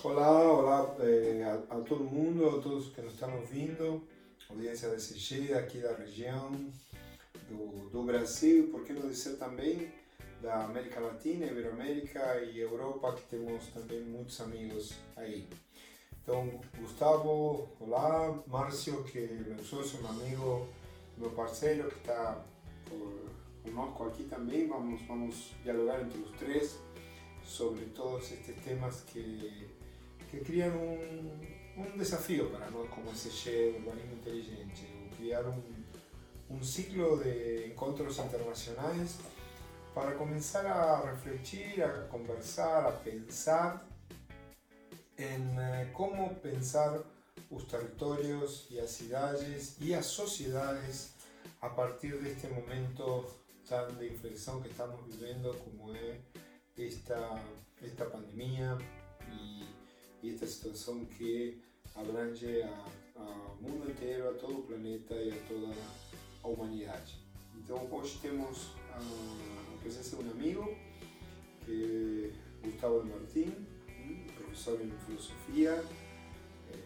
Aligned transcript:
Olá, 0.00 0.52
olá 0.52 0.96
é, 1.00 1.44
a, 1.44 1.76
a, 1.76 1.80
todo 1.80 2.02
mundo, 2.02 2.48
a 2.48 2.60
todos 2.60 2.88
que 2.88 3.00
nos 3.00 3.14
estão 3.14 3.36
ouvindo, 3.36 4.02
audiência 4.50 4.88
da 4.88 4.96
CG, 4.96 5.54
aqui 5.54 5.78
da 5.78 5.94
região, 5.94 6.50
do, 7.48 7.88
do 7.90 8.02
Brasil, 8.02 8.68
por 8.72 8.84
que 8.84 8.92
não 8.92 9.08
dizer 9.08 9.36
também 9.36 9.92
da 10.40 10.64
América 10.64 10.98
Latina, 10.98 11.46
Iberoamérica 11.46 12.42
e 12.42 12.58
Europa, 12.58 13.12
que 13.12 13.22
temos 13.36 13.66
também 13.68 14.00
muitos 14.00 14.40
amigos 14.40 14.94
aí. 15.16 15.46
Então, 16.20 16.60
Gustavo, 16.80 17.68
olá, 17.78 18.42
Márcio, 18.48 19.04
que 19.04 19.18
é 19.18 19.26
meu 19.46 19.62
sócio, 19.62 20.00
meu 20.00 20.10
amigo, 20.10 20.68
meu 21.16 21.30
parceiro, 21.30 21.88
que 21.88 21.98
está 21.98 22.44
conosco 23.62 24.04
aqui 24.04 24.24
também, 24.24 24.66
vamos, 24.66 25.00
vamos 25.02 25.52
dialogar 25.62 26.02
entre 26.02 26.18
os 26.18 26.30
três 26.32 26.80
sobre 27.44 27.84
todos 27.86 28.32
estes 28.32 28.56
temas 28.64 29.02
que, 29.02 29.68
que 30.32 30.40
criam 30.40 30.74
um, 30.74 31.40
um 31.76 31.98
desafio 31.98 32.48
para 32.48 32.70
nós 32.70 32.88
como 32.88 33.12
SG 33.12 33.74
Urbanismo 33.76 34.14
Inteligente, 34.14 34.86
criar 35.18 35.44
um, 35.46 35.62
um 36.48 36.62
ciclo 36.62 37.22
de 37.22 37.66
encontros 37.66 38.18
internacionais 38.18 39.18
para 39.94 40.12
começar 40.12 40.64
a 40.64 41.10
refletir, 41.10 41.84
a 41.84 42.04
conversar, 42.08 42.86
a 42.86 42.92
pensar 42.92 43.86
em 45.18 45.60
eh, 45.60 45.90
como 45.92 46.34
pensar 46.36 46.98
os 47.50 47.64
territórios 47.64 48.66
e 48.70 48.80
as 48.80 48.90
cidades 48.90 49.76
e 49.82 49.94
as 49.94 50.06
sociedades 50.06 51.12
a 51.60 51.68
partir 51.68 52.16
deste 52.22 52.46
momento 52.48 53.26
tan 53.68 53.98
de 53.98 54.08
inflexión 54.08 54.62
que 54.62 54.70
estamos 54.70 54.98
viviendo 55.06 55.52
como 55.58 55.94
é 55.94 56.18
esta, 56.78 57.38
esta 57.82 58.06
pandemia 58.06 58.78
e, 59.28 59.81
e 60.22 60.30
esta 60.30 60.46
situação 60.46 61.04
que 61.04 61.60
abrange 61.94 62.62
ao 63.16 63.56
mundo 63.60 63.90
inteiro, 63.90 64.30
a 64.30 64.34
todo 64.34 64.60
o 64.60 64.62
planeta 64.62 65.14
e 65.14 65.32
a 65.32 65.36
toda 65.48 65.74
a 66.42 66.48
humanidade. 66.48 67.18
Então 67.56 67.88
hoje 67.90 68.18
temos 68.22 68.72
a, 68.92 68.98
a 68.98 69.78
presença 69.80 70.16
de 70.16 70.22
um 70.22 70.30
amigo, 70.30 70.76
que 71.64 72.32
é 72.62 72.66
Gustavo 72.68 73.02
de 73.02 73.08
Martín, 73.10 73.66
professor 74.36 74.80
em 74.80 74.90
filosofia, 75.06 75.84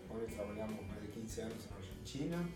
com 0.08 0.18
ele 0.18 0.34
trabalhamos 0.34 0.86
mais 0.86 1.02
de 1.02 1.08
15 1.08 1.40
anos 1.42 1.70
na 1.70 1.76
Argentina, 1.76 2.48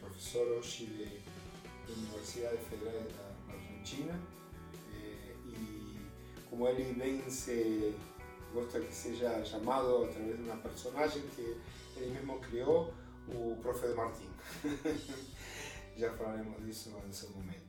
professor 0.00 0.46
hoje 0.48 0.86
de 0.86 1.92
Universidade 1.92 2.58
Federal 2.64 3.02
da 3.48 3.54
Argentina, 3.54 4.20
como 6.48 6.68
ele 6.68 6.94
bem 6.94 7.28
se 7.28 7.94
gosta 8.52 8.80
que 8.80 8.92
seja 8.92 9.44
chamado 9.44 10.04
através 10.04 10.36
de 10.36 10.42
uma 10.42 10.56
personagem 10.56 11.22
que 11.34 11.56
ele 11.96 12.10
mesmo 12.12 12.38
criou, 12.40 12.92
o 13.28 13.56
Profe 13.62 13.88
Martin. 13.88 14.28
Já 15.96 16.12
falaremos 16.16 16.64
disso 16.64 16.92
em 17.06 17.12
seu 17.12 17.30
momento. 17.30 17.66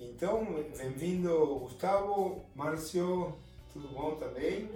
Então, 0.00 0.64
bem-vindo 0.76 1.58
Gustavo, 1.60 2.44
Márcio, 2.54 3.36
tudo 3.72 3.88
bom 3.88 4.14
também? 4.16 4.68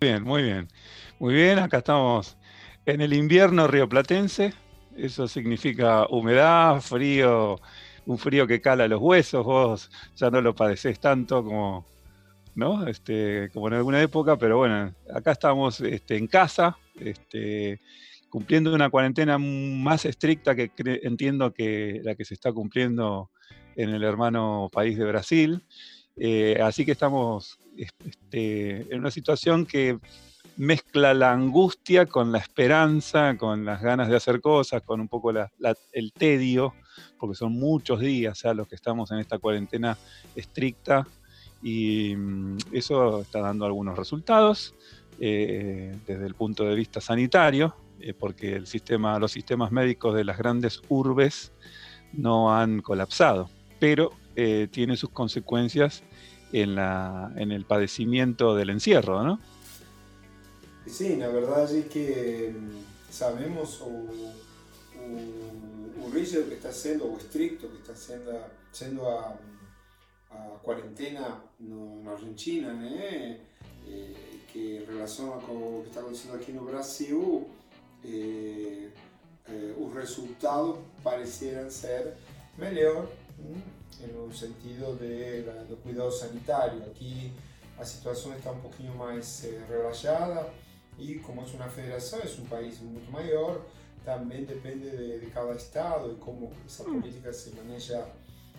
Bien, 0.00 0.22
muy 0.22 0.42
bien. 0.42 0.68
Muy 1.18 1.34
bien, 1.34 1.58
acá 1.58 1.78
estamos 1.78 2.36
en 2.86 3.00
el 3.00 3.12
invierno 3.12 3.66
rioplatense. 3.66 4.52
Eso 4.96 5.28
significa 5.28 6.06
humedad, 6.08 6.80
frío, 6.80 7.58
un 8.06 8.18
frío 8.18 8.46
que 8.46 8.60
cala 8.60 8.88
los 8.88 9.00
huesos. 9.00 9.44
Vos 9.44 9.90
ya 10.14 10.30
no 10.30 10.40
lo 10.40 10.54
padecés 10.54 11.00
tanto 11.00 11.44
como, 11.44 11.84
¿no? 12.56 12.86
Este, 12.88 13.50
como 13.52 13.68
en 13.68 13.74
alguna 13.74 14.02
época, 14.02 14.36
pero 14.36 14.56
bueno, 14.56 14.92
acá 15.14 15.32
estamos 15.32 15.80
este, 15.82 16.16
en 16.16 16.26
casa, 16.26 16.76
este, 16.98 17.80
cumpliendo 18.30 18.74
una 18.74 18.90
cuarentena 18.90 19.38
más 19.38 20.06
estricta 20.06 20.56
que 20.56 20.72
entiendo 21.02 21.52
que 21.52 22.00
la 22.02 22.14
que 22.14 22.24
se 22.24 22.34
está 22.34 22.52
cumpliendo 22.52 23.30
en 23.76 23.90
el 23.90 24.02
hermano 24.02 24.70
país 24.72 24.96
de 24.98 25.04
Brasil. 25.04 25.62
Eh, 26.16 26.58
así 26.62 26.86
que 26.86 26.92
estamos 26.92 27.58
este, 27.76 28.92
en 28.92 29.00
una 29.00 29.10
situación 29.10 29.66
que 29.66 29.98
mezcla 30.56 31.12
la 31.12 31.32
angustia 31.32 32.06
con 32.06 32.32
la 32.32 32.38
esperanza, 32.38 33.36
con 33.36 33.66
las 33.66 33.82
ganas 33.82 34.08
de 34.08 34.16
hacer 34.16 34.40
cosas, 34.40 34.80
con 34.80 35.02
un 35.02 35.08
poco 35.08 35.30
el 35.30 36.12
tedio, 36.14 36.72
porque 37.18 37.36
son 37.36 37.52
muchos 37.52 38.00
días 38.00 38.40
ya 38.42 38.54
los 38.54 38.66
que 38.66 38.76
estamos 38.76 39.10
en 39.10 39.18
esta 39.18 39.38
cuarentena 39.38 39.98
estricta 40.34 41.06
y 41.62 42.14
mm, 42.16 42.58
eso 42.72 43.22
está 43.22 43.40
dando 43.40 43.64
algunos 43.64 43.96
resultados 43.96 44.74
eh, 45.18 45.96
desde 46.06 46.26
el 46.26 46.34
punto 46.34 46.64
de 46.64 46.74
vista 46.74 47.00
sanitario, 47.00 47.74
eh, 48.00 48.12
porque 48.12 48.60
los 48.60 48.68
sistemas 48.68 49.72
médicos 49.72 50.14
de 50.14 50.24
las 50.24 50.36
grandes 50.36 50.82
urbes 50.88 51.52
no 52.12 52.54
han 52.54 52.82
colapsado, 52.82 53.48
pero 53.80 54.12
eh, 54.34 54.68
tiene 54.70 54.96
sus 54.96 55.10
consecuencias 55.10 56.02
en, 56.52 56.78
el 56.78 57.64
padecimiento 57.64 58.54
del 58.54 58.70
encierro, 58.70 59.22
¿no? 59.22 59.40
Sí, 60.86 61.16
la 61.16 61.28
verdad 61.28 61.70
es 61.74 61.86
que 61.86 62.54
mm, 62.54 63.12
sabemos 63.12 63.80
o, 63.80 63.86
o, 66.04 66.12
que 66.12 66.54
está 66.54 66.72
siendo, 66.72 67.06
o 67.06 67.18
estricto 67.18 67.70
que 67.70 67.78
está 67.78 67.96
siendo, 67.96 68.32
siendo 68.72 69.10
a 69.10 69.36
a 70.30 70.58
quarentena 70.62 71.40
no, 71.58 72.02
na 72.02 72.12
Argentina, 72.12 72.72
né? 72.72 73.40
É, 73.88 74.36
que 74.48 74.82
em 74.82 74.84
relação 74.84 75.34
ao 75.34 75.82
que 75.82 75.88
está 75.88 76.00
acontecendo 76.00 76.34
aqui 76.34 76.52
no 76.52 76.64
Brasil, 76.64 77.48
é, 78.04 78.88
é, 79.48 79.74
os 79.76 79.92
resultados 79.94 80.78
pareceram 81.02 81.70
ser 81.70 82.14
melhor 82.56 83.08
no 84.14 84.32
sentido 84.32 84.96
de, 84.98 85.42
do 85.68 85.76
cuidado 85.82 86.10
sanitário. 86.10 86.82
Aqui 86.84 87.32
a 87.78 87.84
situação 87.84 88.34
está 88.34 88.50
um 88.50 88.60
pouquinho 88.60 88.94
mais 88.94 89.46
relaxada 89.68 90.52
e 90.98 91.16
como 91.16 91.42
é 91.42 91.44
uma 91.44 91.68
federação, 91.68 92.18
é 92.20 92.40
um 92.40 92.46
país 92.46 92.80
muito 92.80 93.10
maior, 93.10 93.60
também 94.04 94.44
depende 94.44 94.90
de, 94.90 95.20
de 95.20 95.26
cada 95.26 95.54
estado 95.54 96.12
e 96.12 96.16
como 96.16 96.50
essa 96.64 96.84
política 96.84 97.32
se 97.32 97.50
maneja 97.50 98.06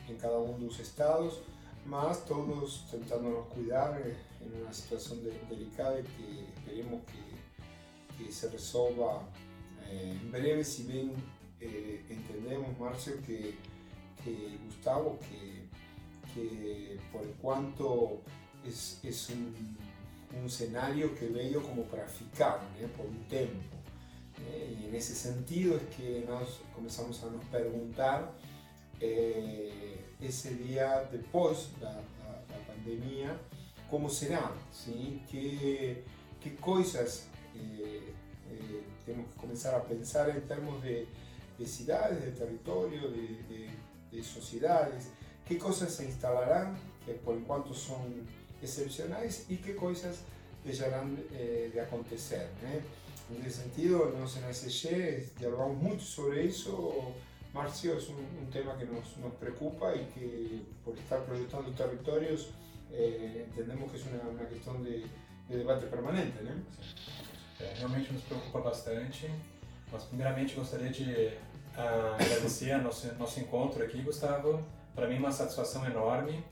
em 0.08 0.16
cada 0.16 0.38
um 0.40 0.58
dos 0.60 0.80
estados. 0.80 1.40
Más 1.88 2.26
todos 2.26 2.86
tentándonos 2.92 3.48
cuidar 3.48 4.00
eh, 4.02 4.16
en 4.42 4.62
una 4.62 4.74
situación 4.74 5.20
delicada 5.50 6.00
y 6.00 6.04
que 6.04 6.44
esperemos 6.54 7.02
que, 7.06 8.24
que 8.24 8.32
se 8.32 8.50
resuelva 8.50 9.24
eh, 9.90 10.18
en 10.22 10.32
breve, 10.32 10.64
si 10.64 10.84
bien 10.84 11.14
eh, 11.62 12.06
entendemos, 12.10 12.78
Marcio, 12.78 13.14
que, 13.26 13.56
que 14.24 14.58
Gustavo, 14.66 15.18
que, 15.20 15.68
que, 16.34 17.00
por 17.12 17.26
cuanto 17.42 18.22
es, 18.66 19.00
es 19.04 19.30
un, 19.30 19.78
un, 20.38 20.46
escenario 20.46 21.16
que 21.16 21.28
veo 21.28 21.64
como 21.64 21.84
para 21.84 22.06
ficar 22.08 22.60
por 22.98 23.06
un 23.06 23.24
tiempo. 23.28 23.64
y 24.80 24.86
en 24.86 24.94
ese 24.94 25.16
sentido 25.16 25.78
es 25.78 25.84
que 25.96 26.26
nos 26.28 26.60
comenzamos 26.76 27.24
a 27.24 27.28
nos 27.28 27.44
preguntar 27.46 28.34
esse 30.22 30.54
dia 30.54 31.08
depois 31.12 31.70
da, 31.80 31.90
da, 31.90 32.42
da 32.48 32.58
pandemia, 32.66 33.40
como 33.90 34.10
será, 34.10 34.54
sim? 34.72 35.22
Que, 35.28 36.04
que 36.42 36.52
coisas 36.52 37.28
eh, 37.56 38.14
eh, 38.50 38.82
temos 39.06 39.28
que 39.32 39.36
começar 39.36 39.76
a 39.76 39.80
pensar 39.80 40.36
em 40.36 40.42
termos 40.42 40.82
de, 40.82 41.08
de 41.58 41.66
cidades, 41.68 42.24
de 42.24 42.32
território, 42.32 43.12
de, 43.12 43.44
de, 43.44 43.70
de 44.12 44.24
sociedades, 44.24 45.08
que 45.46 45.56
coisas 45.56 45.92
se 45.92 46.04
instalarão, 46.04 46.76
que 47.06 47.14
por 47.14 47.36
enquanto 47.36 47.74
são 47.74 48.06
excepcionais, 48.62 49.46
e 49.50 49.56
que 49.56 49.74
coisas 49.74 50.20
deixarão 50.64 51.18
eh, 51.32 51.70
de 51.72 51.80
acontecer. 51.80 52.50
Né? 52.62 52.84
Nesse 53.30 53.62
sentido, 53.62 54.10
nós 54.18 54.36
na 54.42 54.50
SG 54.50 55.32
dialogamos 55.38 55.82
muito 55.82 56.04
sobre 56.04 56.44
isso, 56.44 57.14
Marcio 57.58 57.98
es 57.98 58.08
un, 58.10 58.50
tema 58.52 58.78
que 58.78 58.86
nos, 58.86 59.18
nos, 59.18 59.34
preocupa 59.34 59.94
y 59.96 60.06
que 60.14 60.62
por 60.86 60.98
estar 60.98 61.24
proyectando 61.26 61.72
territorios 61.72 62.50
eh, 62.92 63.46
entendemos 63.48 63.92
que 63.92 63.98
es 63.98 64.06
una, 64.06 64.30
una 64.30 64.44
cuestión 64.44 64.84
de, 64.84 65.06
de, 65.50 65.58
debate 65.58 65.88
permanente, 65.88 66.42
né? 66.44 66.54
É, 67.60 67.74
realmente 67.80 68.14
nos 68.14 68.22
preocupa 68.24 68.60
bastante. 68.60 69.30
Mas 69.92 70.04
primeiramente 70.04 70.54
gostaria 70.54 70.90
de 70.90 71.34
uh, 71.76 72.14
agradecer 72.20 72.78
nosso, 72.78 73.12
nosso 73.16 73.40
encontro 73.40 73.84
aqui, 73.84 74.02
Gustavo. 74.02 74.64
Para 74.94 75.08
mim 75.08 75.16
é 75.16 75.20
uma 75.20 75.32
satisfação 75.32 75.86
enorme. 75.86 76.44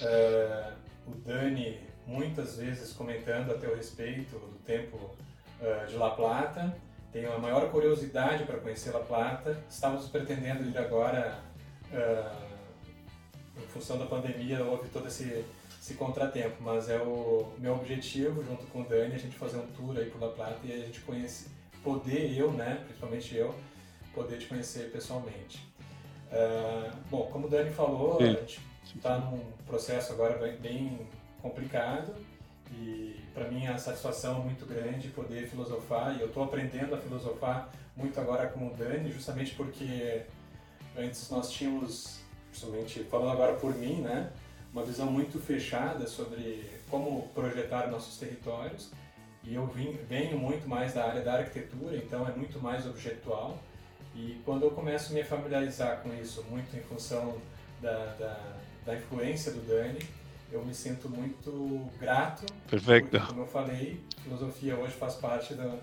Uh, 0.00 0.74
o 1.06 1.14
Dani 1.24 1.80
muitas 2.06 2.56
vezes 2.56 2.92
comentando 2.92 3.50
a 3.52 3.58
teu 3.58 3.74
respeito 3.74 4.38
do 4.38 4.58
tempo 4.64 4.96
uh, 4.98 5.86
de 5.86 5.96
La 5.96 6.10
Plata 6.10 6.76
tenho 7.14 7.32
a 7.32 7.38
maior 7.38 7.70
curiosidade 7.70 8.42
para 8.42 8.58
conhecer 8.58 8.90
La 8.90 8.98
Plata. 8.98 9.56
Estávamos 9.70 10.08
pretendendo 10.08 10.68
ir 10.68 10.76
agora, 10.76 11.38
uh, 11.92 13.62
em 13.62 13.66
função 13.68 13.96
da 13.96 14.04
pandemia, 14.04 14.64
houve 14.64 14.88
todo 14.88 15.06
esse 15.06 15.44
esse 15.80 15.94
contratempo, 15.94 16.56
mas 16.62 16.88
é 16.88 16.96
o 16.96 17.52
meu 17.58 17.74
objetivo, 17.74 18.42
junto 18.42 18.64
com 18.68 18.80
o 18.80 18.84
Dani, 18.84 19.14
a 19.14 19.18
gente 19.18 19.36
fazer 19.36 19.58
um 19.58 19.66
tour 19.66 19.94
aí 19.98 20.08
por 20.08 20.18
La 20.18 20.30
Plata 20.30 20.58
e 20.64 20.72
a 20.72 20.78
gente 20.78 20.98
conhecer, 21.00 21.50
poder 21.82 22.34
eu, 22.34 22.50
né, 22.50 22.80
principalmente 22.86 23.36
eu, 23.36 23.54
poder 24.14 24.38
te 24.38 24.46
conhecer 24.46 24.90
pessoalmente. 24.90 25.62
Uh, 26.32 26.90
bom, 27.10 27.26
como 27.30 27.48
o 27.48 27.50
Dani 27.50 27.70
falou, 27.70 28.16
Sim. 28.16 28.24
a 28.24 28.28
gente 28.28 28.62
está 28.96 29.18
num 29.18 29.42
processo 29.66 30.14
agora 30.14 30.38
bem 30.58 31.06
complicado 31.42 32.14
e 32.80 33.20
para 33.32 33.48
mim 33.48 33.66
a 33.66 33.78
satisfação 33.78 34.40
é 34.40 34.44
muito 34.44 34.66
grande 34.66 35.08
poder 35.08 35.48
filosofar 35.48 36.16
e 36.16 36.20
eu 36.20 36.28
estou 36.28 36.44
aprendendo 36.44 36.94
a 36.94 36.98
filosofar 36.98 37.70
muito 37.96 38.18
agora 38.20 38.48
com 38.48 38.68
o 38.68 38.74
Dani, 38.74 39.10
justamente 39.12 39.54
porque 39.54 40.22
antes 40.96 41.28
nós 41.30 41.50
tínhamos, 41.50 42.20
justamente 42.52 43.04
falando 43.04 43.32
agora 43.32 43.54
por 43.54 43.74
mim, 43.74 44.02
né, 44.02 44.30
uma 44.72 44.82
visão 44.84 45.06
muito 45.06 45.38
fechada 45.38 46.06
sobre 46.06 46.64
como 46.90 47.28
projetar 47.34 47.88
nossos 47.88 48.18
territórios 48.18 48.90
e 49.42 49.54
eu 49.54 49.66
vim, 49.66 49.98
venho 50.08 50.38
muito 50.38 50.68
mais 50.68 50.94
da 50.94 51.04
área 51.04 51.22
da 51.22 51.34
arquitetura, 51.34 51.96
então 51.96 52.26
é 52.28 52.32
muito 52.32 52.60
mais 52.60 52.86
objetual 52.86 53.58
e 54.14 54.40
quando 54.44 54.64
eu 54.64 54.70
começo 54.70 55.12
a 55.12 55.14
me 55.14 55.24
familiarizar 55.24 56.00
com 56.02 56.14
isso, 56.14 56.44
muito 56.48 56.76
em 56.76 56.80
função 56.82 57.36
da, 57.82 58.14
da, 58.18 58.56
da 58.86 58.94
influência 58.94 59.52
do 59.52 59.60
Dani, 59.66 59.98
eu 60.54 60.64
me 60.64 60.74
sinto 60.74 61.08
muito 61.08 61.90
grato. 61.98 62.46
Perfeito. 62.70 63.10
Porque, 63.10 63.26
como 63.26 63.42
eu 63.42 63.46
falei, 63.46 64.00
filosofia 64.22 64.76
hoje 64.76 64.92
faz 64.92 65.14
parte 65.14 65.54
do, 65.54 65.78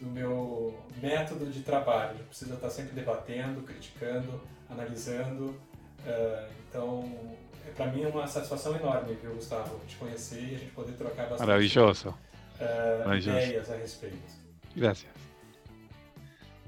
do 0.00 0.06
meu 0.06 0.78
método 1.00 1.46
de 1.46 1.60
trabalho. 1.62 2.10
A 2.10 2.14
gente 2.14 2.28
precisa 2.28 2.54
estar 2.54 2.70
sempre 2.70 2.92
debatendo, 2.92 3.62
criticando, 3.62 4.40
analisando. 4.70 5.46
Uh, 5.46 6.52
então, 6.68 7.36
é, 7.66 7.70
para 7.72 7.86
mim 7.86 8.02
é 8.02 8.08
uma 8.08 8.26
satisfação 8.26 8.76
enorme, 8.76 9.16
viu, 9.20 9.34
Gustavo, 9.34 9.80
te 9.86 9.96
conhecer 9.96 10.40
e 10.40 10.54
a 10.54 10.58
gente 10.58 10.72
poder 10.72 10.92
trocar 10.92 11.28
bastante 11.28 11.46
Maravilloso. 11.46 12.08
Uh, 12.08 12.98
Maravilloso. 13.04 13.30
ideias 13.30 13.70
a 13.70 13.76
respeito. 13.76 14.42
Gracias. 14.76 15.21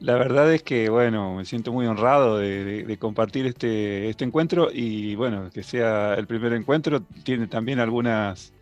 La 0.04 0.16
verdad 0.16 0.52
es 0.52 0.62
que, 0.62 0.90
bueno, 0.90 1.36
me 1.36 1.46
siento 1.46 1.72
muy 1.72 1.86
honrado 1.86 2.36
de, 2.36 2.98
compartir 3.00 3.46
este, 3.46 4.10
este, 4.10 4.26
encuentro 4.26 4.68
y, 4.70 5.14
bueno, 5.14 5.48
que 5.50 5.62
sea 5.62 6.12
el 6.12 6.26
primer 6.26 6.52
encuentro, 6.52 7.00
tiene 7.22 7.46
también 7.46 7.78
algunas, 7.80 8.52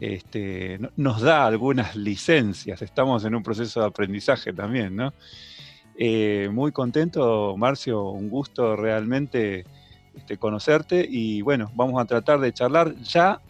este, 0.00 0.78
nos 0.96 1.20
da 1.20 1.44
algunas 1.44 1.94
licencias, 1.94 2.80
estamos 2.80 3.26
en 3.26 3.34
un 3.34 3.42
proceso 3.42 3.80
de 3.80 3.86
aprendizaje 3.86 4.54
también, 4.54 4.96
¿no? 4.96 5.12
Eh, 5.94 6.48
muy 6.50 6.72
contento, 6.72 7.54
Marcio, 7.58 8.04
un 8.08 8.30
gusto 8.30 8.74
realmente 8.74 9.66
este, 10.14 10.38
conocerte 10.38 11.06
y, 11.06 11.42
bueno, 11.42 11.70
vamos 11.74 12.00
a 12.00 12.06
tratar 12.06 12.40
de 12.40 12.54
charlar. 12.54 12.94
Ya 13.02 13.42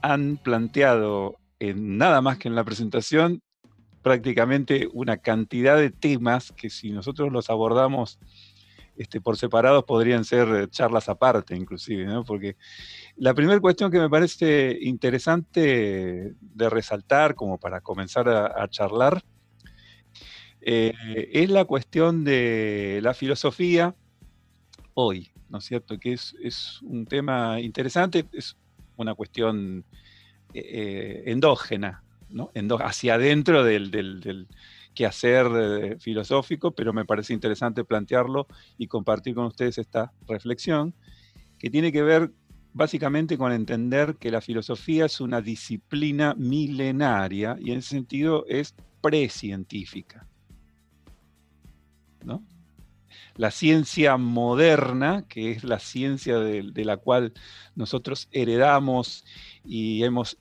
han 0.00 0.38
planteado 0.38 1.36
en 1.58 1.98
nada 1.98 2.22
más 2.22 2.38
que 2.38 2.48
en 2.48 2.54
la 2.54 2.64
presentación 2.64 3.42
prácticamente 4.02 4.88
una 4.92 5.18
cantidad 5.18 5.76
de 5.76 5.90
temas 5.90 6.52
que 6.52 6.70
si 6.70 6.90
nosotros 6.90 7.32
los 7.32 7.50
abordamos 7.50 8.18
este, 8.96 9.20
por 9.20 9.38
separados 9.38 9.84
podrían 9.84 10.24
ser 10.24 10.48
eh, 10.48 10.68
charlas 10.68 11.08
aparte 11.08 11.56
inclusive, 11.56 12.04
¿no? 12.04 12.24
Porque 12.24 12.56
la 13.16 13.32
primera 13.32 13.58
cuestión 13.58 13.90
que 13.90 13.98
me 13.98 14.10
parece 14.10 14.76
interesante 14.82 16.34
de 16.40 16.70
resaltar 16.70 17.34
como 17.34 17.58
para 17.58 17.80
comenzar 17.80 18.28
a, 18.28 18.68
charlar 18.68 19.22
eh, 20.60 20.92
es 21.32 21.48
la 21.48 21.64
cuestión 21.64 22.22
de 22.22 23.00
la 23.02 23.14
filosofía 23.14 23.94
hoy, 24.94 25.30
¿no 25.48 25.58
es 25.58 25.64
cierto? 25.64 25.98
Que 25.98 26.12
es, 26.12 26.82
un 26.82 27.06
tema 27.06 27.60
interesante, 27.60 28.26
es 28.32 28.56
una 28.96 29.14
cuestión 29.14 29.86
eh, 30.52 31.22
endógena, 31.26 32.01
hacia 32.80 33.14
adentro 33.14 33.64
del, 33.64 34.48
quehacer 34.94 35.46
eh, 35.54 35.96
filosófico, 35.98 36.72
pero 36.72 36.92
me 36.92 37.04
parece 37.04 37.32
interesante 37.32 37.84
plantearlo 37.84 38.46
y 38.76 38.86
compartir 38.86 39.34
con 39.34 39.46
ustedes 39.46 39.78
esta 39.78 40.12
reflexión, 40.26 40.94
que 41.58 41.70
tiene 41.70 41.92
que 41.92 42.02
ver 42.02 42.30
básicamente 42.74 43.38
con 43.38 43.52
entender 43.52 44.16
que 44.16 44.30
la 44.30 44.40
filosofía 44.40 45.06
es 45.06 45.20
una 45.20 45.40
disciplina 45.40 46.34
milenaria 46.34 47.56
y 47.60 47.72
en 47.72 47.78
ese 47.78 47.90
sentido 47.90 48.44
es 48.48 48.74
precientífica. 49.00 50.26
La 53.36 53.50
ciencia 53.50 54.16
moderna, 54.16 55.26
que 55.26 55.52
es 55.52 55.64
la 55.64 55.78
ciencia 55.78 56.38
de, 56.38 56.62
de, 56.62 56.84
la 56.84 56.98
cual 56.98 57.32
nosotros 57.74 58.28
heredamos 58.30 59.24
y 59.64 60.04
hemos 60.04 60.38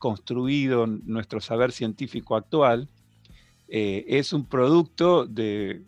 construido 0.00 0.86
nuestro 0.88 1.40
saber 1.40 1.70
científico 1.70 2.34
actual, 2.34 2.88
eh, 3.68 4.04
es 4.08 4.32
un 4.32 4.46
producto 4.46 5.26
de, 5.26 5.82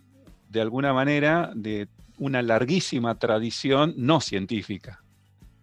de 0.48 0.60
alguna 0.60 0.92
manera, 0.92 1.50
de 1.56 1.88
una 2.18 2.42
larguísima 2.42 3.18
tradición 3.18 3.94
no 3.96 4.20
científica, 4.20 5.02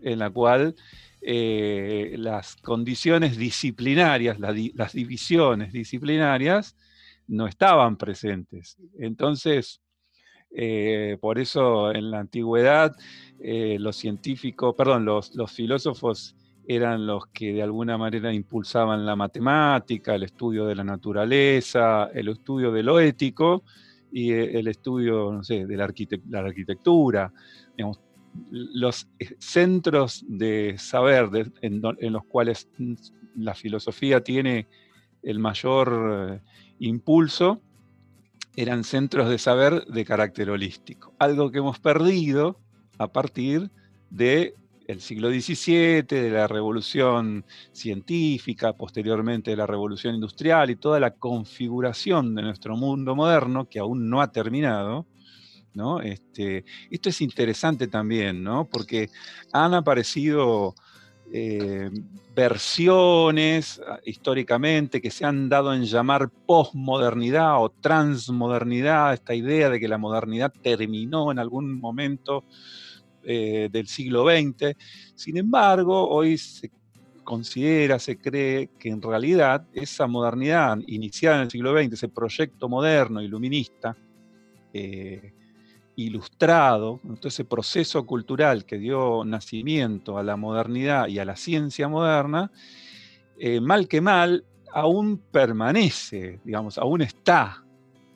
en 0.02 0.20
la 0.20 0.30
cual 0.30 0.76
eh, 1.22 2.16
las 2.18 2.58
condiciones 2.58 3.38
disciplinarias, 3.38 4.38
las 4.40 4.94
divisiones 4.94 5.72
disciplinarias, 5.72 6.76
no 7.28 7.48
estaban 7.48 7.96
presentes. 7.96 8.78
Entonces, 8.98 9.80
eh, 10.52 11.18
por 11.22 11.38
eso 11.38 11.92
en 11.92 12.10
la 12.10 12.20
antigüedad 12.20 12.96
los 13.42 13.96
científicos, 13.96 14.76
perdón, 14.76 15.06
los, 15.06 15.34
los 15.36 15.52
filósofos 15.52 16.36
eran 16.70 17.08
los 17.08 17.26
que 17.34 17.52
de 17.52 17.64
alguna 17.64 17.98
manera 17.98 18.32
impulsaban 18.32 19.04
la 19.04 19.16
matemática, 19.16 20.14
el 20.14 20.22
estudio 20.22 20.68
de 20.68 20.76
la 20.76 20.84
naturaleza, 20.84 22.12
el 22.14 22.28
estudio 22.28 22.72
de 22.72 22.84
lo 22.84 23.00
ético 23.00 23.64
y 24.12 24.34
eh, 24.34 24.60
el 24.60 24.68
estudio, 24.68 25.32
no 25.32 25.44
sé, 25.44 25.66
de 25.66 25.76
la, 25.76 25.86
arquitectura. 25.86 27.34
los 28.52 29.08
centros 29.40 30.24
de 30.28 30.76
saber 30.78 31.52
en, 31.62 31.82
los 31.82 32.26
cuales 32.26 32.70
la 33.36 33.56
filosofía 33.56 34.24
tiene 34.24 34.68
el 35.24 35.40
mayor 35.40 36.40
eh, 36.40 36.42
impulso 36.78 37.64
eran 38.56 38.84
centros 38.84 39.28
de 39.28 39.40
saber 39.40 39.86
de 39.86 40.06
carácter 40.06 40.52
holístico, 40.52 41.16
algo 41.18 41.50
que 41.50 41.58
hemos 41.58 41.80
perdido 41.80 42.60
a 43.00 43.08
partir 43.08 43.72
de 44.12 44.54
el 44.90 45.02
siglo 45.02 45.30
XVII, 45.30 46.02
de 46.02 46.32
la 46.32 46.48
revolución 46.48 47.46
científica, 47.72 48.74
posteriormente 48.74 49.52
de 49.52 49.58
la 49.58 49.68
revolución 49.68 50.16
industrial 50.16 50.72
y 50.72 50.78
toda 50.78 51.00
la 51.00 51.12
configuración 51.12 52.34
de 52.34 52.42
nuestro 52.42 52.76
mundo 52.76 53.16
moderno 53.16 53.70
que 53.70 53.78
aún 53.78 54.10
no 54.10 54.20
ha 54.20 54.32
terminado, 54.32 55.06
¿no? 55.76 56.02
Este, 56.02 56.66
esto 56.90 57.10
es 57.10 57.22
interesante 57.22 57.88
también, 57.88 58.44
¿no? 58.44 58.68
Porque 58.68 59.12
han 59.54 59.76
aparecido 59.76 60.74
eh, 61.32 61.92
versiones 62.36 63.80
ah, 63.88 64.00
históricamente 64.04 65.02
que 65.02 65.12
se 65.12 65.24
han 65.24 65.50
dado 65.50 65.72
en 65.72 65.84
llamar 65.84 66.32
posmodernidad 66.48 67.62
o 67.62 67.70
transmodernidad, 67.70 69.14
esta 69.14 69.36
idea 69.36 69.70
de 69.70 69.80
que 69.80 69.88
la 69.88 70.00
modernidad 70.00 70.52
terminó 70.64 71.32
en 71.32 71.38
algún 71.38 71.80
momento 71.80 72.44
eh, 73.24 73.70
del 73.72 73.88
siglo 73.88 74.26
XX. 74.26 74.76
Sin 75.16 75.38
embargo, 75.38 76.08
hoy 76.10 76.38
se 76.38 76.72
considera, 77.24 78.00
se 78.00 78.18
cree 78.18 78.70
que 78.80 78.90
en 78.90 79.02
realidad 79.02 79.68
esa 79.74 80.08
modernidad 80.08 80.80
iniciada 80.88 81.38
en 81.38 81.42
el 81.44 81.52
siglo 81.52 81.78
XX, 81.78 81.94
ese 81.94 82.08
proyecto 82.08 82.70
moderno, 82.70 83.22
iluminista, 83.22 83.96
eh, 84.74 85.34
ilustrado, 85.98 87.02
ese 87.22 87.44
proceso 87.44 88.06
cultural 88.06 88.66
que 88.66 88.78
dio 88.78 89.26
nacimiento 89.26 90.18
a 90.18 90.24
la 90.24 90.38
modernidad 90.38 91.08
y 91.08 91.20
a 91.20 91.26
la 91.26 91.36
ciencia 91.36 91.90
moderna, 91.90 92.52
eh, 93.38 93.60
mal 93.60 93.88
que 93.88 94.00
mal, 94.00 94.46
aún 94.72 95.18
permanece, 95.18 96.40
digamos, 96.46 96.78
aún 96.78 97.02
está 97.02 97.64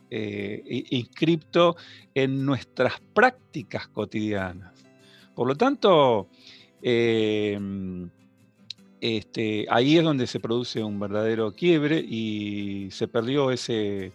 inscripto 0.09 1.75
en 2.13 2.45
nuestras 2.45 3.01
prácticas 3.15 3.87
cotidianas. 3.87 4.72
Por 5.35 5.47
lo 5.47 5.55
tanto, 5.55 6.27
em, 6.81 8.09
este, 9.01 9.65
ahí 9.69 9.97
es 9.97 10.03
donde 10.03 10.27
se 10.27 10.39
produce 10.39 10.83
un 10.83 10.99
verdadero 10.99 11.53
quiebre 11.53 11.99
y 11.99 12.89
se 12.91 13.07
perdió 13.07 13.51
ese, 13.51 14.13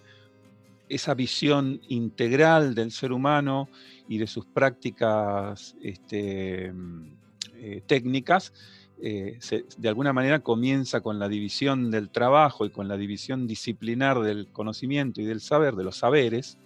esa 0.88 1.14
visión 1.14 1.80
integral 1.88 2.74
del 2.74 2.90
ser 2.90 3.12
humano 3.12 3.68
y 4.08 4.18
de 4.18 4.26
sus 4.26 4.46
prácticas 4.46 5.76
este, 5.82 6.72
eh, 7.54 7.82
técnicas. 7.86 8.52
Eh, 9.00 9.38
de 9.76 9.88
alguna 9.88 10.12
manera 10.12 10.40
comienza 10.40 11.00
con 11.00 11.18
la 11.18 11.28
división 11.28 11.90
del 11.90 12.10
trabajo 12.10 12.64
y 12.64 12.70
con 12.70 12.88
la 12.88 12.96
división 12.96 13.46
disciplinar 13.46 14.20
del 14.20 14.48
conocimiento 14.48 15.20
y 15.20 15.24
del 15.24 15.40
saber, 15.40 15.76
de 15.76 15.84
los 15.84 15.98
saberes, 15.98 16.58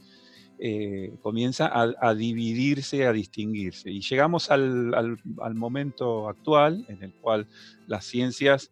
eh, 0.65 1.15
comienza 1.23 1.73
a, 1.75 2.15
dividirse, 2.15 3.05
a 3.05 3.13
distinguirse. 3.13 3.91
Y 3.91 4.01
llegamos 4.01 4.49
al, 4.49 5.19
momento 5.57 6.29
actual 6.29 6.85
en 6.87 7.03
el 7.03 7.13
cual 7.15 7.49
las 7.89 8.05
ciencias 8.05 8.71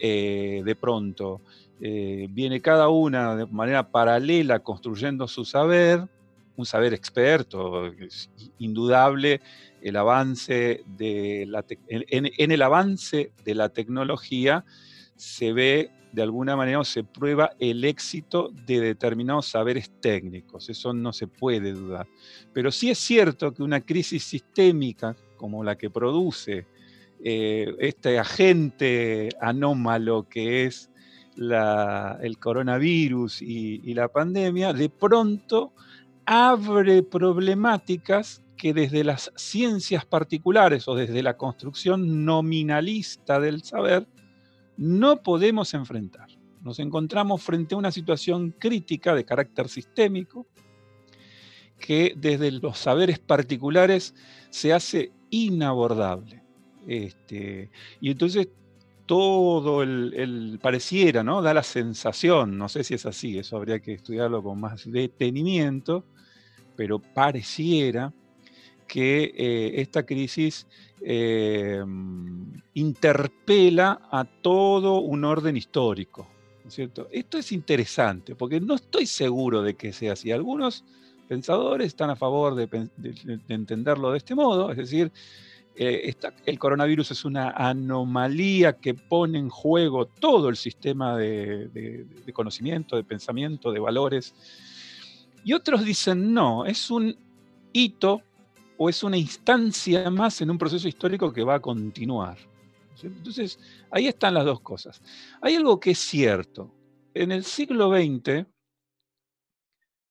eh, 0.00 0.62
de 0.64 0.74
pronto 0.74 1.40
eh, 1.80 2.26
viene 2.28 2.60
cada 2.60 2.88
una 2.88 3.36
de 3.36 3.46
manera 3.46 3.88
paralela 3.88 4.58
construyendo 4.64 5.28
su 5.28 5.44
saber, 5.44 6.08
un 6.56 6.66
saber 6.66 6.92
experto, 6.92 7.86
es 7.86 8.28
indudable 8.58 9.40
el 9.80 9.94
avance 9.94 10.82
de 10.86 11.44
la 11.46 11.64
en, 11.86 12.50
el 12.50 12.62
avance 12.62 13.30
de 13.44 13.54
la 13.54 13.68
tecnología 13.68 14.64
se 15.14 15.52
ve 15.52 15.92
de 16.12 16.22
alguna 16.22 16.56
manera 16.56 16.84
se 16.84 17.04
prueba 17.04 17.52
el 17.58 17.84
éxito 17.84 18.50
de 18.66 18.80
determinados 18.80 19.46
saberes 19.46 19.90
técnicos, 20.00 20.68
eso 20.68 20.92
no 20.92 21.12
se 21.12 21.26
puede 21.26 21.72
dudar. 21.72 22.06
Pero 22.52 22.70
sí 22.70 22.90
es 22.90 22.98
cierto 22.98 23.52
que 23.52 23.62
una 23.62 23.80
crisis 23.80 24.22
sistémica 24.22 25.16
como 25.36 25.64
la 25.64 25.76
que 25.76 25.90
produce 25.90 26.66
eh, 27.24 27.74
este 27.78 28.18
agente 28.18 29.30
anómalo 29.40 30.28
que 30.28 30.66
es 30.66 30.90
el 31.36 32.38
coronavirus 32.38 33.40
y 33.40 33.94
la 33.94 34.08
pandemia, 34.08 34.74
de 34.74 34.90
pronto 34.90 35.72
abre 36.26 37.02
problemáticas 37.02 38.42
que 38.56 38.72
desde 38.72 39.02
las 39.02 39.32
ciencias 39.34 40.04
particulares 40.04 40.86
o 40.86 40.94
desde 40.94 41.22
la 41.22 41.36
construcción 41.36 42.24
nominalista 42.24 43.40
del 43.40 43.64
saber 43.64 44.06
no 44.76 45.22
podemos 45.22 45.74
enfrentar. 45.74 46.28
Nos 46.62 46.78
encontramos 46.78 47.42
frente 47.42 47.74
a 47.74 47.78
una 47.78 47.90
situación 47.90 48.54
crítica 48.58 49.14
de 49.14 49.24
carácter 49.24 49.68
sistémico 49.68 50.46
que 51.78 52.14
desde 52.16 52.52
los 52.52 52.78
saberes 52.78 53.18
particulares 53.18 54.14
se 54.50 54.72
hace 54.72 55.12
inabordable. 55.30 56.42
Este, 56.86 57.70
y 58.00 58.10
entonces 58.10 58.48
todo 59.06 59.82
el, 59.82 60.58
pareciera, 60.62 61.22
¿no? 61.22 61.42
Da 61.42 61.52
la 61.52 61.62
sensación, 61.62 62.56
no 62.56 62.68
sé 62.68 62.84
si 62.84 62.94
es 62.94 63.04
así, 63.04 63.38
eso 63.38 63.56
habría 63.56 63.80
que 63.80 63.94
estudiarlo 63.94 64.42
con 64.42 64.60
más 64.60 64.90
detenimiento, 64.90 66.04
pero 66.76 67.00
pareciera 67.00 68.12
que 68.86 69.32
eh, 69.36 69.80
esta 69.80 70.04
crisis 70.04 70.66
eh, 71.04 71.82
interpela 72.74 74.08
a 74.10 74.24
todo 74.24 75.00
un 75.00 75.24
orden 75.24 75.56
histórico. 75.56 76.28
cierto? 76.68 77.08
Esto 77.10 77.38
es 77.38 77.52
interesante 77.52 78.34
porque 78.34 78.60
no 78.60 78.74
estoy 78.74 79.06
seguro 79.06 79.62
de 79.62 79.74
que 79.74 79.92
sea 79.92 80.12
así. 80.14 80.30
Algunos 80.30 80.84
pensadores 81.28 81.88
están 81.88 82.10
a 82.10 82.16
favor 82.16 82.54
de, 82.54 82.68
entenderlo 83.48 84.12
de 84.12 84.18
este 84.18 84.34
modo, 84.34 84.70
es 84.70 84.76
decir, 84.76 85.10
eh, 85.74 86.14
el 86.44 86.58
coronavirus 86.58 87.12
es 87.12 87.24
una 87.24 87.50
anomalía 87.50 88.74
que 88.74 88.92
pone 88.92 89.38
en 89.38 89.48
juego 89.48 90.04
todo 90.04 90.50
el 90.50 90.56
sistema 90.56 91.16
de 91.16 92.06
conocimiento, 92.34 92.96
de 92.96 93.04
pensamiento, 93.04 93.72
de 93.72 93.80
valores. 93.80 94.34
Y 95.44 95.54
otros 95.54 95.84
dicen, 95.84 96.32
no, 96.34 96.66
es 96.66 96.90
un 96.90 97.16
hito 97.72 98.22
o 98.76 98.88
es 98.88 99.02
una 99.02 99.16
instancia 99.16 100.10
más 100.10 100.40
en 100.40 100.50
un 100.50 100.58
proceso 100.58 100.88
histórico 100.88 101.32
que 101.32 101.44
va 101.44 101.56
a 101.56 101.60
continuar. 101.60 102.38
Entonces, 103.02 103.58
ahí 103.90 104.06
están 104.06 104.34
las 104.34 104.44
dos 104.44 104.60
cosas. 104.60 105.02
Hay 105.40 105.54
algo 105.54 105.80
que 105.80 105.92
es 105.92 105.98
cierto. 105.98 106.74
En 107.14 107.32
el 107.32 107.44
siglo 107.44 107.90
XX, 107.90 108.46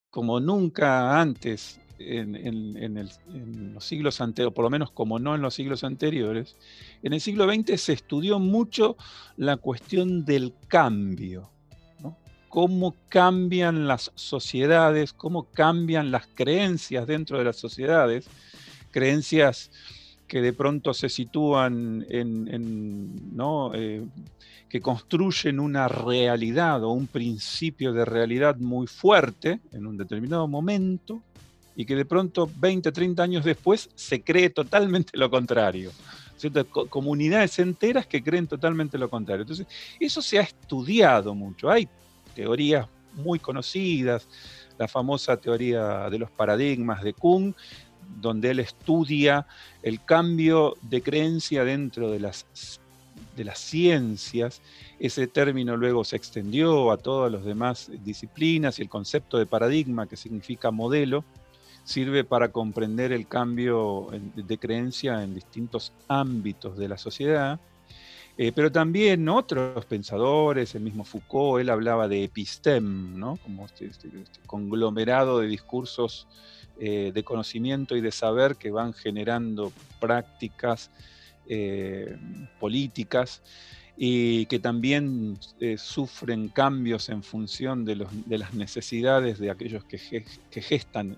como 0.10 0.40
nunca 0.40 1.20
antes 1.20 1.80
en, 2.00 3.74
los 3.74 3.86
siglos 3.86 4.22
anteriores, 4.22 4.56
por 4.56 4.64
lo 4.64 4.70
menos 4.70 4.92
como 4.92 5.20
no 5.20 5.36
en 5.36 5.42
los 5.42 5.54
siglos 5.54 5.84
anteriores, 5.84 6.58
en 7.04 7.14
el 7.14 7.22
siglo 7.22 7.52
XX 7.52 7.80
se 7.80 7.94
estudió 7.94 8.40
mucho 8.40 8.98
la 9.38 9.58
cuestión 9.58 10.26
del 10.26 10.54
cambio. 10.68 11.50
Cómo 12.50 12.96
cambian 13.08 13.88
las 13.88 14.12
sociedades, 14.16 15.14
cómo 15.14 15.50
cambian 15.52 16.12
las 16.12 16.28
creencias 16.28 17.08
dentro 17.08 17.38
de 17.38 17.46
las 17.46 17.56
sociedades 17.56 18.30
creencias 18.92 19.72
que 20.28 20.42
de 20.42 20.54
pronto 20.54 20.94
se 20.94 21.10
sitúan 21.10 22.06
en, 22.10 23.36
¿no? 23.36 23.72
Eh, 23.74 24.06
que 24.70 24.80
construyen 24.80 25.60
una 25.60 25.90
realidad 25.90 26.82
o 26.86 26.92
un 26.92 27.08
principio 27.08 27.92
de 27.92 28.06
realidad 28.06 28.56
muy 28.56 28.88
fuerte 28.88 29.60
en 29.74 29.86
un 29.86 29.98
determinado 29.98 30.48
momento 30.48 31.22
y 31.76 31.84
que 31.84 31.96
de 31.96 32.06
pronto 32.06 32.50
20, 32.56 32.90
30 32.94 33.22
años 33.22 33.44
después 33.44 33.90
se 33.96 34.22
cree 34.22 34.50
totalmente 34.50 35.18
lo 35.18 35.30
contrario. 35.30 35.92
Comunidades 36.90 37.60
enteras 37.60 38.08
que 38.08 38.24
creen 38.24 38.48
totalmente 38.48 38.98
lo 38.98 39.10
contrario. 39.10 39.42
Entonces, 39.42 39.68
eso 40.00 40.22
se 40.22 40.40
ha 40.40 40.44
estudiado 40.44 41.36
mucho. 41.36 41.70
Hay 41.70 41.90
teorías 42.34 42.88
muy 43.16 43.40
conocidas, 43.40 44.28
la 44.78 44.88
famosa 44.88 45.38
teoría 45.38 46.10
de 46.10 46.18
los 46.18 46.32
paradigmas 46.32 47.04
de 47.04 47.14
Kuhn, 47.14 47.56
donde 48.20 48.52
él 48.52 48.60
estudia 48.60 49.46
el 49.84 50.04
cambio 50.04 50.76
de 50.82 51.02
creencia 51.02 51.64
dentro 51.64 52.12
de 52.12 52.20
las, 52.20 52.80
de 53.36 53.44
las 53.44 53.60
ciencias. 53.60 54.62
Ese 55.00 55.28
término 55.28 55.78
luego 55.78 56.04
se 56.04 56.16
extendió 56.16 56.92
a 56.92 56.98
todas 56.98 57.32
las 57.32 57.44
demás 57.44 57.92
disciplinas 58.04 58.80
y 58.80 58.84
el 58.84 58.90
concepto 58.90 59.38
de 59.38 59.46
paradigma, 59.46 60.08
que 60.08 60.18
significa 60.18 60.72
modelo, 60.72 61.24
sirve 61.84 62.24
para 62.24 62.52
comprender 62.52 63.12
el 63.12 63.28
cambio 63.28 64.10
de 64.36 64.58
creencia 64.58 65.24
en 65.24 65.34
distintos 65.34 65.94
ámbitos 66.08 66.78
de 66.78 66.88
la 66.88 66.98
sociedad. 66.98 67.60
Eh, 68.38 68.52
pero 68.56 68.72
también 68.72 69.28
otros 69.28 69.86
pensadores, 69.86 70.74
el 70.74 70.82
mismo 70.82 71.04
Foucault, 71.04 71.62
él 71.62 71.70
hablaba 71.70 72.08
de 72.08 72.24
episteme, 72.24 73.18
¿no? 73.18 73.38
como 73.44 73.66
este, 73.66 73.86
este, 73.86 74.08
este 74.08 74.40
conglomerado 74.48 75.40
de 75.40 75.48
discursos 75.48 76.28
eh, 76.80 77.12
de 77.14 77.24
conocimiento 77.24 77.96
y 77.96 78.02
de 78.02 78.12
saber 78.12 78.56
que 78.56 78.72
van 78.72 78.94
generando 78.94 79.72
prácticas 80.00 80.90
eh, 81.48 82.18
políticas 82.60 83.42
y 83.98 84.46
que 84.48 84.60
también 84.60 85.38
eh, 85.60 85.78
sufren 85.78 86.48
cambios 86.48 87.10
en 87.10 87.22
función 87.22 87.86
de, 87.86 87.96
las 87.96 88.54
necesidades 88.54 89.38
de 89.38 89.52
aquellos 89.52 89.84
que, 89.84 90.00
gestan 90.50 91.18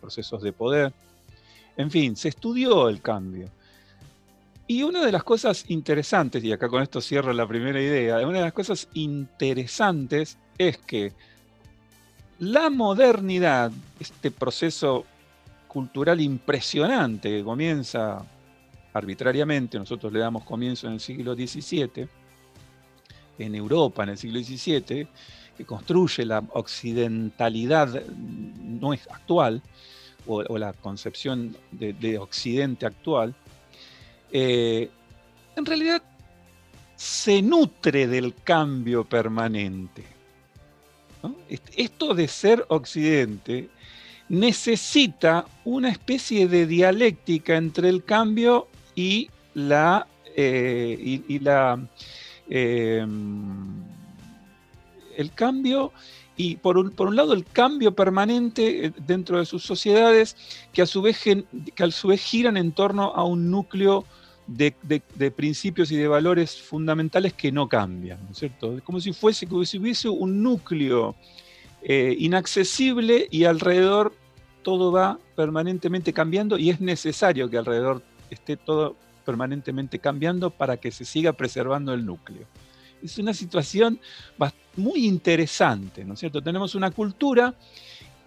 procesos 0.00 0.42
de 0.42 0.52
poder. 0.52 0.92
En 1.76 1.90
fin, 1.90 2.14
se 2.14 2.28
estudió 2.28 2.88
el 2.88 3.00
cambio. 3.00 3.48
Y 4.66 4.84
una 4.84 5.04
de 5.04 5.10
las 5.10 5.24
cosas 5.24 5.64
interesantes, 5.68 6.44
y 6.44 6.52
acá 6.52 6.68
con 6.68 6.82
esto 6.82 7.00
cierro 7.00 7.32
la 7.32 7.48
primera 7.48 7.80
idea, 7.82 8.18
una 8.18 8.38
de 8.38 8.44
las 8.44 8.52
cosas 8.52 8.86
interesantes 8.94 10.38
es 10.58 10.78
que 10.78 11.12
la 12.40 12.70
modernidad, 12.70 13.70
este 13.98 14.30
proceso 14.30 15.04
cultural 15.68 16.20
impresionante 16.20 17.28
que 17.28 17.44
comienza 17.44 18.24
arbitrariamente, 18.92 19.78
nosotros 19.78 20.12
le 20.12 20.18
damos 20.18 20.44
comienzo 20.44 20.86
en 20.86 20.94
el 20.94 21.00
siglo 21.00 21.34
XVII, 21.34 22.08
en 23.38 23.54
Europa 23.54 24.02
en 24.02 24.10
el 24.10 24.18
siglo 24.18 24.40
XVII, 24.40 25.06
que 25.56 25.64
construye 25.66 26.24
la 26.24 26.42
occidentalidad 26.54 28.02
no 28.08 28.92
es 28.94 29.06
actual, 29.10 29.62
o, 30.26 30.58
la 30.58 30.72
concepción 30.74 31.56
de, 31.72 32.18
occidente 32.18 32.86
actual, 32.86 33.34
eh, 34.30 34.88
en 35.56 35.66
realidad 35.66 36.02
se 36.94 37.42
nutre 37.42 38.06
del 38.06 38.34
cambio 38.34 39.04
permanente. 39.04 40.19
Esto 41.76 42.14
de 42.14 42.28
ser 42.28 42.64
occidente 42.68 43.68
necesita 44.28 45.46
una 45.64 45.90
especie 45.90 46.46
de 46.46 46.66
dialéctica 46.66 47.56
entre 47.56 47.88
el 47.88 48.04
cambio 48.04 48.68
y 48.94 49.28
la, 49.54 50.06
eh, 50.36 51.20
em, 52.48 53.82
el 55.16 55.32
cambio 55.32 55.92
y 56.36 56.56
por 56.56 56.78
un, 56.78 56.90
por 56.90 57.08
un, 57.08 57.16
lado 57.16 57.32
el 57.32 57.44
cambio 57.44 57.94
permanente 57.94 58.86
eh, 58.86 58.92
dentro 59.06 59.38
de 59.38 59.46
sus 59.46 59.64
sociedades 59.64 60.36
que 60.72 60.82
a 60.82 60.86
su 60.86 61.02
vez, 61.02 61.18
que 61.18 61.82
a 61.82 61.90
su 61.90 62.08
vez 62.08 62.22
giran 62.22 62.56
en 62.56 62.72
torno 62.72 63.12
a 63.14 63.24
un 63.24 63.50
núcleo 63.50 64.04
de, 64.50 65.30
principios 65.30 65.92
y 65.92 65.96
de 65.96 66.08
valores 66.08 66.60
fundamentales 66.60 67.32
que 67.32 67.52
no 67.52 67.68
cambian, 67.68 68.18
¿no 68.24 68.32
es 68.32 68.38
cierto? 68.38 68.76
Es 68.76 68.82
como 68.82 69.00
si 69.00 69.12
fuese, 69.12 69.46
como 69.46 69.64
si 69.64 69.78
hubiese 69.78 70.08
un 70.08 70.42
núcleo 70.42 71.14
eh, 71.82 72.16
inaccesible 72.18 73.28
y 73.30 73.44
alrededor 73.44 74.12
todo 74.62 74.92
va 74.92 75.18
permanentemente 75.36 76.12
cambiando 76.12 76.58
y 76.58 76.70
es 76.70 76.80
necesario 76.80 77.48
que 77.48 77.58
alrededor 77.58 78.02
esté 78.28 78.56
todo 78.56 78.96
permanentemente 79.24 80.00
cambiando 80.00 80.50
para 80.50 80.76
que 80.76 80.90
se 80.90 81.04
siga 81.04 81.32
preservando 81.32 81.94
el 81.94 82.04
núcleo. 82.04 82.46
Es 83.02 83.16
una 83.18 83.32
situación 83.32 84.00
muy 84.76 85.06
interesante, 85.06 86.04
¿no 86.04 86.14
es 86.14 86.20
cierto? 86.20 86.42
Tenemos 86.42 86.74
una 86.74 86.90
cultura 86.90 87.54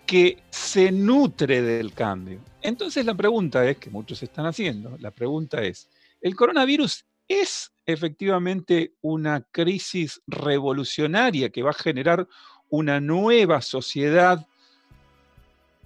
que 0.06 0.39
se 0.50 0.92
nutre 0.92 1.62
del 1.62 1.94
cambio. 1.94 2.39
Entonces 2.62 3.06
la 3.06 3.13
pregunta 3.13 3.70
es, 3.70 3.77
que 3.77 3.89
muchos 3.89 4.24
están 4.24 4.46
haciendo, 4.46 4.98
la 5.00 5.12
pregunta 5.12 5.62
es, 5.62 5.88
¿el 6.24 6.36
coronavirus 6.36 7.06
es 7.27 7.72
efectivamente 7.86 8.94
una 9.01 9.42
crisis 9.51 10.22
revolucionaria 10.25 11.50
que 11.50 11.62
va 11.62 11.70
a 11.72 11.74
generar 11.74 12.27
una 12.70 13.00
nueva 13.00 13.62
sociedad? 13.62 14.48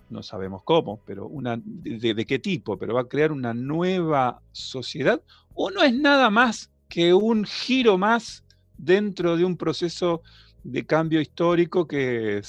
No 0.10 0.24
sabemos 0.24 0.62
cómo, 0.64 1.02
pero 1.06 1.28
una, 1.28 1.60
de, 1.60 2.26
qué 2.26 2.40
tipo, 2.40 2.78
pero 2.78 2.94
va 2.94 3.02
a 3.02 3.10
crear 3.10 3.34
una 3.34 3.54
nueva 3.54 4.42
sociedad. 4.54 5.22
¿O 5.54 5.70
no 5.70 5.84
es 5.84 5.94
nada 5.94 6.30
más 6.30 6.72
que 6.88 7.14
un 7.14 7.44
giro 7.44 7.98
más 7.98 8.44
dentro 8.78 9.36
de 9.36 9.44
un 9.44 9.58
proceso 9.58 10.22
de 10.64 10.86
cambio 10.86 11.20
histórico 11.20 11.88
que 11.88 12.42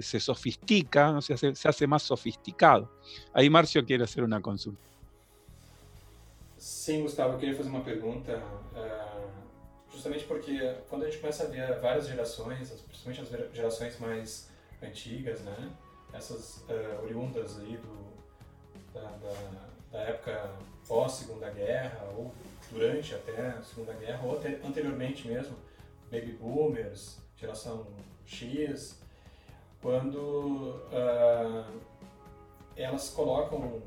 se 0.00 0.20
sofistica, 0.20 1.20
se, 1.20 1.34
hace, 1.34 1.54
se 1.54 1.68
hace 1.68 1.86
más 1.86 2.02
sofisticado. 2.02 2.90
Aí 3.34 3.50
Márcio 3.50 3.84
quiere 3.84 4.04
hacer 4.04 4.24
una 4.24 4.40
consulta. 4.40 4.91
Sim, 6.62 7.02
Gustavo, 7.02 7.32
eu 7.32 7.38
queria 7.40 7.56
fazer 7.56 7.70
uma 7.70 7.80
pergunta, 7.80 8.36
uh, 8.36 9.30
justamente 9.90 10.24
porque 10.26 10.76
quando 10.88 11.02
a 11.02 11.06
gente 11.06 11.18
começa 11.18 11.42
a 11.42 11.46
ver 11.48 11.80
várias 11.80 12.06
gerações, 12.06 12.70
principalmente 12.70 13.20
as 13.20 13.52
gerações 13.52 13.98
mais 13.98 14.48
antigas, 14.80 15.40
né, 15.40 15.72
essas 16.12 16.58
uh, 16.68 17.02
oriundas 17.02 17.58
aí 17.58 17.76
do, 17.78 18.94
da, 18.94 19.00
da, 19.00 19.34
da 19.90 19.98
época 20.02 20.52
pós-segunda 20.86 21.50
guerra, 21.50 22.08
ou 22.16 22.32
durante 22.70 23.12
até 23.12 23.48
a 23.48 23.62
segunda 23.62 23.94
guerra, 23.94 24.24
ou 24.24 24.36
até 24.38 24.60
anteriormente 24.64 25.26
mesmo, 25.26 25.56
baby 26.12 26.30
boomers, 26.40 27.18
geração 27.36 27.88
X, 28.24 29.02
quando 29.80 30.76
uh, 30.92 31.80
elas 32.76 33.10
colocam 33.10 33.82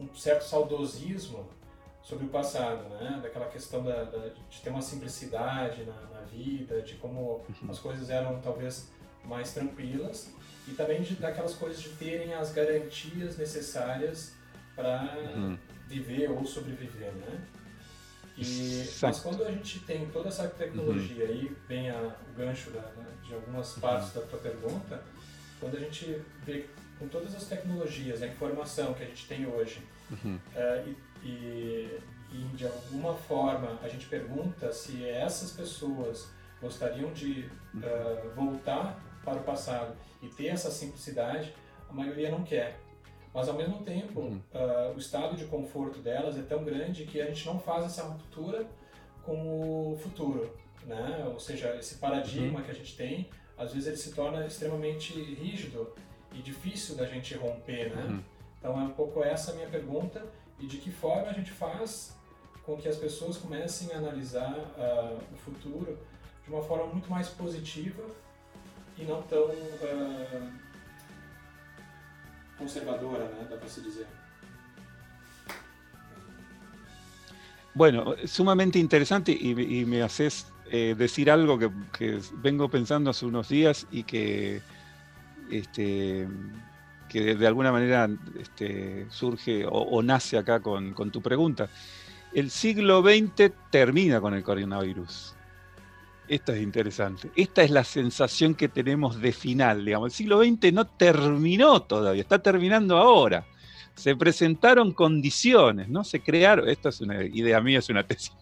um 0.00 0.14
certo 0.14 0.44
saudosismo 0.44 1.46
sobre 2.04 2.26
o 2.26 2.28
passado, 2.28 2.86
né? 2.90 3.18
Daquela 3.22 3.46
questão 3.46 3.82
da, 3.82 4.04
da 4.04 4.28
de 4.28 4.60
ter 4.62 4.68
uma 4.68 4.82
simplicidade 4.82 5.84
na, 5.84 6.00
na, 6.02 6.20
vida, 6.20 6.82
de 6.82 6.94
como 6.96 7.44
uhum. 7.48 7.70
as 7.70 7.78
coisas 7.78 8.10
eram 8.10 8.40
talvez 8.40 8.90
mais 9.24 9.54
tranquilas 9.54 10.30
e 10.68 10.72
também 10.72 11.02
de, 11.02 11.14
daquelas 11.16 11.54
coisas 11.54 11.82
de 11.82 11.88
terem 11.90 12.34
as 12.34 12.52
garantias 12.52 13.38
necessárias 13.38 14.34
para 14.76 15.16
uhum. 15.34 15.58
viver 15.88 16.30
ou 16.30 16.44
sobreviver, 16.44 17.12
né? 17.12 17.40
E, 18.36 18.84
mas 19.00 19.20
quando 19.20 19.44
a 19.44 19.50
gente 19.50 19.78
tem 19.80 20.06
toda 20.06 20.28
essa 20.28 20.48
tecnologia, 20.48 21.24
uhum. 21.24 21.30
aí 21.30 21.56
vem 21.68 21.90
a, 21.90 22.16
o 22.28 22.36
gancho 22.36 22.70
da, 22.70 22.80
né, 22.80 23.06
de 23.22 23.32
algumas 23.32 23.78
partes 23.78 24.14
uhum. 24.14 24.20
da 24.20 24.26
tua 24.26 24.38
pergunta, 24.40 25.02
quando 25.60 25.76
a 25.76 25.80
gente 25.80 26.20
vê 26.44 26.66
com 26.98 27.08
todas 27.08 27.34
as 27.34 27.44
tecnologias, 27.46 28.22
a 28.22 28.26
informação 28.26 28.92
que 28.92 29.04
a 29.04 29.06
gente 29.06 29.26
tem 29.26 29.46
hoje, 29.46 29.80
uhum. 30.10 30.34
uh, 30.34 30.88
e, 30.88 30.96
e, 31.24 31.98
e, 32.32 32.38
de 32.54 32.66
alguma 32.66 33.14
forma 33.14 33.78
a 33.82 33.88
gente 33.88 34.06
pergunta 34.06 34.72
se 34.72 35.08
essas 35.08 35.50
pessoas 35.50 36.30
gostariam 36.60 37.12
de 37.12 37.50
uh, 37.74 38.34
voltar 38.34 39.00
para 39.24 39.38
o 39.38 39.42
passado 39.42 39.96
e 40.22 40.28
ter 40.28 40.48
essa 40.48 40.70
simplicidade, 40.70 41.54
a 41.88 41.92
maioria 41.92 42.30
não 42.30 42.42
quer. 42.42 42.78
Mas 43.32 43.48
ao 43.48 43.54
mesmo 43.56 43.82
tempo, 43.82 44.20
uhum. 44.20 44.40
uh, 44.54 44.94
o 44.94 44.98
estado 44.98 45.36
de 45.36 45.44
conforto 45.46 45.98
delas 45.98 46.38
é 46.38 46.42
tão 46.42 46.62
grande 46.64 47.04
que 47.04 47.20
a 47.20 47.26
gente 47.26 47.44
não 47.46 47.58
faz 47.58 47.84
essa 47.84 48.04
ruptura 48.04 48.66
com 49.24 49.92
o 49.92 49.96
futuro, 49.96 50.54
né? 50.86 51.24
Ou 51.32 51.40
seja, 51.40 51.74
esse 51.76 51.96
paradigma 51.96 52.60
uhum. 52.60 52.64
que 52.64 52.70
a 52.70 52.74
gente 52.74 52.96
tem, 52.96 53.28
às 53.56 53.72
vezes 53.72 53.88
ele 53.88 53.96
se 53.96 54.14
torna 54.14 54.46
extremamente 54.46 55.12
rígido 55.12 55.92
e 56.32 56.42
difícil 56.42 56.94
da 56.96 57.06
gente 57.06 57.34
romper, 57.34 57.94
né? 57.94 58.04
Uhum. 58.04 58.22
Então 58.58 58.80
é 58.80 58.84
um 58.84 58.90
pouco 58.90 59.22
essa 59.22 59.50
a 59.50 59.54
minha 59.54 59.68
pergunta 59.68 60.24
e 60.58 60.66
de 60.66 60.78
que 60.78 60.90
forma 60.90 61.28
a 61.30 61.32
gente 61.32 61.50
faz 61.50 62.14
com 62.64 62.76
que 62.76 62.88
as 62.88 62.96
pessoas 62.96 63.36
comecem 63.36 63.92
a 63.92 63.98
analisar 63.98 64.56
uh, 64.56 65.18
o 65.32 65.36
futuro 65.36 65.98
de 66.44 66.52
uma 66.52 66.62
forma 66.62 66.86
muito 66.86 67.10
mais 67.10 67.28
positiva 67.28 68.02
e 68.96 69.04
não 69.04 69.22
tão 69.22 69.46
uh, 69.46 70.52
conservadora, 72.56 73.28
¿no? 73.28 73.48
Dá 73.48 73.56
para 73.56 73.68
se 73.68 73.80
dizer. 73.80 74.06
Bueno, 77.74 78.14
sumamente 78.24 78.78
interesante 78.78 79.32
y, 79.32 79.84
me 79.84 80.00
haces 80.02 80.46
eh, 80.70 80.94
decir 80.96 81.28
algo 81.28 81.58
que, 81.92 82.20
vengo 82.34 82.68
pensando 82.68 83.10
hace 83.10 83.26
unos 83.26 83.48
días 83.48 83.88
y 83.90 84.04
que, 84.04 84.62
este, 85.50 86.28
que 87.14 87.36
de, 87.36 87.46
alguna 87.46 87.70
manera 87.70 88.10
este, 88.40 89.06
surge 89.08 89.64
o, 89.70 90.02
nace 90.02 90.36
acá 90.36 90.58
con, 90.58 90.92
tu 91.12 91.22
pregunta. 91.22 91.68
El 92.32 92.50
siglo 92.50 93.02
XX 93.02 93.52
termina 93.70 94.20
con 94.20 94.34
el 94.34 94.42
coronavirus. 94.42 95.36
Esto 96.26 96.52
es 96.52 96.60
interesante. 96.60 97.30
Esta 97.36 97.62
es 97.62 97.70
la 97.70 97.84
sensación 97.84 98.56
que 98.56 98.68
tenemos 98.68 99.20
de 99.20 99.30
final, 99.30 99.84
digamos. 99.84 100.06
El 100.08 100.12
siglo 100.12 100.42
XX 100.42 100.72
no 100.72 100.88
terminó 100.88 101.82
todavía, 101.82 102.22
está 102.22 102.40
terminando 102.40 102.96
ahora. 102.96 103.46
Se 103.94 104.16
presentaron 104.16 104.92
condiciones, 104.92 105.88
¿no? 105.88 106.02
Se 106.02 106.20
crearon, 106.20 106.68
esto 106.68 106.88
es 106.88 107.00
una 107.00 107.22
idea 107.22 107.60
mía, 107.60 107.78
es 107.78 107.88
una 107.90 108.02
tesis 108.02 108.32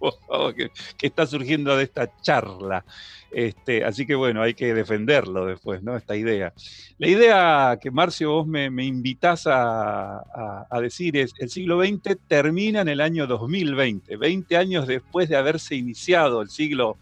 que, 0.56 1.06
está 1.06 1.26
surgiendo 1.26 1.76
de 1.76 1.84
esta 1.84 2.10
charla. 2.20 2.84
Este, 3.30 3.84
así 3.84 4.06
que 4.06 4.14
bueno, 4.14 4.40
hay 4.42 4.54
que 4.54 4.72
defenderlo 4.72 5.46
después, 5.46 5.82
¿no? 5.82 5.96
Esta 5.96 6.16
idea. 6.16 6.52
La 6.98 7.08
idea 7.08 7.78
que 7.80 7.90
Marcio 7.90 8.32
vos 8.32 8.46
me, 8.46 8.70
me 8.70 8.84
invitás 8.84 9.46
a, 9.46 10.66
decir 10.80 11.16
es, 11.16 11.32
el 11.38 11.50
siglo 11.50 11.82
XX 11.84 12.16
termina 12.26 12.80
en 12.80 12.88
el 12.88 13.00
año 13.00 13.26
2020, 13.26 14.16
20 14.16 14.56
años 14.56 14.86
después 14.86 15.28
de 15.28 15.36
haberse 15.36 15.74
iniciado 15.74 16.40
el 16.40 16.48
siglo 16.48 16.96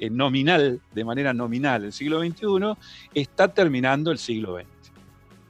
eh, 0.00 0.10
nominal, 0.10 0.80
de 0.92 1.04
manera 1.04 1.32
nominal, 1.32 1.84
el 1.84 1.92
siglo 1.92 2.20
XXI, 2.20 2.76
está 3.14 3.48
terminando 3.48 4.10
el 4.10 4.18
siglo 4.18 4.56
XX. 4.56 4.66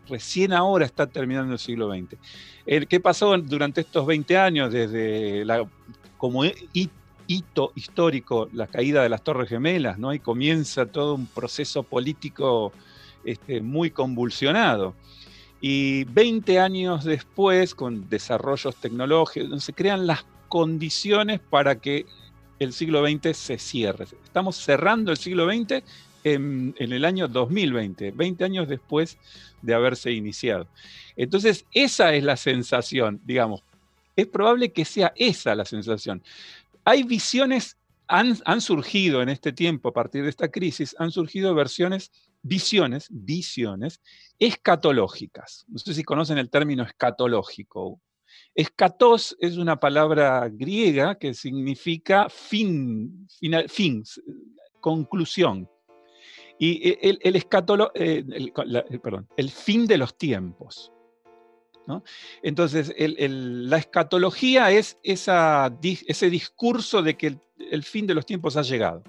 Recién 0.08 0.52
ahora 0.52 0.84
está 0.84 1.06
terminando 1.06 1.54
el 1.54 1.58
siglo 1.58 1.90
XX. 1.90 2.16
¿Qué 2.88 3.00
pasó 3.00 3.36
durante 3.38 3.80
estos 3.80 4.06
20 4.06 4.36
años, 4.36 4.72
desde 4.72 5.44
la, 5.44 5.66
como 6.24 6.42
hito 7.26 7.72
histórico, 7.74 8.48
la 8.54 8.66
caída 8.66 9.02
de 9.02 9.10
las 9.10 9.22
Torres 9.22 9.46
Gemelas, 9.46 9.98
¿no? 9.98 10.10
Comienza 10.22 10.86
todo 10.86 11.16
un 11.16 11.26
proceso 11.26 11.82
político 11.82 12.72
este, 13.26 13.60
muy 13.60 13.90
convulsionado. 13.90 14.94
Y 15.60 16.04
20 16.04 16.60
años 16.60 17.04
después, 17.04 17.74
con 17.74 18.08
desarrollos 18.08 18.74
tecnológicos, 18.76 19.62
se 19.62 19.74
crean 19.74 20.06
las 20.06 20.24
condiciones 20.48 21.40
para 21.40 21.78
que 21.78 22.06
el 22.58 22.72
siglo 22.72 23.06
XX 23.06 23.36
se 23.36 23.58
cierre. 23.58 24.06
Estamos 24.24 24.56
cerrando 24.56 25.10
el 25.10 25.18
siglo 25.18 25.46
XX 25.46 25.82
en, 26.24 26.74
el 26.78 27.04
año 27.04 27.28
2020, 27.28 28.12
20 28.12 28.44
años 28.44 28.66
después 28.66 29.18
de 29.60 29.74
haberse 29.74 30.10
iniciado. 30.10 30.68
Entonces, 31.18 31.66
esa 31.74 32.14
es 32.14 32.24
la 32.24 32.38
sensación, 32.38 33.20
digamos. 33.26 33.62
Es 34.16 34.26
probable 34.26 34.72
que 34.72 34.84
sea 34.84 35.12
esa 35.16 35.54
la 35.54 35.64
sensación. 35.64 36.22
Hay 36.84 37.02
visiones, 37.02 37.76
han, 38.06 38.36
han 38.44 38.60
surgido 38.60 39.22
en 39.22 39.28
este 39.28 39.52
tiempo, 39.52 39.88
a 39.88 39.92
partir 39.92 40.22
de 40.22 40.30
esta 40.30 40.50
crisis, 40.50 40.94
han 40.98 41.10
surgido 41.10 41.54
versiones 41.54 42.10
visiones, 42.44 43.08
visiones 43.10 44.00
escatológicas. 44.38 45.64
No 45.68 45.78
sé 45.78 45.94
si 45.94 46.04
conocen 46.04 46.38
el 46.38 46.50
término 46.50 46.84
escatológico. 46.84 48.00
Escatos 48.54 49.36
es 49.40 49.56
una 49.56 49.80
palabra 49.80 50.48
griega 50.48 51.16
que 51.16 51.34
significa 51.34 52.28
fin, 52.28 53.26
final, 53.40 53.68
fin 53.68 54.04
conclusión. 54.80 55.68
Y 56.58 56.90
el, 57.08 57.18
el, 57.22 57.36
eh, 57.94 58.24
el, 58.28 58.52
el 59.36 59.50
fin 59.50 59.86
de 59.86 59.98
los 59.98 60.16
tiempos. 60.16 60.92
Entonces, 62.42 62.94
la 62.98 63.76
escatología 63.76 64.70
es 64.70 64.98
ese 65.02 66.30
discurso 66.30 67.02
de 67.02 67.16
que 67.16 67.38
el, 67.70 67.82
fin 67.82 68.06
de 68.06 68.14
los 68.14 68.26
tiempos 68.26 68.56
ha 68.56 68.62
llegado. 68.62 69.02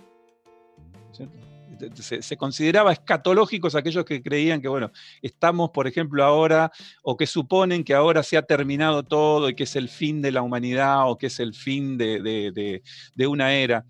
se, 2.00 2.38
consideraba 2.38 2.92
escatológicos 2.92 3.76
aquellos 3.76 4.06
que 4.06 4.22
creían 4.22 4.62
que, 4.62 4.68
bueno, 4.68 4.92
estamos, 5.22 5.72
por 5.72 5.88
ejemplo, 5.88 6.24
ahora, 6.24 6.72
o 7.04 7.16
que 7.16 7.28
suponen 7.28 7.84
que 7.84 7.94
ahora 7.94 8.24
se 8.24 8.38
ha 8.38 8.42
terminado 8.42 9.04
todo 9.04 9.50
y 9.50 9.56
que 9.56 9.64
es 9.64 9.76
el 9.76 9.90
fin 9.90 10.22
de 10.22 10.32
la 10.32 10.42
humanidad 10.42 11.10
o 11.10 11.18
que 11.18 11.28
es 11.28 11.40
el 11.40 11.54
fin 11.54 11.98
de, 11.98 12.82
una 13.28 13.54
era. 13.54 13.86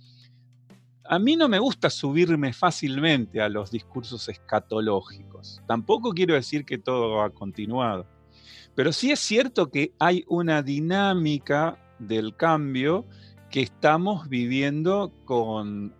A 1.08 1.20
mí 1.20 1.36
no 1.36 1.48
me 1.48 1.60
gusta 1.60 1.92
subirme 1.92 2.52
fácilmente 2.52 3.40
a 3.40 3.48
los 3.48 3.70
discursos 3.70 4.28
escatológicos. 4.28 5.62
Tampoco 5.68 6.12
quiero 6.14 6.34
decir 6.34 6.66
que 6.66 6.80
todo 6.80 7.22
ha 7.22 7.30
continuado. 7.30 8.15
Pero 8.76 8.92
sí 8.92 9.12
es 9.12 9.20
cierto 9.20 9.72
que 9.72 9.94
hay 10.00 10.24
una 10.28 10.62
dinámica 10.62 11.78
del 12.00 12.36
cambio 12.36 13.06
que 13.50 13.62
estamos 13.62 14.28
viviendo 14.28 15.14
con 15.24 15.94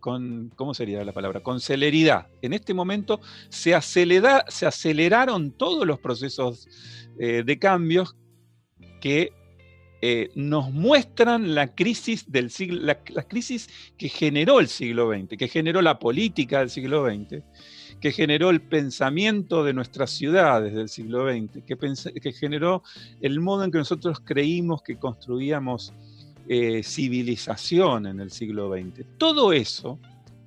¿cómo 0.00 0.74
sería 0.74 1.04
la 1.04 1.12
palabra? 1.12 1.42
Con 1.42 1.60
celeridad. 1.60 2.26
En 2.42 2.52
este 2.52 2.74
momento 2.74 3.20
se 3.48 3.74
aceleraron 3.74 5.52
todos 5.52 5.86
los 5.86 5.98
procesos 5.98 6.68
eh, 7.18 7.42
de 7.44 7.58
cambios 7.58 8.16
que 9.00 9.32
eh, 10.02 10.30
nos 10.34 10.72
muestran 10.72 11.54
la 11.54 11.74
crisis 11.74 12.30
del 12.30 12.50
siglo, 12.50 12.80
la, 12.82 12.94
crisis 13.28 13.68
que 13.98 14.08
generó 14.08 14.60
el 14.60 14.68
siglo 14.68 15.10
XX, 15.12 15.36
que 15.36 15.48
generó 15.48 15.82
la 15.82 15.98
política 15.98 16.60
del 16.60 16.70
siglo 16.70 17.06
XX, 17.06 17.42
que 18.00 18.12
generó 18.12 18.50
el 18.50 18.62
pensamiento 18.62 19.62
de 19.62 19.74
nuestras 19.74 20.10
ciudades 20.10 20.74
del 20.74 20.88
siglo 20.88 21.30
XX, 21.30 21.62
que, 21.64 22.32
generó 22.32 22.82
el 23.20 23.40
modo 23.40 23.64
en 23.64 23.70
que 23.70 23.78
nosotros 23.78 24.20
creímos 24.20 24.82
que 24.82 24.96
construíamos 24.96 25.92
eh, 26.48 26.82
civilización 26.82 28.06
en 28.06 28.20
el 28.20 28.30
siglo 28.30 28.72
XX. 28.72 29.04
Todo 29.18 29.52
eso 29.52 29.98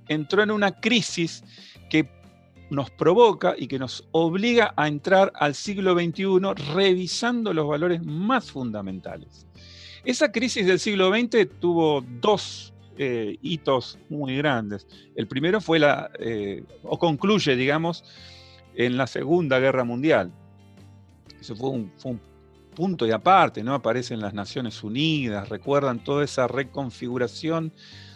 entró 0.08 0.42
en 0.42 0.52
una 0.52 0.72
crisis 0.72 1.44
que 1.90 2.10
nos 2.72 2.90
provoca 2.90 3.54
y 3.58 3.68
que 3.68 3.78
nos 3.78 4.08
obliga 4.12 4.74
a 4.76 4.88
entrar 4.88 5.32
al 5.36 5.54
siglo 5.54 5.94
XXI 5.94 6.74
revisando 6.74 7.54
los 7.54 7.68
valores 7.68 8.04
más 8.04 8.50
fundamentales. 8.52 9.46
Esa 10.04 10.32
crisis 10.32 10.66
del 10.66 10.80
siglo 10.80 11.12
XX 11.14 11.48
tuvo 11.60 12.04
dos 12.20 12.73
eh, 12.98 13.38
hitos 13.42 13.98
muy 14.10 14.38
grandes. 14.38 14.88
El 15.16 15.28
primero 15.28 15.62
fue 15.62 15.80
la, 15.80 16.12
eh, 16.20 16.64
o 16.84 17.00
concluye, 17.00 17.56
digamos, 17.56 18.04
en 18.76 18.98
la 18.98 19.08
Segunda 19.08 19.60
Guerra 19.60 19.84
Mundial. 19.84 20.32
Eso 21.40 21.56
fue 21.56 21.70
un, 21.70 21.92
fue 21.98 22.12
un 22.12 22.22
punto 22.76 23.06
y 23.06 23.12
aparte, 23.12 23.64
¿no? 23.64 23.74
Aparecen 23.74 24.20
las 24.20 24.34
Naciones 24.34 24.84
Unidas, 24.84 25.50
recuerdan 25.50 26.04
toda 26.04 26.24
esa 26.24 26.48
reconfiguración 26.48 27.72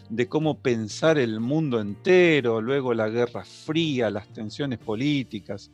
de 0.09 0.27
cómo 0.27 0.59
pensar 0.59 1.17
el 1.17 1.39
mundo 1.39 1.81
entero, 1.81 2.61
luego 2.61 2.93
la 2.93 3.09
Guerra 3.09 3.43
Fría, 3.43 4.09
las 4.09 4.27
tensiones 4.29 4.79
políticas. 4.79 5.69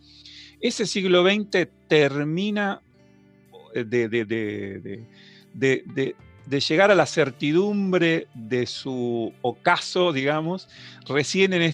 Ese 0.60 0.86
siglo 0.86 1.24
XX 1.24 1.68
termina 1.88 2.82
de, 3.74 6.16
llegar 6.50 6.92
a 6.92 6.96
la 6.96 7.06
certidumbre 7.06 8.28
de 8.34 8.66
su 8.66 9.34
ocaso, 9.42 10.12
digamos, 10.12 10.68
recién 11.08 11.54
en 11.54 11.74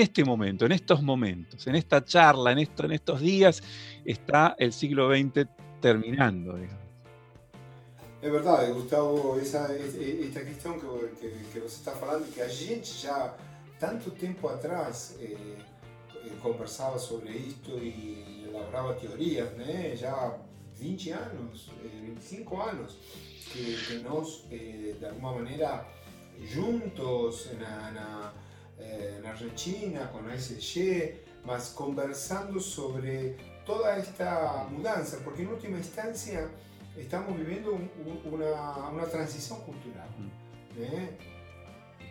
este, 0.00 0.24
momento, 0.24 0.66
en 0.66 0.72
estos 0.72 1.02
momentos, 1.02 1.66
en 1.66 1.74
esta 1.74 2.04
charla, 2.04 2.52
en, 2.52 2.58
esto, 2.58 2.84
en 2.84 2.92
estos 2.92 3.20
días, 3.20 3.62
está 4.04 4.54
el 4.58 4.72
siglo 4.72 5.10
XX 5.10 5.46
terminando, 5.80 6.56
digamos. 6.56 6.82
É 8.22 8.30
verdade, 8.30 8.70
Gustavo, 8.70 9.36
essa, 9.40 9.68
esta 9.74 10.44
questão 10.44 10.78
que, 10.78 10.86
que, 11.16 11.28
que 11.52 11.58
você 11.58 11.74
está 11.74 11.90
falando, 11.90 12.32
que 12.32 12.40
a 12.40 12.46
gente 12.46 13.02
já, 13.02 13.34
tanto 13.80 14.12
tempo 14.12 14.48
atrás, 14.48 15.16
eh, 15.20 15.36
eh 16.24 16.98
sobre 17.00 17.32
isto 17.32 17.72
e 17.78 18.44
elaborava 18.48 18.94
teorias, 18.94 19.50
né? 19.56 19.96
já 19.96 20.38
20 20.78 21.10
anos, 21.10 21.70
eh, 21.84 22.00
25 22.02 22.60
anos, 22.60 22.96
que, 23.42 23.76
que 23.86 23.94
nós, 24.02 24.44
eh, 24.50 24.94
de 24.98 25.06
alguma 25.06 25.32
maneira, 25.32 25.86
juntos 26.44 27.48
na, 27.58 27.90
na, 27.90 28.32
eh, 28.78 29.20
na 29.22 29.30
Argentina, 29.30 30.06
com 30.08 30.18
a 30.26 30.34
SG, 30.34 31.20
mas 31.44 31.70
conversando 31.70 32.60
sobre 32.60 33.36
toda 33.64 33.96
esta 33.96 34.66
mudança, 34.70 35.18
porque 35.18 35.42
em 35.42 35.46
última 35.46 35.78
instância 35.78 36.50
estamos 36.96 37.36
viviendo 37.36 37.72
una, 38.24 38.88
una, 38.88 39.06
transición 39.06 39.60
cultural. 39.60 40.08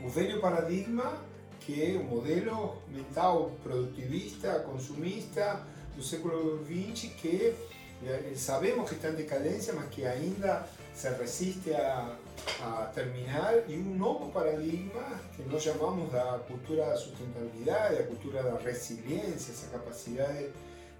Un 0.02 0.10
velho 0.10 0.42
paradigma 0.42 1.22
que 1.66 1.92
es 1.92 1.98
un 1.98 2.10
modelo 2.10 2.82
mental 2.92 3.52
productivista, 3.64 4.64
consumista 4.64 5.64
del 5.96 6.04
século 6.04 6.60
XX 6.66 7.14
que 7.22 7.56
eh, 8.04 8.34
sabemos 8.36 8.90
que 8.90 8.96
está 8.96 9.10
en 9.10 9.18
decadencia, 9.18 9.74
mas 9.74 9.88
que 9.90 10.08
ainda 10.08 10.68
se 10.94 11.10
resiste 11.12 11.76
a, 11.76 12.18
a 12.64 12.92
terminar, 12.92 13.64
y 13.68 13.76
un 13.76 13.98
nuevo 13.98 14.32
paradigma 14.32 15.22
que 15.36 15.44
nos 15.44 15.64
llamamos 15.64 16.12
la 16.14 16.38
cultura 16.48 16.92
de 16.92 16.98
sustentabilidad, 16.98 17.98
la 17.98 18.06
cultura 18.06 18.44
de 18.44 18.58
resiliencia, 18.60 19.54
esa 19.54 19.72
capacidad 19.72 20.30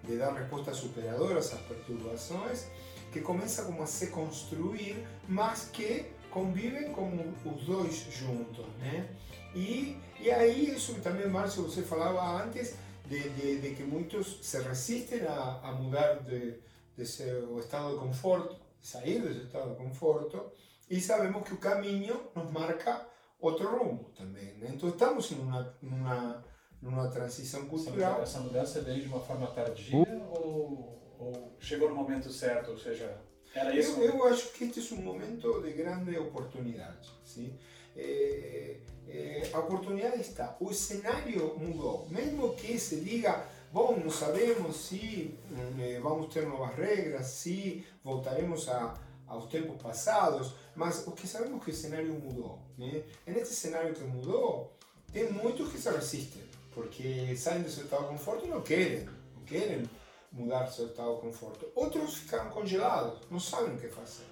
de, 0.08 0.18
dar 0.18 0.34
respuestas 0.34 0.78
superadoras 0.78 1.52
a 1.52 1.56
las 1.56 1.64
perturbaciones, 1.66 2.68
que 3.14 3.22
começa 3.22 3.66
como 3.66 3.84
a 3.84 3.88
se 3.88 4.10
construir, 4.10 5.06
mas 5.28 5.70
que 5.72 6.06
convivem 6.32 6.92
como 6.94 7.36
os 7.46 7.66
dois 7.66 8.08
juntos, 8.12 8.66
né? 8.80 9.10
E, 9.54 9.98
e 10.20 10.32
aí 10.32 10.74
isso 10.74 10.94
também, 11.02 11.28
Márcio, 11.28 11.64
você 11.64 11.82
falava 11.82 12.44
antes 12.44 12.76
de, 13.08 13.30
de, 13.32 13.60
de 13.60 13.76
que 13.76 13.84
muitos 13.84 14.40
se 14.42 14.60
resistem 14.62 15.22
a, 15.28 15.60
a 15.62 15.72
mudar 15.74 16.22
de, 16.24 16.56
de 16.98 17.04
estado 17.04 17.92
de 17.92 18.00
conforto, 18.00 18.56
sair 18.82 19.22
desse 19.22 19.46
estado 19.46 19.72
de 19.72 19.76
conforto, 19.76 20.52
e 20.90 21.00
sabemos 21.00 21.44
que 21.44 21.54
o 21.54 21.58
caminho 21.58 22.30
nos 22.36 22.52
marca 22.52 23.08
outro 23.40 23.78
rumo 23.78 24.12
também, 24.16 24.54
né? 24.58 24.72
Então 24.74 24.90
estamos 24.90 25.32
em 25.32 25.40
uma, 25.40 25.78
numa, 25.82 26.46
numa 26.82 27.08
transição 27.10 27.66
cultural. 27.68 28.22
Essa 28.22 28.40
mudança 28.40 28.82
veio 28.82 29.02
de 29.02 29.08
uma 29.08 29.20
forma 29.20 29.48
tardia 29.48 29.98
uh. 29.98 30.34
ou 30.34 31.02
ou 31.22 31.56
chegou 31.60 31.88
no 31.88 31.96
momento 31.96 32.32
certo, 32.32 32.72
ou 32.72 32.78
seja, 32.80 33.16
era 33.54 33.76
isso? 33.76 34.00
Eu, 34.02 34.18
eu 34.18 34.28
acho 34.28 34.52
que 34.54 34.64
este 34.64 34.94
é 34.94 34.98
um 34.98 35.02
momento 35.02 35.62
de 35.62 35.72
grande 35.74 36.18
oportunidade. 36.18 37.12
Sim? 37.24 37.54
É, 37.96 38.78
é, 39.08 39.50
a 39.54 39.60
oportunidade 39.60 40.20
está. 40.20 40.58
O 40.60 40.74
cenário 40.74 41.56
mudou. 41.60 42.08
Mesmo 42.10 42.56
que 42.56 42.80
se 42.80 43.02
diga, 43.02 43.46
bom, 43.72 44.00
não 44.04 44.12
sabemos 44.12 44.76
se 44.76 45.38
eh, 45.80 46.00
vamos 46.02 46.34
ter 46.34 46.46
novas 46.46 46.76
regras, 46.76 47.28
se 47.28 47.86
voltaremos 48.04 48.68
a, 48.70 48.94
aos 49.28 49.46
tempos 49.46 49.82
passados, 49.82 50.54
mas 50.76 51.06
o 51.08 51.12
que 51.12 51.28
sabemos 51.28 51.64
que 51.64 51.72
o 51.72 51.76
cenário 51.76 52.14
mudou. 52.14 52.60
Né? 52.78 53.04
nesse 53.28 53.54
cenário 53.54 53.94
que 53.94 54.04
mudou, 54.04 54.72
tem 55.12 55.32
muitos 55.32 55.72
que 55.72 55.78
se 55.78 55.90
resistem, 55.90 56.44
porque 56.74 57.36
saem 57.36 57.64
do 57.64 57.70
seu 57.70 57.84
estado 57.84 58.04
de 58.04 58.10
conforto 58.10 58.46
e 58.46 58.50
não 58.50 58.62
querem, 58.62 59.06
não 59.36 59.44
querem 59.46 59.90
mudar 60.32 60.68
seu 60.68 60.88
estado 60.88 61.16
de 61.16 61.22
conforto. 61.22 61.68
Outros 61.76 62.16
ficaram 62.16 62.50
congelados, 62.50 63.20
não 63.30 63.40
sabem 63.40 63.76
o 63.76 63.78
que 63.78 63.88
fazer. 63.90 64.26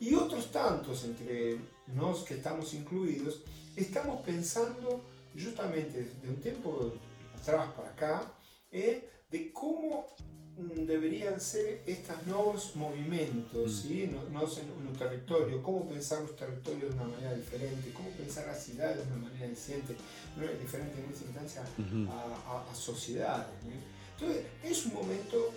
E 0.00 0.14
tantos, 0.52 1.04
entre 1.04 1.60
nós 1.88 2.22
que 2.22 2.34
estamos 2.34 2.74
incluídos, 2.74 3.40
estamos 3.76 4.20
pensando 4.20 5.02
justamente 5.34 6.02
de 6.02 6.30
um 6.30 6.36
tempo 6.36 6.92
atrás 7.34 7.70
para 7.72 7.88
cá, 7.90 8.35
é 8.76 9.02
de 9.30 9.50
como 9.50 10.04
deveriam 10.86 11.38
ser 11.38 11.82
estes 11.86 12.26
novos 12.26 12.74
movimentos 12.74 13.82
¿sí? 13.82 14.08
no, 14.10 14.22
no, 14.30 14.40
no, 14.40 14.92
territorio, 14.98 15.62
cómo 15.62 15.86
pensar 15.86 16.22
los 16.22 16.34
territorios 16.34 16.94
de 16.94 16.96
una 16.96 17.08
manera 17.08 17.34
diferente, 17.34 17.92
cómo 17.92 18.08
pensar 18.10 18.46
las 18.46 18.62
ciudades 18.64 18.96
de 18.96 19.12
una 19.12 19.28
manera 19.28 19.48
diferente, 19.48 19.94
diferente 20.60 20.98
en 20.98 21.12
esta 21.12 21.24
instancia 21.24 21.64
a, 22.10 22.52
a, 22.52 22.70
a 22.70 22.74
sociedades. 22.74 23.48
Entonces, 24.18 24.46
es 24.64 24.86
un 24.86 24.94
momento 24.94 25.52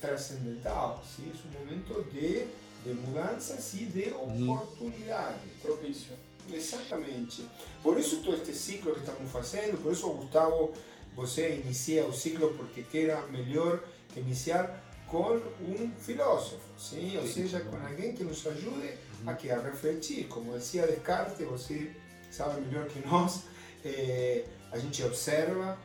trascendental, 0.00 0.96
¿sí? 1.04 1.32
es 1.34 1.44
un 1.44 1.64
momento 1.64 2.06
de, 2.12 2.46
de 2.84 2.94
mudanças 2.94 3.74
e 3.74 3.86
de 3.86 4.12
oportunidade. 4.12 5.40
Propício. 5.62 6.14
Exatamente. 6.52 7.42
Por 7.82 7.98
isso 7.98 8.18
todo 8.18 8.36
este 8.36 8.52
ciclo 8.52 8.92
que 8.92 9.00
estamos 9.00 9.30
fazendo, 9.32 9.78
por 9.78 9.92
isso, 9.92 10.08
Gustavo, 10.10 10.72
você 11.14 11.56
inicia 11.56 12.04
o 12.06 12.12
ciclo 12.12 12.54
porque 12.56 12.82
que 12.82 13.06
era 13.06 13.26
melhor 13.28 13.82
que 14.12 14.20
iniciar 14.20 14.82
com 15.08 15.36
um 15.60 15.92
filósofo, 15.98 16.60
sim? 16.78 17.16
ou 17.18 17.26
seja, 17.26 17.60
com 17.60 17.76
alguém 17.76 18.14
que 18.14 18.24
nos 18.24 18.44
ajude 18.46 18.94
a, 19.26 19.34
que, 19.34 19.50
a 19.50 19.60
refletir. 19.60 20.26
Como 20.28 20.58
dizia 20.58 20.86
Descartes, 20.86 21.46
você 21.46 21.94
sabe 22.30 22.60
melhor 22.62 22.88
que 22.88 23.06
nós, 23.06 23.42
eh, 23.84 24.44
a 24.72 24.78
gente 24.78 25.04
observa, 25.04 25.78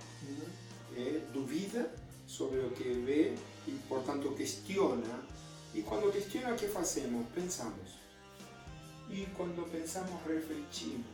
eh, 0.97 1.21
duvida 1.31 1.91
sobre 2.25 2.61
lo 2.61 2.71
que 2.71 2.89
ve 3.05 3.35
y 3.67 3.71
por 3.87 4.03
tanto 4.03 4.31
cuestiona. 4.35 5.27
Y 5.73 5.81
cuando 5.81 6.11
cuestiona, 6.11 6.55
¿qué 6.55 6.65
hacemos? 6.75 7.27
Pensamos. 7.35 7.99
Y 9.09 9.25
cuando 9.37 9.63
pensamos, 9.65 10.23
refleximos, 10.25 11.05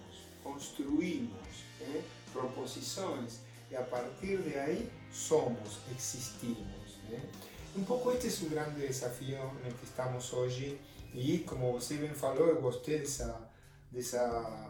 construimos 0.43 1.39
¿eh? 1.81 2.01
proposiciones 2.31 3.44
y 3.69 3.75
a 3.75 3.89
partir 3.89 4.43
de 4.43 4.59
ahí 4.59 4.91
somos, 5.11 5.79
existimos. 5.91 6.99
¿eh? 7.11 7.19
Un 7.75 7.85
poco 7.85 8.11
este 8.11 8.27
es 8.27 8.41
un 8.41 8.51
gran 8.51 8.77
desafío 8.79 9.37
en 9.61 9.67
el 9.67 9.73
que 9.73 9.85
estamos 9.85 10.33
hoy 10.33 10.77
y 11.13 11.39
como 11.39 11.71
usted 11.71 11.99
bien 11.99 12.13
falou, 12.13 12.47
eu 12.47 12.61
gostei 12.61 12.99
dessa, 12.99 13.49
dessa 13.89 14.69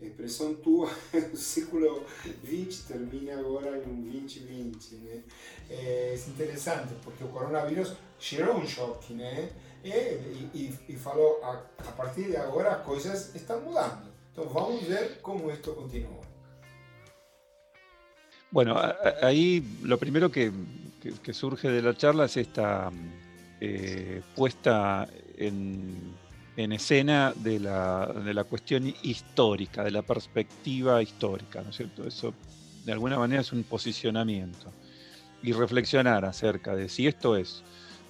expressão 0.00 0.54
tua, 0.56 0.90
o 1.32 1.36
século 1.36 2.04
XX 2.44 2.84
termina 2.88 3.38
agora 3.38 3.78
em 3.78 3.88
um 3.88 4.02
2020, 4.02 4.94
né? 4.96 5.22
É 5.70 6.18
interessante, 6.28 6.94
porque 7.02 7.24
o 7.24 7.28
coronavírus 7.28 7.94
gerou 8.18 8.56
um 8.56 8.66
choque, 8.66 9.14
né? 9.14 9.50
E, 9.82 9.88
e, 9.88 10.78
e 10.88 10.98
a, 11.42 11.62
a 11.78 11.92
partir 11.92 12.24
de 12.24 12.36
agora 12.36 12.72
as 12.72 12.84
coisas 12.84 13.34
estão 13.34 13.60
mudando. 13.62 14.12
Entonces 14.30 14.52
vamos 14.52 14.82
a 14.84 14.86
ver 14.86 15.20
cómo 15.20 15.50
esto 15.50 15.74
continúa. 15.74 16.21
Bueno, 18.52 18.78
ahí 19.22 19.64
lo 19.82 19.98
primero 19.98 20.30
que, 20.30 20.52
surge 21.32 21.70
de 21.70 21.80
la 21.80 21.96
charla 21.96 22.26
es 22.26 22.36
esta 22.36 22.92
eh, 23.60 24.20
puesta 24.36 25.08
en, 25.38 26.14
escena 26.54 27.32
de 27.34 27.58
la, 27.58 28.06
de 28.06 28.34
la, 28.34 28.44
cuestión 28.44 28.92
histórica, 29.02 29.82
de 29.82 29.90
la 29.90 30.02
perspectiva 30.02 31.02
histórica, 31.02 31.62
¿no 31.62 31.70
es 31.70 31.76
cierto? 31.76 32.06
Eso 32.06 32.34
de 32.84 32.92
alguna 32.92 33.18
manera 33.18 33.40
es 33.40 33.52
un 33.52 33.64
posicionamiento 33.64 34.70
y 35.42 35.52
reflexionar 35.52 36.26
acerca 36.26 36.76
de 36.76 36.90
si 36.90 37.06
esto 37.06 37.36
es 37.36 37.64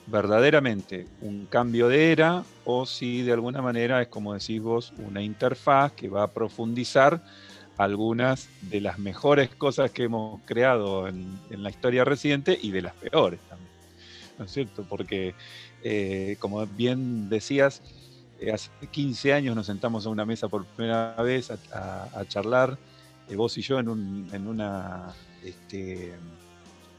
verdaderamente 0.07 1.07
un 1.21 1.47
cambio 1.47 1.89
de 1.89 2.11
era 2.11 2.43
o 2.65 2.85
si 2.85 3.23
de 3.23 3.33
alguna 3.33 3.63
manera 3.63 4.03
es, 4.03 4.09
como 4.09 4.35
decís 4.35 4.61
vos, 4.61 4.93
una 4.99 5.23
interfaz 5.23 5.93
que 5.93 6.09
va 6.09 6.25
a 6.25 6.33
profundizar 6.33 7.23
algunas 7.79 8.49
de 8.63 8.81
las 8.81 8.99
mejores 8.99 9.51
cosas 9.51 9.91
que 9.91 10.05
hemos 10.05 10.41
creado 10.45 11.09
en, 11.09 11.39
la 11.51 11.71
historia 11.71 12.05
reciente 12.05 12.59
y 12.61 12.71
de 12.71 12.83
las 12.83 12.95
peores 12.95 13.41
también. 13.49 13.71
¿No 14.39 14.45
es 14.45 14.53
cierto? 14.53 14.85
Porque, 14.89 15.35
eh, 15.83 16.37
como 16.39 16.67
bien 16.67 17.29
decías, 17.29 17.83
eh, 18.41 18.53
hace 18.53 18.71
15 18.91 19.33
años 19.33 19.57
nos 19.57 19.67
sentamos 19.67 20.07
a 20.07 20.11
una 20.11 20.25
mesa 20.25 20.49
por 20.49 20.65
primera 20.65 21.15
vez 21.23 21.51
a, 21.51 22.25
charlar, 22.29 22.79
eh, 23.29 23.37
vos 23.37 23.57
y 23.59 23.63
yo 23.63 23.79
en, 23.79 23.89
una... 23.89 25.15
Este, 25.43 26.15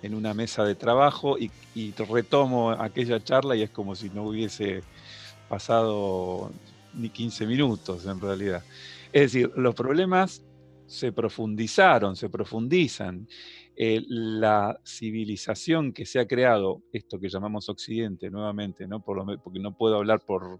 en 0.01 0.15
una 0.15 0.33
mesa 0.33 0.65
de 0.65 0.75
trabajo 0.75 1.39
y, 1.39 1.49
y, 1.73 1.93
retomo 1.93 2.71
aquella 2.71 3.23
charla 3.23 3.55
y 3.55 3.61
es 3.61 3.69
como 3.69 3.95
si 3.95 4.09
no 4.09 4.23
hubiese 4.23 4.83
pasado 5.47 6.51
ni 6.93 7.07
15 7.07 7.45
minutos 7.47 8.05
en 8.05 8.19
realidad. 8.19 8.63
Es 9.13 9.31
decir, 9.31 9.51
los 9.55 9.73
problemas 9.75 10.41
se 10.85 11.11
profundizaron, 11.11 12.15
se 12.15 12.29
profundizan. 12.29 13.27
Eh, 13.75 14.03
la 14.07 14.79
civilización 14.85 15.93
que 15.93 16.05
se 16.05 16.19
ha 16.19 16.27
creado, 16.27 16.83
esto 16.91 17.19
que 17.19 17.29
llamamos 17.29 17.69
Occidente 17.69 18.29
nuevamente, 18.29 18.87
¿no? 18.87 19.03
porque 19.03 19.59
no 19.59 19.75
puedo 19.75 19.95
hablar 19.95 20.23
por, 20.23 20.59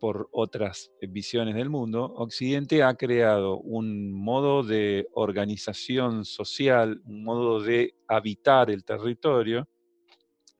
por 0.00 0.30
otras 0.32 0.90
visiones 1.02 1.54
del 1.54 1.68
mundo, 1.68 2.04
Occidente 2.16 2.82
ha 2.82 2.94
creado 2.94 3.58
un 3.58 4.10
modo 4.10 4.62
de 4.62 5.06
organización 5.12 6.24
social, 6.24 7.02
un 7.04 7.22
modo 7.22 7.60
de 7.60 7.94
habitar 8.08 8.70
el 8.70 8.84
territorio 8.84 9.68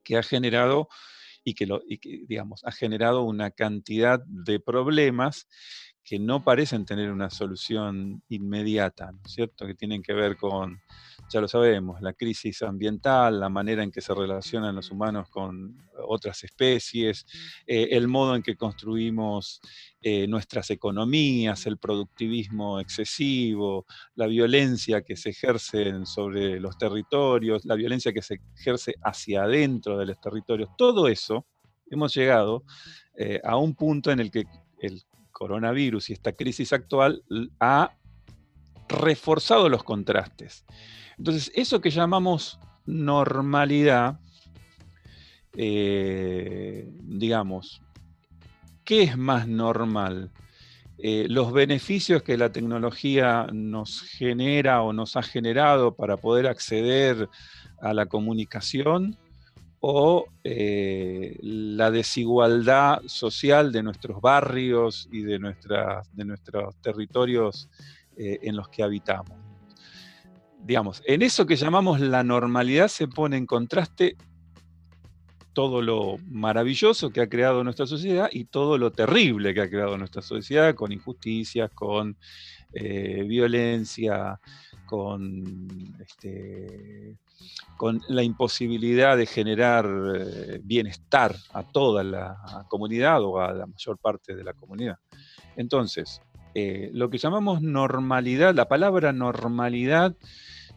que 0.05 0.18
ha 0.18 0.22
generado 0.22 0.88
y 1.42 1.55
que, 1.55 1.66
lo, 1.66 1.81
y 1.88 1.98
que 1.98 2.24
digamos, 2.29 2.62
ha 2.64 2.72
generado 2.72 3.22
una 3.22 3.50
cantidad 3.50 4.22
de 4.26 4.61
problemas 4.61 5.48
que 6.11 6.18
no 6.18 6.42
parecen 6.42 6.85
tener 6.85 7.12
una 7.12 7.31
solución 7.31 8.20
inmediata, 8.31 9.12
¿no 9.12 9.20
es 9.25 9.31
cierto? 9.31 9.64
Que 9.64 9.77
tienen 9.77 10.03
que 10.03 10.12
ver 10.12 10.37
con, 10.37 10.81
ya 11.33 11.40
lo 11.40 11.46
sabemos, 11.46 12.03
la 12.03 12.14
crisis 12.14 12.62
ambiental, 12.62 13.38
la 13.38 13.49
manera 13.49 13.85
en 13.85 13.92
que 13.92 14.01
se 14.01 14.12
relacionan 14.12 14.75
los 14.75 14.90
humanos 14.90 15.29
con 15.31 15.79
otras 16.09 16.42
especies, 16.42 17.25
eh, 17.64 17.90
el 17.92 18.09
modo 18.09 18.35
en 18.35 18.42
que 18.42 18.57
construimos 18.57 19.61
eh, 20.03 20.27
nuestras 20.27 20.70
economías, 20.70 21.64
el 21.66 21.79
productivismo 21.79 22.81
excesivo, 22.81 23.87
la 24.16 24.27
violencia 24.27 25.03
que 25.03 25.14
se 25.14 25.31
ejerce 25.31 26.05
sobre 26.07 26.59
los 26.59 26.77
territorios, 26.77 27.64
la 27.64 27.77
violencia 27.77 28.12
que 28.12 28.23
se 28.23 28.40
ejerce 28.57 28.94
hacia 29.05 29.44
adentro 29.44 29.96
de 29.96 30.07
los 30.07 30.20
territorios, 30.20 30.70
todo 30.77 31.07
eso 31.07 31.46
hemos 31.88 32.12
llegado 32.12 32.64
eh, 33.16 33.40
a 33.44 33.57
un 33.57 33.77
punto 33.77 34.11
en 34.11 34.18
el 34.18 34.33
que 34.33 34.46
el 34.81 35.05
coronavirus 35.40 36.11
y 36.11 36.12
esta 36.12 36.33
crisis 36.33 36.70
actual 36.74 37.22
ha 37.59 37.94
reforzado 38.88 39.70
los 39.70 39.83
contrastes. 39.83 40.66
Entonces, 41.16 41.50
eso 41.55 41.81
que 41.81 41.90
llamamos 41.90 42.59
normalidad, 42.85 44.20
eh, 45.57 46.92
digamos, 47.05 47.81
¿qué 48.85 49.05
es 49.05 49.16
más 49.16 49.48
normal? 49.48 50.31
Eh, 50.98 51.24
los 51.31 51.55
beneficios 51.55 52.22
que 52.22 52.37
la 52.37 52.53
tecnología 52.53 53.46
nos 53.50 54.03
genera 54.03 54.83
o 54.83 54.92
nos 54.92 55.16
ha 55.16 55.22
generado 55.22 55.94
para 55.94 56.18
poder 56.18 56.46
acceder 56.46 57.31
a 57.81 57.94
la 57.94 58.05
comunicación 58.05 59.16
o 59.81 60.27
eh, 60.45 61.37
la 61.40 61.90
desigualdad 61.90 63.01
social 63.07 63.73
de 63.73 63.83
nuestros 63.83 64.21
barrios 64.21 65.09
y 65.11 65.23
de, 65.23 65.38
de 66.12 66.25
nuestros 66.25 66.77
territorios 66.83 67.71
eh, 68.16 68.38
en 68.43 68.57
los 68.57 68.69
que 68.69 68.83
habitamos. 68.83 69.38
Digamos, 70.62 71.03
en 71.07 71.23
eso 71.23 71.47
que 71.47 71.57
llamamos 71.57 72.01
la 72.01 72.23
normalidad 72.23 72.88
se 72.88 73.09
pone 73.09 73.38
en 73.38 73.47
contraste 73.47 74.16
todo 75.55 75.81
lo 75.83 76.19
maravilloso 76.29 77.11
que 77.11 77.23
ha 77.23 77.29
creado 77.29 77.64
nuestra 77.64 77.87
sociedad 77.87 78.29
y 78.31 78.45
todo 78.45 78.77
lo 78.77 78.93
terrible 78.93 79.55
que 79.55 79.62
ha 79.62 79.71
creado 79.71 79.97
nuestra 79.97 80.23
sociedad, 80.23 80.75
con 80.75 80.93
injusticias, 80.93 81.71
con 81.73 82.16
eh, 82.73 83.25
violencia, 83.27 84.38
con 84.90 85.44
este, 86.00 87.16
con 87.76 88.00
la 88.09 88.24
imposibilidad 88.24 89.16
de 89.16 89.24
generar 89.24 89.88
eh, 90.16 90.61
bienestar 90.64 91.37
a 91.53 91.62
toda 91.62 92.03
la 92.03 92.37
comunidad 92.68 93.22
o 93.22 93.40
a 93.40 93.53
la 93.53 93.66
mayor 93.66 93.98
parte 93.98 94.35
de 94.35 94.42
la 94.42 94.53
comunidad. 94.53 94.96
Entonces, 95.55 96.20
eh, 96.57 96.90
lo 96.92 97.09
que 97.09 97.18
llamamos 97.18 97.62
normalidad, 97.62 98.53
la 98.53 98.66
palabra 98.66 99.12
normalidad 99.12 100.16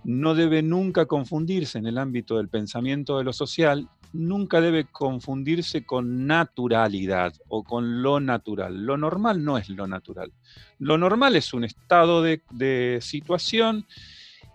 no 0.04 0.36
debe 0.36 0.62
nunca 0.62 1.08
confundirse 1.08 1.80
en 1.80 1.88
el 1.88 1.98
ámbito 1.98 2.38
del 2.38 2.50
pensamiento 2.50 3.18
de 3.18 3.24
lo 3.24 3.34
social, 3.34 3.90
nunca 4.14 4.62
debe 4.62 4.86
confundirse 4.86 5.86
con 5.86 6.28
naturalidad 6.28 7.34
o 7.50 7.64
con 7.64 8.02
lo 8.02 8.20
natural. 8.20 8.86
Lo 8.86 8.96
normal 8.96 9.44
no 9.44 9.58
es 9.58 9.70
lo 9.70 9.88
natural. 9.88 10.32
Lo 10.80 10.98
normal 10.98 11.36
es 11.36 11.54
un 11.54 11.64
estado 11.64 12.22
de, 12.22 13.00
situación 13.02 13.86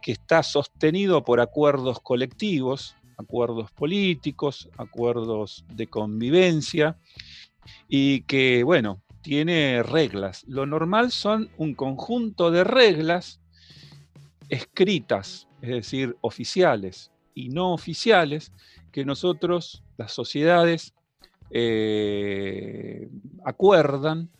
que 0.01 0.13
está 0.13 0.43
sostenido 0.43 1.25
por 1.25 1.41
acuerdos 1.41 2.01
colectivos, 2.01 2.97
acuerdos 3.19 3.73
políticos, 3.73 4.71
acuerdos 4.77 5.65
de 5.75 5.89
convivencia, 5.89 6.97
y 7.89 8.23
que, 8.23 8.63
bueno, 8.63 9.03
tiene 9.23 9.83
reglas. 9.83 10.45
Lo 10.47 10.65
normal 10.67 11.11
son 11.11 11.51
un 11.59 11.75
conjunto 11.75 12.51
de 12.51 12.65
reglas 12.65 13.41
escritas, 14.49 15.49
es 15.61 15.71
decir, 15.71 16.17
oficiales 16.21 17.11
y 17.35 17.49
no 17.51 17.73
oficiales, 17.73 18.53
que 18.93 19.05
nosotros, 19.05 19.83
las 19.97 20.13
sociedades, 20.13 20.95
eh, 21.51 23.09
acuerdan 23.45 24.31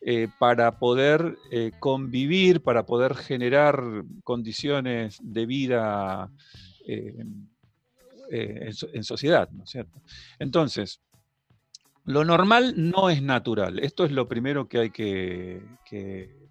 eh, 0.00 0.28
para 0.38 0.78
poder 0.78 1.36
eh, 1.52 1.70
convivir, 1.78 2.60
para 2.62 2.86
poder 2.86 3.14
generar 3.14 3.82
condiciones 4.24 5.18
de 5.22 5.46
vida 5.46 6.30
en, 6.86 7.48
sociedad, 9.02 9.48
¿no 9.50 9.64
es 9.64 9.70
cierto? 9.70 10.00
Entonces, 10.38 11.00
lo 12.04 12.24
normal 12.24 12.74
no 12.76 13.10
es 13.10 13.22
natural. 13.22 13.78
Esto 13.78 14.04
es 14.04 14.12
lo 14.12 14.28
primero 14.28 14.68
que 14.68 14.78
hay 14.78 14.90
que 14.90 15.62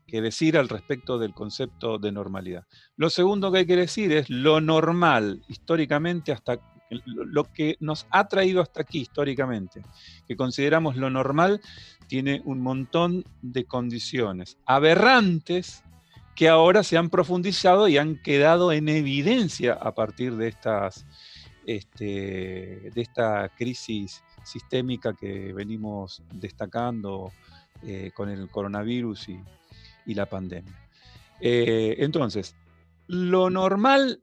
decir 0.07 0.57
al 0.57 0.69
respecto 0.69 1.17
del 1.17 1.33
concepto 1.33 1.97
de 1.97 2.11
normalidad. 2.11 2.65
Lo 2.95 3.09
segundo 3.09 3.51
que 3.51 3.59
hay 3.59 3.65
que 3.65 3.75
decir 3.75 4.11
es 4.13 4.29
lo 4.29 4.61
normal, 4.61 5.41
históricamente, 5.47 6.31
hasta 6.31 6.59
lo 7.05 7.51
que 7.51 7.77
nos 7.79 8.07
ha 8.09 8.27
traído 8.27 8.61
hasta 8.61 8.81
aquí 8.81 8.99
históricamente, 9.01 9.81
que 10.27 10.35
consideramos 10.35 10.95
lo 10.95 11.09
normal, 11.09 11.61
tiene 12.07 12.41
un 12.45 12.61
montón 12.61 13.23
de 13.41 13.65
condiciones 13.65 14.57
aberrantes 14.65 15.83
que 16.35 16.49
ahora 16.49 16.83
se 16.83 16.97
han 16.97 17.09
profundizado 17.09 17.87
y 17.87 17.97
han 17.97 18.21
quedado 18.21 18.71
en 18.71 18.89
evidencia 18.89 19.73
a 19.73 19.95
partir 19.95 20.35
de, 20.35 20.49
estas, 20.49 21.05
este, 21.65 22.91
de 22.93 23.01
esta 23.01 23.49
crisis 23.57 24.21
sistémica 24.43 25.13
que 25.13 25.53
venimos 25.53 26.21
destacando 26.33 27.31
eh, 27.83 28.11
con 28.13 28.29
el 28.29 28.49
coronavirus 28.49 29.29
y, 29.29 29.39
la 30.13 30.27
pandemia. 30.27 30.87
Eh, 31.41 31.95
entonces, 31.99 32.55
lo 33.07 33.49
normal 33.49 34.21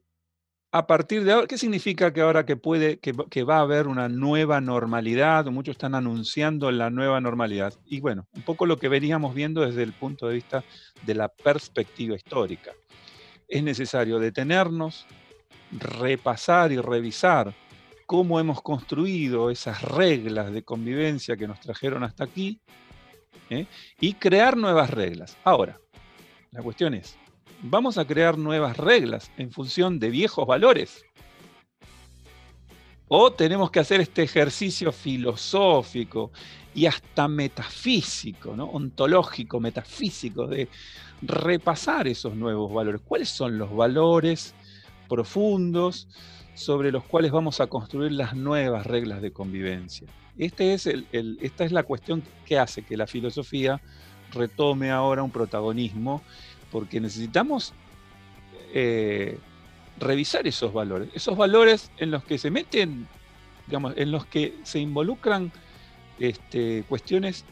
a 0.75 0.87
partir 0.87 1.23
de 1.23 1.33
ahora, 1.33 1.47
¿qué 1.47 1.59
significa 1.59 2.15
que 2.15 2.23
ahora 2.23 2.47
que 2.47 2.57
puede, 2.57 2.99
que, 2.99 3.43
va 3.43 3.59
a 3.59 3.61
haber 3.61 3.87
una 3.87 4.09
nueva 4.09 4.59
normalidad? 4.63 5.45
Muchos 5.47 5.73
están 5.73 5.95
anunciando 5.95 6.71
la 6.71 6.89
nueva 6.89 7.21
normalidad. 7.21 7.75
Y 7.85 8.01
bueno, 8.01 8.27
un 8.35 8.41
poco 8.41 8.65
lo 8.65 8.79
que 8.79 8.89
veníamos 8.89 9.35
viendo 9.35 9.61
desde 9.61 9.83
el 9.83 9.93
punto 9.93 10.29
de 10.29 10.35
vista 10.35 10.65
de 11.05 11.15
la 11.15 11.29
perspectiva 11.29 12.17
histórica. 12.17 12.73
Es 13.49 13.63
necesario 13.63 14.19
detenernos, 14.19 15.05
repasar 15.73 16.73
y 16.73 16.79
revisar 16.79 17.55
cómo 18.07 18.41
hemos 18.41 18.63
construido 18.63 19.51
esas 19.51 19.83
reglas 19.83 20.55
de 20.55 20.63
convivencia 20.63 21.37
que 21.37 21.49
nos 21.49 21.61
trajeron 21.61 22.03
hasta 22.03 22.25
aquí 22.25 22.63
¿eh? 23.51 23.67
y 24.01 24.15
crear 24.15 24.57
nuevas 24.57 24.89
reglas. 24.89 25.37
Ahora, 25.45 25.79
La 26.51 26.63
cuestión 26.63 26.95
es, 26.95 27.19
¿vamos 27.63 27.97
a 27.97 28.05
crear 28.05 28.37
nuevas 28.37 28.77
reglas 28.77 29.31
en 29.37 29.51
función 29.51 29.99
de 29.99 30.11
viejos 30.11 30.47
valores? 30.47 31.05
¿O 33.09 33.33
tenemos 33.33 33.71
que 33.71 33.81
hacer 33.81 34.01
este 34.01 34.23
ejercicio 34.23 34.91
filosófico 34.91 36.33
y 36.75 36.87
hasta 36.87 37.29
metafísico, 37.29 38.51
ontológico, 38.53 39.61
metafísico, 39.61 40.47
de 40.47 40.69
repasar 41.21 42.09
esos 42.09 42.35
nuevos 42.35 42.73
valores? 42.73 43.03
¿Cuáles 43.05 43.29
son 43.29 43.59
los 43.59 43.75
valores 43.75 44.55
profundos 45.09 46.09
sobre 46.55 46.91
los 46.91 47.05
cuales 47.05 47.33
vamos 47.33 47.61
a 47.61 47.67
construir 47.67 48.13
las 48.13 48.35
nuevas 48.35 48.87
reglas 48.87 49.21
de 49.21 49.31
convivencia? 49.31 50.09
Este 50.39 50.73
es 50.73 50.87
esta 50.87 51.65
es 51.65 51.73
la 51.73 51.83
cuestión 51.83 52.23
que 52.47 52.59
hace 52.59 52.83
que 52.83 52.97
la 52.97 53.07
filosofía 53.07 53.83
retome 54.33 54.91
ahora 54.91 55.23
un 55.23 55.31
protagonismo, 55.31 56.23
porque 56.73 57.01
necesitamos 57.01 57.75
eh, 58.73 59.39
revisar 59.99 60.47
esos 60.47 60.73
valores, 60.73 61.11
esos 61.15 61.37
valores 61.37 61.93
en 61.99 62.11
los 62.11 62.25
que 62.25 62.39
se 62.39 62.51
meten, 62.51 63.07
digamos, 63.67 63.93
en 63.97 64.11
los 64.11 64.25
que 64.27 64.59
se 64.65 64.81
involucran 64.81 65.53
este, 66.19 66.85
cuestiones 66.89 67.45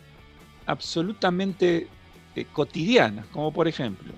absolutamente 0.64 1.88
eh, 2.34 2.46
cotidianas, 2.52 3.26
como 3.26 3.52
por 3.52 3.68
ejemplo, 3.68 4.12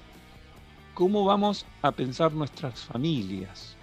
cómo 0.94 1.24
vamos 1.24 1.66
a 1.82 1.90
pensar 1.90 2.32
nuestras 2.32 2.80
familias, 2.80 3.76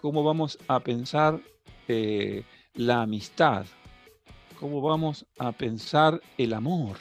cómo 0.00 0.24
vamos 0.24 0.58
a 0.66 0.80
pensar 0.80 1.40
eh, 1.86 2.42
la 2.74 3.02
amistad, 3.02 3.64
cómo 4.58 4.80
vamos 4.80 5.24
a 5.38 5.52
pensar 5.52 6.20
el 6.36 6.52
amor, 6.52 6.96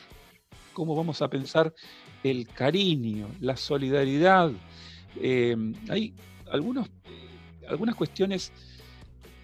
cómo 0.74 0.96
vamos 0.96 1.24
a 1.24 1.28
pensar 1.28 1.74
el 2.26 2.48
cariño, 2.48 3.28
la 3.40 3.56
solidaridad. 3.56 4.52
Em, 5.22 5.74
hay 5.90 6.14
algunos, 6.52 6.90
algunas 7.70 7.96
cuestiones 7.96 8.52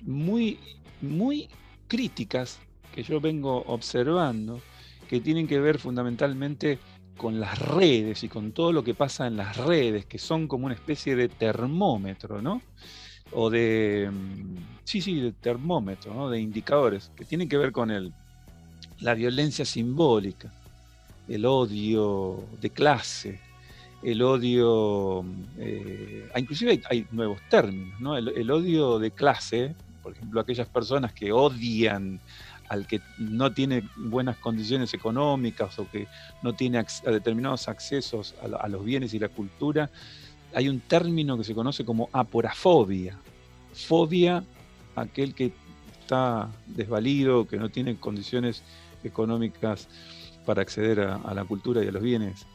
muy, 0.01 0.57
muy 1.01 1.47
críticas 1.87 2.59
que 2.93 3.03
yo 3.03 3.21
vengo 3.21 3.63
observando 3.67 4.61
que 5.07 5.21
tienen 5.21 5.47
que 5.47 5.59
ver 5.59 5.77
fundamentalmente 5.77 6.79
con 7.17 7.39
las 7.39 7.59
redes 7.59 8.23
y 8.23 8.29
con 8.29 8.51
todo 8.51 8.71
lo 8.71 8.83
que 8.83 8.95
pasa 8.95 9.27
en 9.27 9.37
las 9.37 9.57
redes, 9.57 10.07
que 10.07 10.17
son 10.17 10.47
como 10.47 10.65
una 10.65 10.73
especie 10.73 11.15
de 11.15 11.29
termómetro, 11.29 12.41
¿no? 12.41 12.61
o 13.33 13.49
de, 13.49 14.09
mm, 14.11 14.55
sí, 14.83 15.01
sí, 15.01 15.19
de 15.19 15.31
termómetro, 15.33 16.13
¿no? 16.13 16.29
de 16.29 16.39
indicadores, 16.39 17.11
que 17.15 17.25
tienen 17.25 17.47
que 17.47 17.57
ver 17.57 17.71
con 17.71 17.91
el, 17.91 18.13
la 18.99 19.13
violencia 19.13 19.65
simbólica, 19.65 20.51
el 21.31 21.45
odio 21.45 22.43
de 22.59 22.69
clase, 22.69 23.39
el 24.03 24.21
odio, 24.21 25.23
eh, 25.57 26.29
ah, 26.33 26.39
inclusive 26.39 26.81
hay, 26.89 27.07
nuevos 27.11 27.39
términos, 27.49 27.99
¿no? 28.01 28.17
el, 28.17 28.51
odio 28.51 28.99
de 28.99 29.11
clase, 29.11 29.73
por 30.03 30.13
ejemplo, 30.13 30.41
aquellas 30.41 30.67
personas 30.67 31.13
que 31.13 31.31
odian 31.31 32.19
al 32.67 32.87
que 32.87 33.01
no 33.17 33.51
tiene 33.51 33.83
buenas 33.97 34.37
condiciones 34.37 34.93
económicas 34.93 35.77
o 35.77 35.89
que 35.89 36.07
no 36.41 36.53
tiene 36.53 36.83
determinados 37.05 37.67
accesos 37.67 38.33
a 38.41 38.67
los 38.69 38.83
bienes 38.85 39.13
y 39.13 39.19
la 39.19 39.27
cultura, 39.27 39.89
hay 40.53 40.69
un 40.69 40.79
término 40.79 41.37
que 41.37 41.43
se 41.43 41.53
conoce 41.53 41.83
como 41.83 42.09
aporafobia. 42.13 43.17
Fobia, 43.73 44.43
aquel 44.95 45.33
que 45.35 45.51
está 45.99 46.49
desvalido, 46.65 47.45
que 47.45 47.57
no 47.57 47.69
tiene 47.69 47.97
condiciones 47.97 48.63
económicas 49.03 49.89
para 50.45 50.61
acceder 50.61 50.99
a, 51.01 51.33
la 51.33 51.43
cultura 51.45 51.83
y 51.83 51.87
a 51.87 51.91
los 51.91 52.01
bienes 52.01 52.45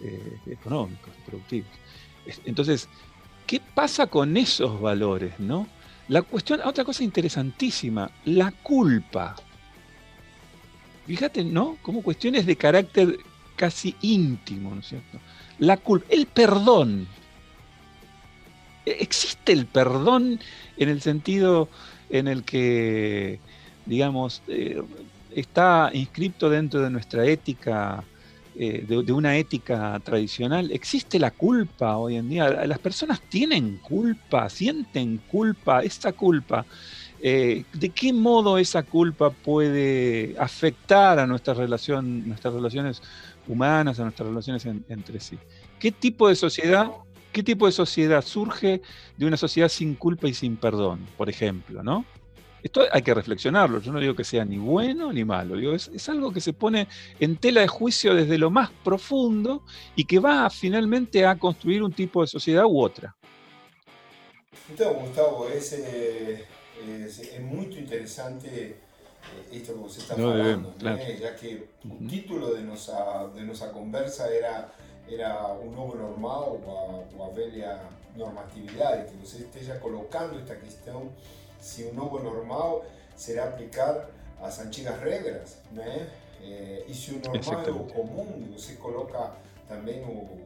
eh, 0.00 0.38
económicos, 0.46 1.12
productivos. 1.26 1.70
Entonces, 2.44 2.88
¿qué 3.46 3.60
pasa 3.74 4.06
con 4.06 4.36
esos 4.36 4.80
valores? 4.80 5.38
¿no? 5.38 5.66
La 6.08 6.22
cuestión, 6.22 6.60
otra 6.64 6.84
cosa 6.84 7.04
interesantísima, 7.04 8.10
la 8.24 8.50
culpa. 8.50 9.36
Fíjate, 11.06 11.44
¿no? 11.44 11.76
Como 11.82 12.02
cuestiones 12.02 12.46
de 12.46 12.56
carácter 12.56 13.18
casi 13.56 13.94
íntimo, 14.00 14.74
¿no 14.74 14.80
es 14.80 14.88
cierto? 14.88 15.20
La 15.58 15.76
culpa, 15.76 16.06
el 16.10 16.26
perdón, 16.26 17.06
¿Existe 18.86 19.52
el 19.52 19.66
perdón 19.66 20.40
en 20.76 20.88
el 20.88 21.00
sentido 21.00 21.68
en 22.10 22.28
el 22.28 22.44
que, 22.44 23.40
digamos, 23.86 24.42
eh, 24.46 24.82
está 25.34 25.90
inscrito 25.92 26.48
dentro 26.48 26.80
de 26.80 26.90
nuestra 26.90 27.26
ética, 27.26 28.04
eh, 28.56 28.84
de, 28.86 29.12
una 29.12 29.36
ética 29.36 30.00
tradicional? 30.04 30.70
¿Existe 30.70 31.18
la 31.18 31.30
culpa 31.30 31.96
hoy 31.96 32.16
en 32.16 32.28
día? 32.28 32.66
¿Las 32.66 32.78
personas 32.78 33.20
tienen 33.22 33.78
culpa? 33.78 34.48
¿Sienten 34.48 35.18
culpa? 35.28 35.82
¿Esta 35.82 36.12
culpa? 36.12 36.64
Eh, 37.20 37.64
¿De 37.72 37.90
qué 37.90 38.12
modo 38.12 38.58
esa 38.58 38.82
culpa 38.82 39.30
puede 39.30 40.34
afectar 40.38 41.18
a 41.18 41.26
nuestra 41.26 41.54
relación, 41.54 42.28
nuestras 42.28 42.54
relaciones 42.54 43.02
humanas, 43.46 43.98
a 43.98 44.04
nuestras 44.04 44.28
relaciones 44.28 44.66
entre 44.88 45.20
sí? 45.20 45.38
¿Qué 45.78 45.90
tipo 45.90 46.28
de 46.28 46.36
sociedad 46.36 46.90
¿Qué 47.34 47.42
tipo 47.42 47.66
de 47.66 47.72
sociedad 47.72 48.24
surge 48.24 48.80
de 49.16 49.26
una 49.26 49.36
sociedad 49.36 49.68
sin 49.68 49.96
culpa 49.96 50.28
y 50.28 50.34
sin 50.34 50.56
perdón, 50.56 51.00
por 51.16 51.28
ejemplo? 51.28 51.82
¿no? 51.82 52.04
Esto 52.64 52.80
hay 52.90 53.02
que 53.02 53.12
reflexionarlo. 53.12 53.78
Yo 53.80 53.92
no 53.92 54.00
digo 54.00 54.14
que 54.14 54.24
sea 54.24 54.42
ni 54.42 54.56
bueno 54.56 55.12
ni 55.12 55.22
malo. 55.22 55.54
Digo, 55.56 55.74
es, 55.74 56.08
algo 56.08 56.32
que 56.32 56.40
se 56.40 56.54
pone 56.54 56.88
en 57.20 57.36
tela 57.36 57.60
de 57.60 57.68
juicio 57.68 58.14
desde 58.14 58.38
lo 58.38 58.50
más 58.50 58.70
profundo 58.82 59.62
y 59.94 60.06
que 60.06 60.18
va 60.18 60.48
finalmente 60.48 61.26
a 61.26 61.38
construir 61.38 61.82
un 61.82 61.92
tipo 61.92 62.22
de 62.22 62.26
sociedad 62.26 62.64
u 62.64 62.80
otra. 62.80 63.14
Entonces, 64.70 64.96
Gustavo, 64.98 65.46
es, 65.48 65.72
eh, 65.74 66.46
muy 67.42 67.66
interesante 67.66 68.48
eh, 68.48 68.76
esto 69.52 69.82
que 69.84 69.90
se 69.90 70.00
está 70.00 70.14
hablando, 70.14 70.74
ya 70.78 71.36
que 71.36 71.50
el 71.52 72.08
título 72.08 72.54
de 72.54 72.62
nuestra, 72.62 73.28
de 73.34 73.42
nuestra 73.42 73.72
conversa 73.72 74.32
era 74.34 74.72
era 75.06 75.48
un 75.48 75.74
nuevo 75.74 75.94
normal 75.94 76.60
o 76.64 77.24
a, 77.24 77.28
velha 77.28 77.78
normatividade, 78.16 79.10
que 79.10 79.16
você 79.16 79.42
esteja 79.42 79.78
colocando 79.78 80.38
esta 80.38 80.54
questão 80.54 81.12
se 81.64 81.82
o 81.84 81.94
novo 81.94 82.22
normal 82.22 82.84
será 83.16 83.44
aplicar 83.44 84.06
as 84.42 84.60
antigas 84.60 85.00
regras, 85.00 85.56
né? 85.72 86.10
É, 86.42 86.84
e 86.86 86.92
se 86.94 87.12
o 87.12 87.22
normal 87.24 87.66
é 87.66 87.70
o 87.70 87.84
comum, 87.84 88.52
você 88.52 88.74
coloca 88.74 89.32
também 89.66 90.02
o, 90.04 90.42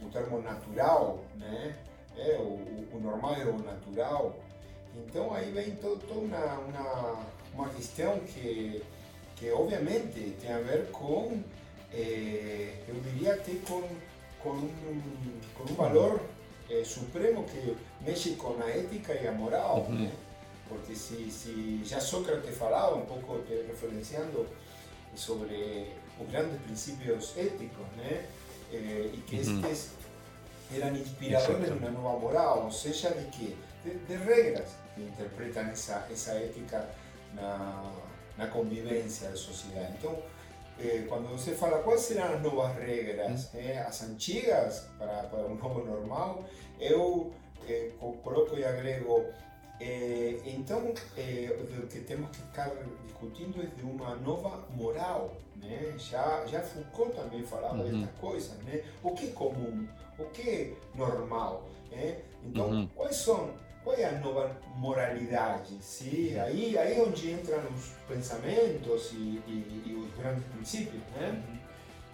o 0.00 0.10
termo 0.12 0.40
natural, 0.40 1.18
né? 1.36 1.74
É, 2.16 2.36
o, 2.36 2.86
o 2.96 3.00
normal 3.02 3.34
é 3.34 3.44
o 3.46 3.58
natural. 3.58 4.36
Então 4.96 5.34
aí 5.34 5.50
vem 5.50 5.74
toda 5.74 6.06
uma, 6.14 6.58
uma, 6.60 7.26
uma 7.52 7.68
questão 7.70 8.20
que, 8.20 8.80
que 9.34 9.50
obviamente 9.50 10.36
tem 10.40 10.52
a 10.52 10.60
ver 10.60 10.88
com 10.92 11.42
eh, 11.92 12.74
eu 12.86 12.94
diria 12.94 13.34
até 13.34 13.54
com, 13.66 13.82
com, 14.40 14.50
um, 14.50 15.02
com 15.54 15.72
um 15.72 15.74
valor 15.74 16.20
eh, 16.70 16.84
supremo 16.84 17.42
que 17.44 17.76
mexe 18.02 18.36
com 18.36 18.56
a 18.62 18.70
ética 18.70 19.14
e 19.14 19.26
a 19.26 19.32
moral. 19.32 19.86
Uhum. 19.88 20.04
Né? 20.04 20.12
Porque 20.70 20.94
se, 20.94 21.30
se 21.30 21.82
já 21.84 22.00
Sócrates 22.00 22.56
falava, 22.56 22.96
um 22.96 23.04
pouco 23.04 23.42
referenciando 23.66 24.46
sobre 25.14 25.92
os 26.18 26.30
grandes 26.30 26.58
princípios 26.62 27.36
éticos, 27.36 27.86
né? 27.96 28.26
Eh, 28.72 29.10
e 29.12 29.22
que 29.26 29.36
estes 29.36 29.90
eram 30.72 30.96
inspiradores 30.96 31.66
de 31.66 31.72
uma 31.72 31.90
nova 31.90 32.18
moral, 32.18 32.64
ou 32.64 32.70
seja, 32.70 33.10
de 33.10 33.24
que? 33.26 33.56
De, 33.84 33.90
de 33.90 34.14
regras 34.14 34.68
que 34.94 35.02
interpretam 35.02 35.64
essa, 35.64 36.06
essa 36.10 36.32
ética 36.32 36.88
na, 37.34 37.92
na 38.38 38.46
convivência 38.46 39.28
da 39.30 39.36
sociedade. 39.36 39.94
Então, 39.98 40.16
eh, 40.78 41.04
quando 41.08 41.28
você 41.28 41.52
fala 41.54 41.82
quais 41.82 42.02
serão 42.02 42.34
as 42.34 42.42
novas 42.42 42.76
regras, 42.76 43.50
eh, 43.54 43.84
as 43.86 44.02
antigas 44.02 44.86
para, 44.98 45.24
para 45.24 45.40
um 45.40 45.56
novo 45.56 45.84
normal, 45.84 46.44
eu 46.78 47.32
eh, 47.68 47.90
coloco 48.22 48.56
e 48.56 48.64
agrego. 48.64 49.26
Eh, 49.80 50.40
então, 50.44 50.92
eh, 51.16 51.56
o 51.82 51.86
que 51.86 52.00
temos 52.00 52.30
que 52.30 52.42
ficar 52.42 52.70
discutindo 53.06 53.62
é 53.62 53.66
de 53.66 53.82
uma 53.82 54.14
nova 54.16 54.62
moral. 54.74 55.36
Né? 55.56 55.94
Já, 55.98 56.44
já 56.46 56.60
Foucault 56.60 57.14
também 57.14 57.42
falava 57.42 57.76
uhum. 57.76 58.00
desta 58.00 58.12
coisa. 58.20 58.54
Né? 58.64 58.82
O 59.02 59.12
que 59.14 59.28
é 59.28 59.30
comum? 59.30 59.86
O 60.18 60.24
que 60.26 60.50
é 60.50 60.74
normal? 60.94 61.64
Né? 61.90 62.20
Então, 62.44 62.70
uhum. 62.70 62.88
quais 62.94 63.16
são 63.16 63.50
qual 63.82 63.96
é 63.96 64.04
a 64.04 64.12
nova 64.18 64.54
moralidade? 64.76 65.78
Aí, 66.44 66.76
aí 66.78 66.98
é 66.98 67.02
onde 67.02 67.30
entram 67.30 67.60
os 67.74 67.92
pensamentos 68.06 69.12
e, 69.12 69.42
e, 69.46 69.82
e 69.86 69.94
os 69.94 70.14
grandes 70.18 70.44
princípios, 70.44 71.02
né? 71.16 71.42
Uhum. 71.48 71.58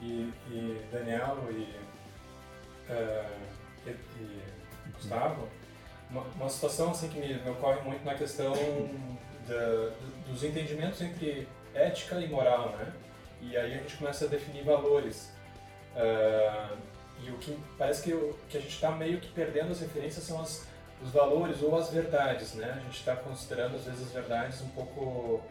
E, 0.00 0.32
e, 0.50 0.82
Daniel 0.92 1.38
e, 1.50 1.74
uh, 2.92 3.96
e 4.16 4.92
Gustavo, 4.92 5.48
uma, 6.10 6.22
uma, 6.22 6.48
situação 6.48 6.90
assim 6.90 7.08
que 7.08 7.18
me, 7.18 7.34
me, 7.34 7.50
ocorre 7.50 7.80
muito 7.82 8.04
na 8.04 8.14
questão 8.14 8.52
da, 9.46 9.92
dos 10.28 10.44
entendimentos 10.44 11.00
entre 11.00 11.48
ética 11.74 12.20
e 12.20 12.28
moral, 12.28 12.70
né? 12.78 12.92
E 13.40 13.56
aí 13.56 13.74
a 13.74 13.78
gente 13.78 13.96
começa 13.96 14.24
a 14.24 14.28
definir 14.28 14.64
valores. 14.64 15.32
Uh, 15.94 16.76
e 17.22 17.30
o 17.30 17.38
que 17.38 17.58
parece 17.78 18.02
que, 18.02 18.34
que 18.48 18.58
a 18.58 18.60
gente 18.60 18.74
está 18.74 18.90
meio 18.90 19.20
que 19.20 19.28
perdendo 19.28 19.72
as 19.72 19.80
referências 19.80 20.24
são 20.24 20.40
as, 20.40 20.66
os 21.02 21.10
valores 21.10 21.62
ou 21.62 21.76
as 21.76 21.90
verdades, 21.90 22.54
né? 22.54 22.74
A 22.76 22.80
gente 22.80 22.98
está 22.98 23.16
considerando 23.16 23.76
às 23.76 23.84
vezes 23.84 24.02
as 24.02 24.12
verdades 24.12 24.60
um 24.60 24.68
pouco 24.68 25.42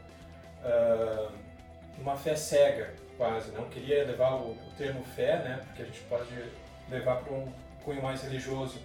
uh, 0.64 1.32
uma 1.99 2.16
fé 2.16 2.36
cega, 2.36 2.93
quase. 3.18 3.51
Não 3.51 3.70
queria 3.70 4.06
levar 4.06 4.36
o, 4.36 4.51
o, 4.51 4.72
termo 4.78 5.03
fé, 5.03 5.38
né? 5.38 5.62
Porque 5.66 5.82
a 5.82 5.86
gente 5.86 6.01
pode 6.01 6.30
levar 6.89 7.18
para 7.18 7.34
um 7.34 7.51
cunho 7.84 8.01
mais 8.01 8.22
religioso, 8.24 8.80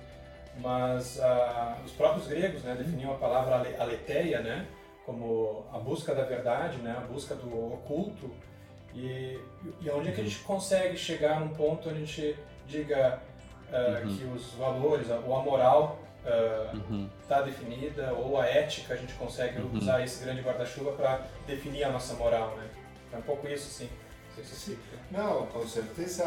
mas 0.59 1.16
uh, 1.16 1.84
os 1.84 1.92
próprios 1.92 2.26
gregos, 2.26 2.62
né, 2.62 2.74
definiam 2.74 3.12
a 3.12 3.16
palavra 3.16 3.57
aletheia, 3.78 4.40
né? 4.40 4.66
Como 5.07 5.64
a 5.72 5.78
busca 5.78 6.14
da 6.14 6.24
verdade, 6.24 6.78
né? 6.78 6.94
A 6.96 7.01
busca 7.01 7.34
do 7.34 7.74
oculto. 7.74 8.30
E, 8.94 9.38
e 9.80 9.90
onde 9.90 10.09
é 10.09 10.12
que 10.12 10.20
a 10.20 10.24
gente 10.24 10.40
consegue 10.40 10.96
chegar 10.96 11.40
num 11.40 11.51
ponto 11.51 11.88
onde 11.88 12.03
a 12.03 12.05
gente 12.05 12.36
diga 12.66 13.20
uh, 13.70 14.07
uhum. 14.07 14.16
que 14.16 14.24
os 14.24 14.53
valores, 14.55 15.09
ou 15.09 15.36
a 15.36 15.42
moral 15.42 15.98
está 16.22 16.30
uh, 16.30 16.76
uhum. 16.76 17.11
Tá 17.28 17.42
definida, 17.42 18.12
ou 18.12 18.38
a 18.38 18.46
ética, 18.46 18.94
a 18.94 18.96
gente 18.96 19.14
consegue 19.14 19.61
uhum. 19.61 19.78
usar 19.78 20.03
esse 20.03 20.22
grande 20.24 20.42
guarda-chuva 20.42 20.92
para 20.92 21.20
definir 21.46 21.84
a 21.84 21.90
nossa 21.90 22.14
moral, 22.14 22.57
né? 22.57 22.68
É 23.12 23.16
um 23.16 23.22
pouco 23.22 23.48
isso, 23.48 23.68
sim. 23.70 23.88
Não, 25.11 25.46
com 25.46 25.66
certeza 25.66 26.24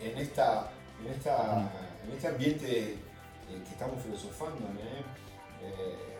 en, 0.00 0.20
esta, 0.20 0.68
en, 1.04 1.12
esta, 1.12 1.70
en 2.06 2.12
este 2.12 2.28
ambiente 2.28 2.98
en 3.50 3.62
que 3.62 3.70
estamos 3.70 4.02
filosofando? 4.02 4.60
Eh, 5.62 6.14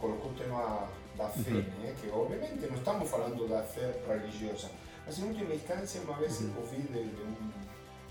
colocou 0.00 0.30
o 0.30 0.34
tema 0.34 0.88
da 1.16 1.28
fé, 1.28 1.50
uhum. 1.50 1.62
né? 1.80 1.94
que 2.00 2.10
obviamente 2.10 2.66
não 2.66 2.76
estamos 2.76 3.08
falando 3.08 3.48
da 3.48 3.62
fé 3.62 3.94
religiosa, 4.06 4.70
mas 5.06 5.18
em 5.18 5.24
última 5.24 5.54
instância, 5.54 6.00
uma 6.02 6.14
vez 6.18 6.40
uhum. 6.40 6.54
ouvi 6.58 6.82
de, 6.82 7.04
de, 7.04 7.22
um, 7.22 7.52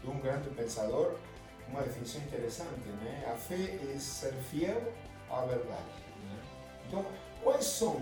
de 0.02 0.10
um 0.10 0.20
grande 0.20 0.50
pensador 0.50 1.18
uma 1.70 1.82
definição 1.82 2.22
interessante, 2.22 2.88
né? 3.02 3.26
a 3.32 3.36
fé 3.36 3.56
é 3.56 4.00
ser 4.00 4.34
fiel 4.34 4.94
à 5.30 5.42
verdade. 5.46 6.04
Né? 6.24 6.40
Então, 6.88 7.06
quais 7.44 7.66
são 7.66 8.02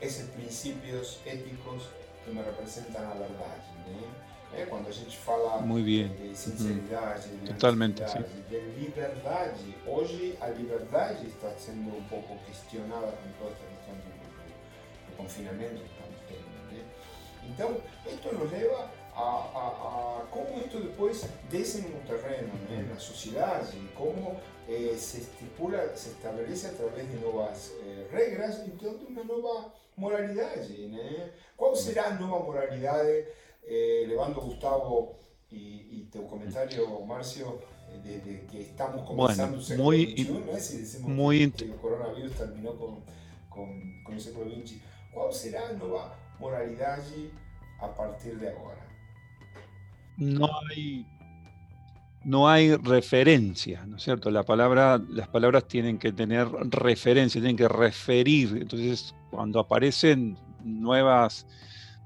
esses 0.00 0.28
princípios 0.30 1.18
éticos 1.24 1.84
que 2.24 2.30
me 2.30 2.42
representam 2.42 3.02
a 3.02 3.14
verdade? 3.14 3.66
Né? 3.86 4.10
É, 4.54 4.64
quando 4.64 4.88
a 4.88 4.90
gente 4.90 5.16
fala 5.18 5.62
de 5.62 6.36
sinceridade, 6.36 7.28
uhum. 7.28 7.38
de 7.38 7.52
Totalmente, 7.52 8.02
de 8.48 8.58
liberdade, 8.80 9.76
hoje 9.86 10.36
a 10.40 10.48
liberdade 10.48 11.26
está 11.26 11.50
sendo 11.50 11.96
um 11.96 12.04
pouco 12.04 12.36
questionada 12.46 13.12
com 13.12 13.30
toda 13.38 13.50
esta 13.50 13.66
questão 13.66 13.94
do, 13.94 15.10
do 15.10 15.16
confinamento 15.16 15.74
que 15.74 15.90
estamos 15.90 16.18
tendo. 16.26 16.72
Né? 16.72 16.84
Então, 17.44 17.76
isto 18.06 18.34
nos 18.34 18.50
leva 18.50 18.90
a, 19.14 19.20
a, 19.20 20.22
a, 20.22 20.26
como 20.30 20.58
isto 20.60 20.80
depois 20.80 21.26
desce 21.50 21.82
no 21.82 22.00
terreno, 22.00 22.54
né? 22.70 22.86
na 22.88 22.98
sociedade, 22.98 23.76
como 23.94 24.40
eh, 24.68 24.94
se 24.96 25.20
estipula, 25.20 25.94
se 25.96 26.10
estabelece 26.10 26.68
através 26.68 27.10
de 27.10 27.16
novas 27.16 27.72
eh, 27.82 28.06
regras, 28.12 28.60
então 28.66 28.96
de 28.96 29.06
uma 29.06 29.24
nova 29.24 29.72
moralidade. 29.96 30.86
Né? 30.86 31.30
Qual 31.56 31.74
será 31.74 32.06
a 32.06 32.14
nova 32.14 32.44
moralidade? 32.44 33.26
Eh, 33.70 34.06
levando 34.08 34.40
Gustavo 34.40 35.18
y, 35.50 35.86
y, 35.90 36.08
tu 36.10 36.26
comentario, 36.26 37.00
Marcio, 37.06 37.60
de, 38.02 38.20
de, 38.20 38.46
que 38.46 38.62
estamos 38.62 39.06
comenzando 39.06 39.58
bueno, 39.58 39.82
muy, 39.82 40.06
XXI, 40.06 40.30
¿no? 40.30 40.58
si 40.58 40.78
decimos 40.78 41.10
muy 41.10 41.50
que, 41.50 41.66
que, 41.66 41.72
el 41.72 41.76
coronavirus 41.76 42.32
terminó 42.32 42.74
con, 42.76 43.00
con, 43.50 44.02
con 44.04 44.14
el 44.14 44.20
XX, 44.20 44.80
¿cuál 45.12 45.32
será 45.34 45.70
la 45.70 45.78
nueva 45.78 46.16
moralidad 46.38 46.98
a 47.80 47.94
partir 47.94 48.38
de 48.38 48.50
ahora? 48.50 48.86
No 50.16 50.48
hay, 50.70 51.06
no 52.24 52.48
hay 52.48 52.74
referencia, 52.74 53.84
¿no 53.84 53.98
es 53.98 54.02
cierto? 54.02 54.30
La 54.30 54.44
palabra, 54.44 54.98
las 55.10 55.28
palabras 55.28 55.68
tienen 55.68 55.98
que 55.98 56.12
tener 56.12 56.48
referencia, 56.70 57.38
tienen 57.40 57.56
que 57.56 57.68
referir. 57.68 58.56
Entonces, 58.60 59.14
cuando 59.30 59.60
aparecen 59.60 60.38
nuevas 60.64 61.46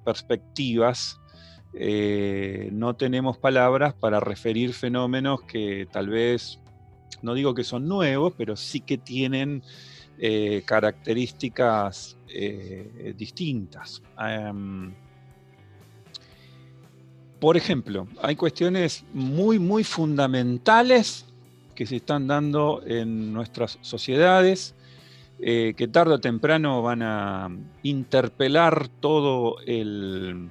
perspectivas, 0.05 1.22
eh, 1.75 2.68
no 2.73 2.95
tenemos 2.97 3.39
palabras 3.39 3.95
para 3.95 4.20
referir 4.20 4.75
fenómenos 4.75 5.43
que 5.43 5.89
tal 5.91 6.09
vez, 6.09 6.59
no 7.23 7.35
digo 7.35 7.55
que 7.55 7.64
son 7.64 7.89
nuevos, 7.89 8.35
pero 8.37 8.57
sí 8.57 8.81
que 8.81 8.99
tienen 8.99 9.62
eh, 10.18 10.62
características 10.66 12.16
eh, 12.29 13.14
distintas. 13.16 14.03
Em, 14.18 14.93
por 17.41 17.57
ejemplo, 17.57 18.07
hay 18.20 18.37
cuestiones 18.37 19.05
muy, 19.12 19.59
muy 19.59 19.83
fundamentales 19.83 21.27
que 21.75 21.87
se 21.87 21.97
están 21.97 22.27
dando 22.29 22.83
en 22.87 23.33
nuestras 23.33 23.79
sociedades, 23.81 24.75
que 25.41 25.89
tarde 25.91 26.14
o 26.14 26.20
temprano 26.20 26.83
van 26.83 27.03
a 27.03 27.49
interpelar 27.83 28.87
todo 29.01 29.57
el, 29.66 30.51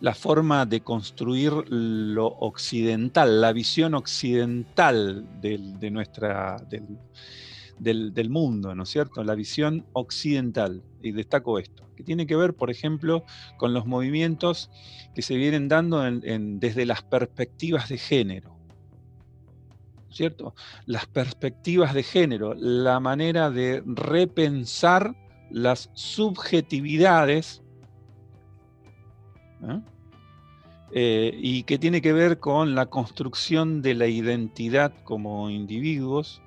la 0.00 0.14
forma 0.14 0.64
de 0.66 0.80
construir 0.80 1.52
lo 1.68 2.26
occidental, 2.26 3.40
la 3.40 3.52
visión 3.52 3.94
occidental 3.94 5.26
del, 5.40 5.78
de 5.78 5.90
nuestra, 5.90 6.56
del, 6.68 8.12
del, 8.14 8.30
mundo, 8.30 8.74
¿no 8.74 8.84
es 8.84 8.88
cierto? 8.88 9.22
La 9.24 9.34
visión 9.34 9.86
occidental. 9.92 10.82
Y 11.02 11.12
destaco 11.12 11.58
esto, 11.58 11.84
que 11.96 12.02
tiene 12.02 12.26
que 12.26 12.36
ver, 12.36 12.54
por 12.54 12.70
ejemplo, 12.70 13.24
con 13.58 13.74
los 13.74 13.86
movimientos 13.86 14.70
que 15.14 15.22
se 15.22 15.36
vienen 15.36 15.68
dando 15.68 16.02
desde 16.02 16.86
las 16.86 17.02
perspectivas 17.02 17.88
de 17.88 17.98
género. 17.98 18.56
¿Cierto? 20.10 20.54
Las 20.86 21.06
perspectivas 21.06 21.94
de 21.94 22.02
género, 22.02 22.54
la 22.54 22.98
manera 23.00 23.50
de 23.50 23.82
repensar 23.86 25.14
las 25.50 25.90
subjetividades 25.94 27.62
¿eh? 29.62 29.80
Eh, 30.92 31.38
y 31.40 31.62
que 31.62 31.78
tiene 31.78 32.02
que 32.02 32.12
ver 32.12 32.38
con 32.40 32.74
la 32.74 32.86
construcción 32.86 33.80
de 33.80 33.94
la 33.94 34.08
identidad 34.08 34.92
como 35.04 35.48
individuos 35.48 36.42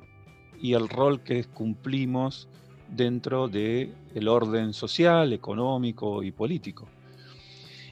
y 0.62 0.74
el 0.74 0.90
rol 0.90 1.22
que 1.22 1.46
cumplimos 1.46 2.50
dentro 2.90 3.48
del 3.48 4.28
orden 4.28 4.74
social, 4.74 5.32
económico 5.32 6.24
y 6.24 6.32
político. 6.32 6.88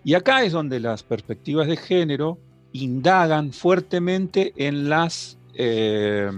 Y 0.03 0.13
acá 0.13 0.43
es 0.43 0.51
donde 0.51 0.80
las 0.80 1.03
perspectivas 1.03 1.67
de 1.67 1.78
género 1.78 2.38
indagan 2.74 3.53
fuertemente 3.53 4.53
en 4.57 4.89
las, 4.89 5.38
eh, 5.53 6.30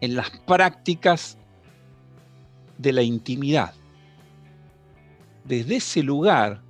en 0.00 0.14
las 0.16 0.30
prácticas 0.46 1.36
de 2.78 2.92
la 2.92 3.02
intimidad. 3.02 3.74
Desde 5.44 5.76
ese 5.76 6.02
lugar 6.02 6.62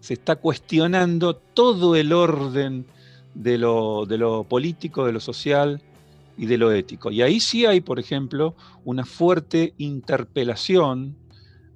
se 0.00 0.14
está 0.14 0.36
cuestionando 0.36 1.36
todo 1.36 1.94
el 1.94 2.12
orden 2.12 2.86
de 3.34 3.58
lo, 3.58 4.46
político, 4.48 5.06
de 5.06 5.12
lo 5.12 5.20
social 5.20 5.80
y 6.36 6.46
de 6.46 6.58
lo 6.58 6.72
ético. 6.72 7.10
Y 7.10 7.22
ahí 7.22 7.40
sí 7.40 7.66
hay, 7.66 7.80
por 7.80 7.98
ejemplo, 7.98 8.54
una 8.84 9.04
fuerte 9.04 9.74
interpelación 9.78 11.16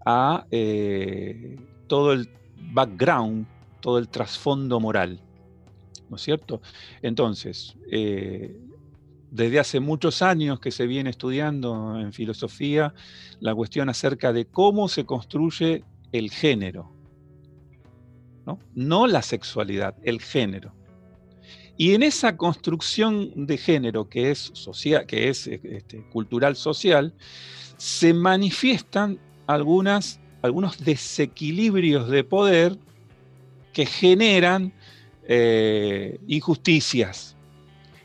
a 0.04 0.46
eh, 0.50 1.58
todo 1.86 2.12
el 2.12 2.28
background, 2.72 3.46
todo 3.80 3.98
el 3.98 4.08
trasfondo 4.08 4.80
moral. 4.80 5.20
¿No 6.08 6.16
es 6.16 6.22
cierto? 6.22 6.60
Entonces, 7.02 7.76
eh, 7.90 8.56
desde 9.30 9.58
hace 9.58 9.80
muchos 9.80 10.22
años 10.22 10.60
que 10.60 10.70
se 10.70 10.86
viene 10.86 11.10
estudiando 11.10 11.98
en 11.98 12.12
filosofía 12.12 12.94
la 13.40 13.54
cuestión 13.54 13.88
acerca 13.88 14.32
de 14.32 14.46
cómo 14.46 14.88
se 14.88 15.04
construye 15.04 15.82
el 16.12 16.30
género, 16.30 16.93
¿no? 18.46 19.06
la 19.06 19.22
sexualidad, 19.22 19.94
el 20.02 20.20
género. 20.20 20.72
Y 21.76 21.94
en 21.94 22.02
esa 22.02 22.36
construcción 22.36 23.46
de 23.46 23.58
género 23.58 24.08
que 24.08 24.30
es, 24.30 24.50
social, 24.52 25.06
que 25.06 25.28
es 25.28 25.46
este, 25.46 26.04
cultural 26.12 26.54
social, 26.54 27.12
se 27.76 28.14
manifiestan 28.14 29.18
algunas, 29.46 30.20
algunos 30.42 30.78
desequilibrios 30.84 32.08
de 32.08 32.22
poder 32.22 32.78
que 33.72 33.86
generan 33.86 34.72
eh, 35.26 36.20
injusticias. 36.28 37.36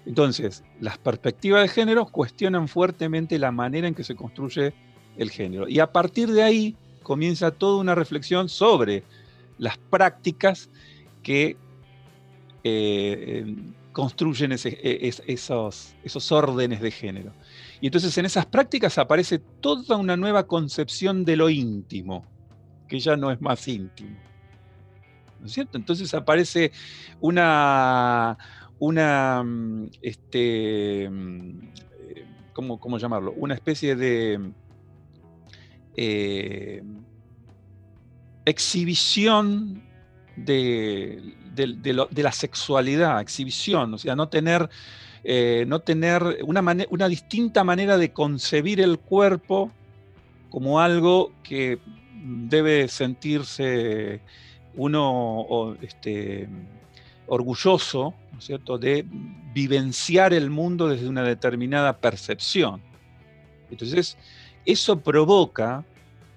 Entonces, 0.06 0.64
las 0.80 0.98
perspectivas 0.98 1.62
de 1.62 1.68
género 1.68 2.08
cuestionan 2.08 2.68
fuertemente 2.68 3.38
la 3.38 3.52
manera 3.52 3.88
en 3.88 3.94
que 3.94 4.04
se 4.04 4.16
construye 4.16 4.74
el 5.18 5.30
género. 5.30 5.68
Y 5.68 5.80
a 5.80 5.92
partir 5.92 6.32
de 6.32 6.42
ahí 6.42 6.76
comienza 7.04 7.52
toda 7.52 7.80
una 7.80 7.94
reflexión 7.94 8.50
sobre 8.50 9.04
las 9.60 9.78
prácticas 9.78 10.70
que 11.22 11.58
eh, 12.64 13.56
construyen 13.92 14.52
e, 14.52 15.12
esos, 15.28 15.96
esos 16.04 16.32
órdenes 16.32 16.82
de 16.82 16.92
género. 16.92 17.34
Y 17.82 17.88
entonces 17.88 18.18
en 18.18 18.26
esas 18.26 18.46
prácticas 18.46 18.98
aparece 18.98 19.40
toda 19.40 19.98
una 19.98 20.18
nueva 20.18 20.48
concepción 20.48 21.24
de 21.26 21.36
lo 21.36 21.50
íntimo, 21.50 22.26
que 22.88 23.00
ya 23.00 23.16
no 23.16 23.32
es 23.32 23.40
más 23.42 23.68
íntimo. 23.68 24.18
¿no 25.40 25.46
es 25.46 25.54
cierto? 25.54 25.78
Entonces 25.78 26.14
aparece 26.14 26.72
una, 27.22 28.38
una 28.80 29.44
mm, 29.44 29.90
este, 30.02 31.10
mm, 31.10 31.60
eh, 32.10 32.26
¿cómo, 32.54 32.80
¿cómo, 32.80 32.98
llamarlo? 32.98 33.34
Una 33.38 33.54
especie 33.54 33.96
de 33.96 34.52
eh, 35.96 36.84
exhibición 38.50 39.82
de, 40.36 41.34
la 42.16 42.32
sexualidad, 42.32 43.22
exhibición, 43.22 43.94
o 43.94 43.98
sea, 43.98 44.16
no 44.16 44.30
tener, 44.30 44.70
eh, 45.24 45.66
no 45.68 45.80
tener 45.80 46.40
una, 46.44 46.64
una 46.90 47.08
distinta 47.08 47.64
manera 47.64 47.98
de 47.98 48.12
concebir 48.12 48.82
el 48.82 49.00
cuerpo 49.00 49.72
como 50.50 50.80
algo 50.80 51.32
que 51.44 51.80
debe 52.22 52.88
sentirse 52.88 54.22
uno 54.76 55.78
este, 55.82 56.48
orgulloso, 57.28 58.14
¿no 58.32 58.40
es 58.40 58.46
cierto?, 58.46 58.78
de 58.78 59.06
vivenciar 59.54 60.34
el 60.34 60.50
mundo 60.50 60.88
desde 60.88 61.08
una 61.08 61.24
determinada 61.24 61.98
percepción. 61.98 62.82
Entonces, 63.70 64.18
eso 64.66 65.00
provoca, 65.00 65.86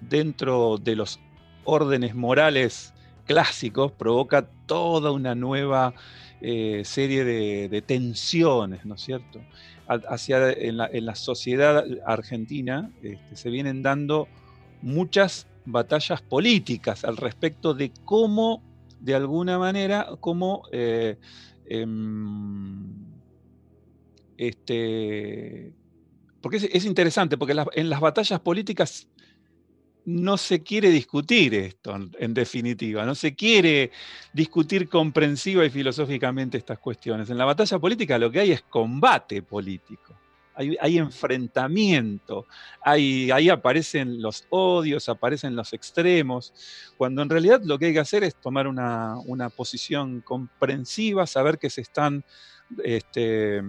dentro 0.09 0.77
de 0.77 0.95
los 0.95 1.19
órdenes 1.65 2.15
morales 2.15 2.93
clásicos, 3.25 3.91
provoca 3.91 4.47
toda 4.65 5.11
una 5.11 5.35
nueva 5.35 5.93
eh, 6.41 6.81
serie 6.83 7.23
de, 7.23 7.81
tensiones, 7.81 8.85
¿no 8.85 8.95
es 8.95 9.01
cierto? 9.01 9.41
Hacia, 9.87 10.51
en, 10.51 10.77
la, 10.77 11.15
sociedad 11.15 11.85
argentina 12.05 12.91
este, 13.01 13.35
se 13.35 13.49
vienen 13.49 13.81
dando 13.81 14.27
muchas 14.81 15.47
batallas 15.65 16.21
políticas 16.21 17.03
al 17.03 17.17
respecto 17.17 17.73
de 17.73 17.91
cómo, 18.05 18.61
de 18.99 19.15
alguna 19.15 19.57
manera, 19.57 20.07
cómo 20.19 20.63
eh, 20.71 21.17
em, 21.67 22.83
este, 24.37 25.73
porque 26.41 26.57
es, 26.57 26.85
interesante, 26.85 27.37
porque 27.37 27.55
en 27.73 27.89
las 27.89 28.01
batallas 28.01 28.41
políticas 28.41 29.07
no 30.05 30.37
se 30.37 30.63
quiere 30.63 30.89
discutir 30.89 31.53
esto, 31.53 31.97
en 32.19 32.33
definitiva, 32.33 33.05
no 33.05 33.15
se 33.15 33.35
quiere 33.35 33.91
discutir 34.33 34.89
comprensiva 34.89 35.65
y 35.65 35.69
filosóficamente 35.69 36.57
estas 36.57 36.79
cuestiones. 36.79 37.29
En 37.29 37.37
la 37.37 37.45
batalla 37.45 37.79
política 37.79 38.17
lo 38.17 38.31
que 38.31 38.39
hay 38.39 38.51
es 38.51 38.61
combate 38.63 39.41
político, 39.41 40.17
hay, 40.55 40.97
enfrentamiento, 40.97 42.45
hay, 42.81 43.31
ahí 43.31 43.49
aparecen 43.49 44.21
los 44.21 44.45
odios, 44.49 45.09
aparecen 45.09 45.55
los 45.55 45.73
extremos, 45.73 46.53
cuando 46.97 47.21
en 47.21 47.29
realidad 47.29 47.61
lo 47.63 47.79
que 47.79 47.87
hay 47.87 47.93
que 47.93 47.99
hacer 47.99 48.23
es 48.23 48.35
tomar 48.35 48.67
una, 48.67 49.17
posición 49.55 50.21
comprensiva, 50.21 51.25
saber 51.25 51.57
que 51.57 51.69
se 51.69 51.81
están 51.81 52.23
este, 52.83 53.63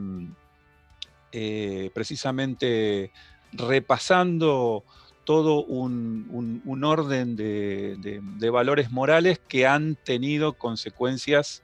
eh, 1.33 1.91
precisamente 1.95 3.13
repasando 3.53 4.85
todo 5.25 5.65
un, 5.65 6.83
orden 6.85 7.37
de, 7.37 8.51
valores 8.51 8.91
morales 8.91 9.41
que 9.49 9.67
han 9.67 9.97
tenido 9.97 10.53
consecuencias, 10.55 11.63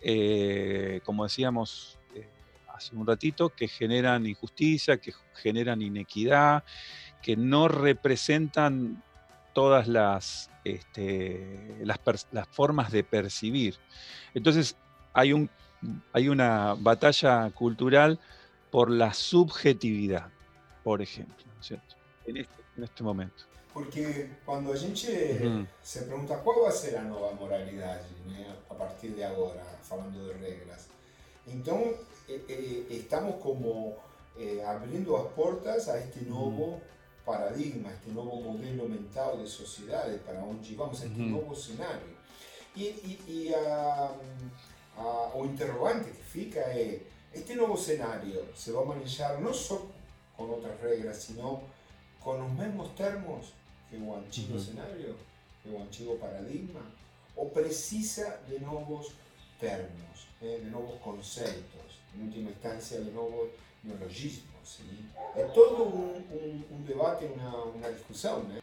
eh, 0.00 1.00
como 1.04 1.24
decíamos 1.24 1.98
eh, 2.14 2.28
hace 2.68 2.94
un 2.94 3.06
ratito, 3.06 3.50
que 3.50 3.66
generan 3.66 4.26
injusticia, 4.26 4.98
que 4.98 5.12
generan 5.34 5.82
inequidad, 5.82 6.64
que 7.22 7.36
no 7.36 7.68
representan 7.68 9.02
todas 9.54 9.88
las, 9.88 10.50
este, 10.64 11.78
las, 11.82 11.98
formas 12.50 12.92
de 12.92 13.02
percibir. 13.04 13.76
Entonces 14.34 14.76
hay, 15.12 15.32
un, 15.32 15.50
hay 16.12 16.28
una 16.28 16.74
batalla 16.78 17.50
cultural 17.50 18.20
por 18.70 18.90
la 18.90 19.14
subjetividad, 19.14 20.30
por 20.84 21.02
ejemplo. 21.02 21.36
En 22.26 22.36
este 22.36 22.57
en 22.78 22.84
este 22.84 23.02
momento. 23.02 23.44
Porque 23.74 24.30
cuando 24.44 24.72
a 24.72 24.76
gente 24.76 25.06
uhum. 25.42 25.66
se 25.82 26.02
pregunta 26.02 26.38
qual 26.38 26.62
vai 26.62 26.72
ser 26.72 26.96
a 26.96 27.02
nova 27.02 27.34
moralidade 27.34 28.08
né, 28.26 28.56
a 28.70 28.74
partir 28.74 29.10
de 29.10 29.22
agora, 29.22 29.62
falando 29.82 30.18
de 30.24 30.32
regras, 30.38 30.88
então 31.46 31.94
estamos 32.88 33.42
como 33.42 33.96
abrindo 34.66 35.16
as 35.16 35.28
portas 35.32 35.88
a 35.88 35.98
este 35.98 36.24
novo 36.24 36.80
paradigma, 37.24 37.92
este 37.92 38.10
novo 38.10 38.40
modelo 38.40 38.88
mental 38.88 39.36
de 39.36 39.46
sociedade, 39.48 40.18
para 40.18 40.40
onde 40.40 40.74
vamos, 40.74 41.02
este 41.02 41.20
novo 41.20 41.54
cenário. 41.54 42.16
E, 42.74 42.84
e, 42.84 43.20
e 43.26 43.54
a, 43.54 44.14
a, 44.96 45.32
o 45.34 45.44
interrogante 45.44 46.10
que 46.10 46.22
fica 46.22 46.60
é, 46.60 47.00
este 47.34 47.54
novo 47.54 47.76
cenário 47.76 48.46
se 48.54 48.70
vai 48.70 48.84
manejar 48.84 49.40
não 49.40 49.52
só 49.52 49.84
com 50.36 50.44
outras 50.44 50.80
regras, 50.80 51.16
sino 51.16 51.62
con 52.22 52.38
los 52.38 52.50
mismos 52.52 52.94
termos 52.94 53.52
que 53.90 53.96
un 53.96 54.18
antiguo 54.18 54.58
escenario, 54.58 55.14
que 55.62 55.70
un 55.70 55.82
antiguo 55.82 56.16
paradigma, 56.16 56.80
o 57.36 57.48
precisa 57.48 58.40
de 58.48 58.60
nuevos 58.60 59.08
términos, 59.60 60.26
eh, 60.40 60.60
de 60.64 60.70
nuevos 60.70 61.00
conceptos, 61.00 62.00
en 62.14 62.22
última 62.26 62.50
instancia 62.50 62.98
de 63.00 63.10
nuevos 63.12 63.48
neologismos. 63.82 64.80
Es 65.36 65.52
todo 65.52 65.84
un, 65.84 66.84
debate, 66.86 67.30
una, 67.74 67.88
discusión. 67.88 68.46
¿eh? 68.56 68.60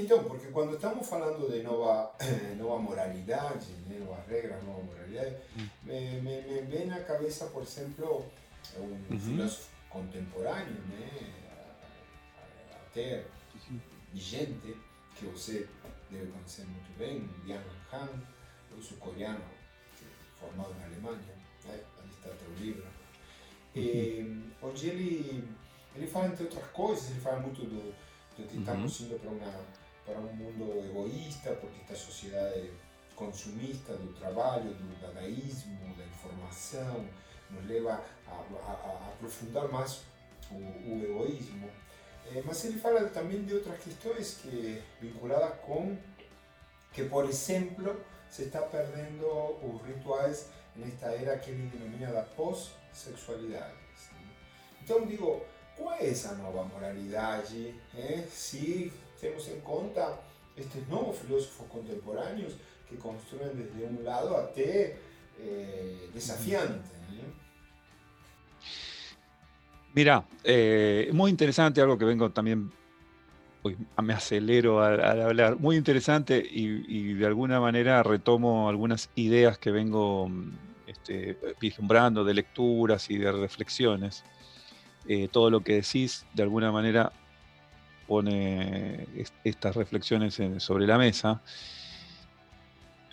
Então, 0.00 0.24
porque 0.24 0.46
quando 0.46 0.76
estamos 0.76 1.12
hablando 1.12 1.46
de 1.50 1.62
nueva 1.62 2.10
nova 2.56 2.78
moralidade, 2.78 3.66
nuevas 3.86 4.26
regras, 4.26 4.62
nueva 4.64 4.82
moralidad, 4.82 5.30
me, 5.82 6.22
me, 6.22 6.40
me 6.40 6.62
vem 6.62 6.86
na 6.86 7.00
cabeça, 7.00 7.46
por 7.48 7.62
ejemplo, 7.62 8.24
un 8.78 9.20
filósofo 9.20 9.68
contemporáneo, 9.90 10.74
até 12.86 13.26
vigente, 14.10 14.74
que 15.14 15.26
você 15.26 15.68
debe 16.10 16.30
conocer 16.30 16.64
muy 16.66 16.80
bien, 16.98 17.28
Diana 17.44 17.62
Han, 17.92 18.08
ruso 18.74 18.98
coreano, 18.98 19.44
formado 20.40 20.74
en 20.78 20.82
Alemania, 20.82 21.34
ahí 21.68 21.80
está 22.10 22.30
teu 22.30 22.54
livro. 22.58 22.86
E, 23.76 24.24
onde 24.62 24.88
ele, 24.88 25.44
ele 25.94 26.06
fala, 26.06 26.28
entre 26.28 26.44
outras 26.44 26.66
coisas, 26.68 27.10
ele 27.10 27.20
fala 27.20 27.40
muito 27.40 27.60
do, 27.66 27.92
do 28.36 28.48
que 28.48 28.56
estamos 28.56 29.00
indo 29.00 29.18
para 29.18 29.30
uma 29.30 29.79
para 30.10 30.20
un 30.20 30.36
mundo 30.36 30.82
egoísta, 30.84 31.54
porque 31.60 31.80
esta 31.82 31.94
sociedad 31.94 32.52
consumista 33.14 33.92
do 33.94 34.12
trabalho, 34.14 34.74
do 34.74 35.00
dadaísmo, 35.00 35.94
da 35.96 36.04
informação, 36.04 37.06
nos 37.50 37.64
leva 37.66 38.02
a, 38.26 38.30
a, 38.30 38.72
a 38.72 39.08
aprofundar 39.12 39.68
mais 39.68 40.02
o, 40.50 40.56
o 40.56 41.02
egoísmo. 41.04 41.68
Eh, 42.26 42.42
mas 42.44 42.64
ele 42.64 42.78
fala 42.78 43.08
também 43.08 43.44
de 43.44 43.54
outras 43.54 43.78
questões 43.80 44.38
que 44.42 44.82
vinculadas 45.00 45.58
com 45.60 45.96
que, 46.92 47.04
por 47.04 47.24
exemplo, 47.24 48.00
se 48.28 48.44
está 48.44 48.62
perdendo 48.62 49.26
os 49.62 49.80
rituais 49.86 50.48
nesta 50.74 51.06
era 51.06 51.38
que 51.38 51.50
ele 51.50 51.68
denomina 51.68 52.12
da 52.12 52.22
pós-sexualidade. 52.22 53.74
Então, 54.82 55.06
digo, 55.06 55.44
qual 55.76 55.94
é 55.94 56.08
essa 56.08 56.34
nova 56.34 56.64
moralidade? 56.64 57.74
Eh? 57.94 58.26
Se 58.30 58.92
tenemos 59.20 59.46
en 59.48 59.60
cuenta 59.60 60.20
estos 60.56 60.86
nuevos 60.88 61.18
filósofos 61.18 61.66
contemporáneos 61.68 62.52
que 62.88 62.96
construyen 62.96 63.56
desde 63.56 63.86
un 63.86 64.04
lado 64.04 64.36
a 64.36 64.50
eh, 64.56 66.10
desafiante. 66.12 66.80
Mira, 69.92 70.24
eh, 70.44 71.10
muy 71.12 71.30
interesante, 71.30 71.80
algo 71.80 71.98
que 71.98 72.04
vengo 72.04 72.30
también, 72.30 72.70
me 74.00 74.12
acelero 74.12 74.82
al, 74.82 75.00
hablar, 75.20 75.58
muy 75.58 75.76
interesante 75.76 76.42
y, 76.48 77.14
de 77.14 77.26
alguna 77.26 77.60
manera 77.60 78.02
retomo 78.02 78.68
algunas 78.68 79.10
ideas 79.16 79.58
que 79.58 79.72
vengo 79.72 80.30
este, 80.86 81.36
vislumbrando 81.60 82.24
de 82.24 82.34
lecturas 82.34 83.10
y 83.10 83.18
de 83.18 83.32
reflexiones. 83.32 84.24
Eh, 85.08 85.28
todo 85.28 85.50
lo 85.50 85.60
que 85.60 85.74
decís, 85.74 86.24
de 86.34 86.44
alguna 86.44 86.70
manera, 86.70 87.12
pone 88.10 89.06
estas 89.44 89.76
reflexiones 89.76 90.36
sobre 90.58 90.84
la 90.84 90.98
mesa. 90.98 91.40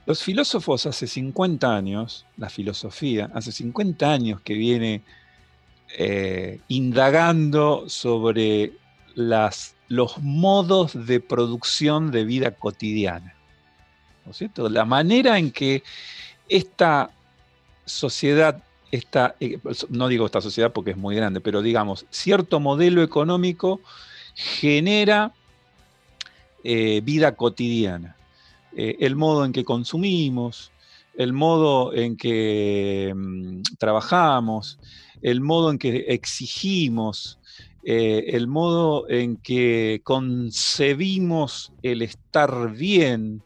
Los 0.08 0.24
filósofos 0.24 0.88
hace 0.88 1.06
50 1.06 1.76
años, 1.76 2.26
la 2.36 2.50
filosofía, 2.50 3.30
hace 3.36 3.52
50 3.52 4.12
años 4.12 4.42
que 4.42 4.56
viene 4.56 5.04
eh, 6.00 6.62
indagando 6.68 7.88
sobre 7.88 8.74
las, 9.14 9.76
los 9.88 10.18
modos 10.18 11.06
de 11.06 11.20
producción 11.20 12.10
de 12.10 12.26
vida 12.26 12.50
cotidiana. 12.50 13.36
¿No 14.26 14.32
es 14.32 14.38
cierto? 14.38 14.68
La 14.68 14.86
manera 14.86 15.38
en 15.38 15.52
que 15.52 15.84
esta 16.50 17.12
sociedad, 17.86 18.64
esta, 18.92 19.36
eh, 19.40 19.60
no 19.90 20.08
digo 20.08 20.26
esta 20.26 20.42
sociedad 20.42 20.74
porque 20.74 20.92
es 20.92 20.98
muy 20.98 21.16
grande, 21.16 21.40
pero 21.40 21.62
digamos, 21.62 22.08
cierto 22.10 22.60
modelo 22.60 23.04
económico 23.04 23.80
genera 24.38 25.34
eh, 26.64 27.02
vida 27.04 27.36
cotidiana. 27.36 28.16
Eh, 28.76 28.98
el 29.00 29.16
modo 29.16 29.44
en 29.44 29.52
que 29.52 29.66
consumimos, 29.66 30.72
el 31.16 31.34
modo 31.34 31.92
en 31.94 32.16
que 32.16 33.12
mm, 33.16 33.62
trabajamos, 33.80 34.78
el 35.24 35.42
modo 35.42 35.72
en 35.72 35.80
que 35.80 36.06
exigimos, 36.10 37.40
eh, 37.84 38.26
el 38.28 38.46
modo 38.48 39.10
en 39.10 39.38
que 39.38 40.02
concebimos 40.04 41.74
el 41.82 42.04
estar 42.04 42.72
bien, 42.74 43.42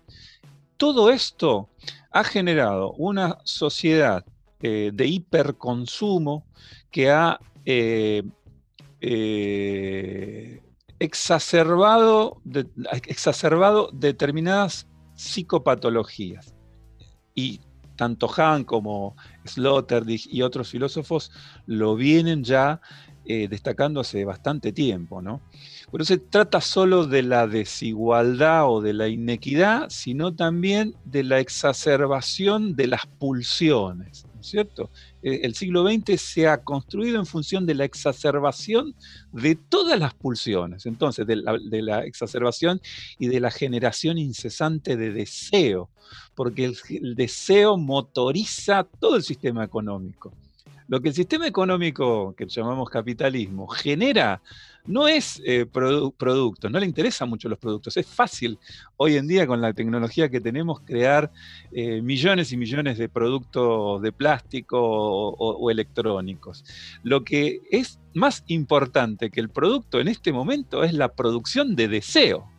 todo 0.76 1.10
esto 1.10 1.70
ha 2.12 2.26
generado 2.26 2.92
una 2.94 3.38
sociedad 3.46 4.26
de 4.60 5.08
hiperconsumo 5.08 6.46
que 6.92 7.10
ha 7.10 7.40
exacerbado, 11.02 12.40
exacerbado 13.08 13.90
determinadas 13.92 14.88
psicopatologías. 15.16 16.54
Y 17.34 17.60
tanto 17.96 18.28
Hahn 18.28 18.64
como 18.64 19.16
Sloterdijk 19.46 20.28
y 20.28 20.44
otros 20.44 20.70
filósofos 20.70 21.32
lo 21.66 21.96
vienen 21.96 22.44
ya 22.44 22.82
eh, 23.26 23.48
destacando 23.48 24.02
hace 24.02 24.26
bastante 24.26 24.72
tiempo. 24.72 25.24
¿no? 25.24 25.42
Pero 25.92 26.06
se 26.06 26.20
trata 26.20 26.62
solo 26.62 27.08
de 27.08 27.24
la 27.24 27.48
desigualdad 27.48 28.70
o 28.70 28.80
de 28.80 28.94
la 28.94 29.08
inequidad, 29.08 29.90
sino 29.90 30.36
también 30.36 30.96
de 31.06 31.24
la 31.24 31.40
exacerbación 31.40 32.76
de 32.76 32.88
las 32.88 33.08
pulsiones. 33.08 34.28
¿No 34.42 34.44
es 34.44 34.50
cierto? 34.50 34.90
Eh, 35.22 35.42
el 35.44 35.54
siglo 35.54 35.88
XX 35.88 36.20
se 36.20 36.48
ha 36.48 36.64
construido 36.64 37.20
en 37.20 37.28
función 37.28 37.68
de 37.68 37.76
la 37.76 37.86
exacerbación 37.86 38.96
de 39.32 39.56
todas 39.56 40.00
las 40.00 40.16
pulsiones, 40.16 40.88
entonces 40.88 41.28
de 41.28 41.36
la, 41.82 42.00
exacerbación 42.04 42.82
y 43.20 43.28
de 43.28 43.40
la 43.40 43.52
generación 43.52 44.18
incesante 44.18 44.98
de 44.98 45.12
deseo, 45.12 45.92
porque 46.34 46.74
el 46.90 47.16
deseo 47.16 47.78
motoriza 47.78 48.84
todo 49.00 49.16
el 49.16 49.22
sistema 49.22 49.64
económico. 49.64 50.34
Lo 50.92 51.00
que 51.00 51.08
el 51.08 51.16
sistema 51.16 51.48
económico 51.48 52.36
que 52.36 52.46
llamamos 52.48 52.90
capitalismo 52.90 53.66
genera 53.66 54.42
no 54.86 55.08
es 55.08 55.42
eh, 55.46 55.66
producto, 55.66 56.70
no 56.70 56.82
le 56.82 56.86
interesan 56.86 57.30
mucho 57.30 57.48
los 57.48 57.58
productos. 57.58 57.96
Es 57.96 58.06
fácil 58.06 58.60
hoy 58.98 59.16
en 59.16 59.26
día 59.26 59.48
con 59.48 59.62
la 59.62 59.72
tecnología 59.72 60.28
que 60.28 60.42
tenemos 60.42 60.82
crear 60.82 61.32
eh, 61.72 62.02
millones 62.02 62.52
y 62.52 62.58
millones 62.58 62.98
de 62.98 63.08
productos 63.08 64.02
de 64.02 64.12
plástico 64.12 64.82
o, 64.82 65.72
electrónicos. 65.72 66.66
Lo 67.04 67.24
que 67.24 67.62
es 67.72 67.98
más 68.14 68.44
importante 68.48 69.30
que 69.30 69.40
el 69.40 69.48
producto 69.48 70.02
en 70.02 70.10
este 70.10 70.34
momento 70.34 70.84
es 70.84 70.94
la 70.94 71.14
producción 71.14 71.74
de 71.78 71.88
deseo. 71.88 72.51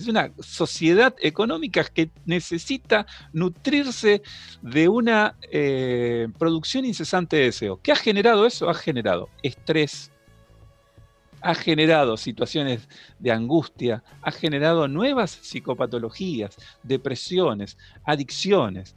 Es 0.00 0.08
una 0.08 0.32
sociedad 0.38 1.14
económica 1.20 1.84
que 1.84 2.10
necesita 2.24 3.06
nutrirse 3.34 4.22
de 4.62 4.88
una 4.88 5.36
eh, 5.52 6.26
producción 6.38 6.86
incesante 6.86 7.36
de 7.36 7.44
deseo. 7.44 7.78
¿Qué 7.82 7.92
ha 7.92 7.96
generado 7.96 8.46
eso? 8.46 8.70
Ha 8.70 8.74
generado 8.74 9.28
estrés, 9.42 10.10
ha 11.42 11.54
generado 11.54 12.16
situaciones 12.16 12.88
de 13.18 13.30
angustia, 13.30 14.02
ha 14.22 14.30
generado 14.30 14.88
nuevas 14.88 15.32
psicopatologías, 15.32 16.56
depresiones, 16.82 17.76
adicciones 18.02 18.96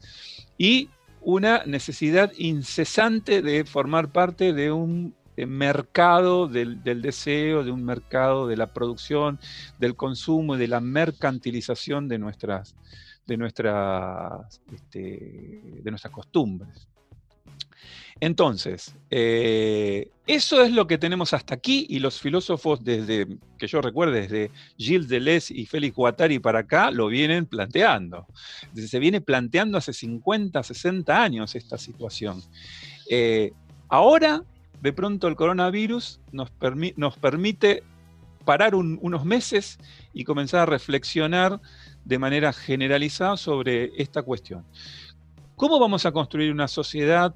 y 0.57 0.89
una 1.19 1.65
necesidad 1.65 2.31
incesante 2.37 3.41
de 3.41 3.65
formar 3.65 4.13
parte 4.13 4.53
de 4.53 4.71
un 4.71 5.13
eh, 5.35 5.45
mercado 5.45 6.47
del, 6.47 6.81
deseo, 6.83 7.63
de 7.63 7.71
un 7.71 7.83
mercado 7.83 8.47
de 8.47 8.57
la 8.57 8.73
producción, 8.73 9.39
del 9.79 9.95
consumo 9.95 10.57
de 10.57 10.67
la 10.67 10.79
mercantilización 10.79 12.07
de 12.07 12.19
nuestras, 12.19 12.75
de 13.25 13.37
nuestras, 13.37 14.61
este, 14.71 15.61
de 15.81 15.91
nuestras 15.91 16.13
costumbres. 16.13 16.87
Entonces, 18.19 18.95
eh, 19.09 20.09
eso 20.27 20.63
es 20.63 20.71
lo 20.71 20.87
que 20.87 20.97
tenemos 20.97 21.33
hasta 21.33 21.55
aquí 21.55 21.85
y 21.89 21.99
los 21.99 22.21
filósofos 22.21 22.83
desde, 22.83 23.27
que 23.57 23.67
yo 23.67 23.81
recuerde, 23.81 24.21
desde 24.21 24.51
Gilles 24.77 25.09
Deleuze 25.09 25.53
y 25.53 25.65
Félix 25.65 25.95
Guattari 25.95 26.39
para 26.39 26.59
acá, 26.59 26.91
lo 26.91 27.07
vienen 27.07 27.45
planteando. 27.45 28.25
Se 28.75 28.99
viene 28.99 29.19
planteando 29.19 29.77
hace 29.77 29.91
50, 29.91 30.63
60 30.63 31.21
años 31.21 31.55
esta 31.55 31.77
situación. 31.77 32.41
Eh, 33.09 33.51
ahora, 33.89 34.43
de 34.83 34.91
pronto 34.91 35.29
el 35.29 35.37
coronavirus 35.37 36.19
nos, 36.33 36.51
permite 36.51 37.83
parar 38.43 38.75
unos 38.75 39.23
meses 39.23 39.79
y 40.13 40.25
comenzar 40.25 40.59
a 40.59 40.65
reflexionar 40.65 41.61
de 42.03 42.19
manera 42.19 42.51
generalizada 42.51 43.37
sobre 43.37 43.93
esta 43.95 44.23
cuestión. 44.23 44.65
¿Cómo 45.55 45.79
vamos 45.79 46.05
a 46.05 46.11
construir 46.11 46.51
una 46.51 46.67
sociedad 46.67 47.33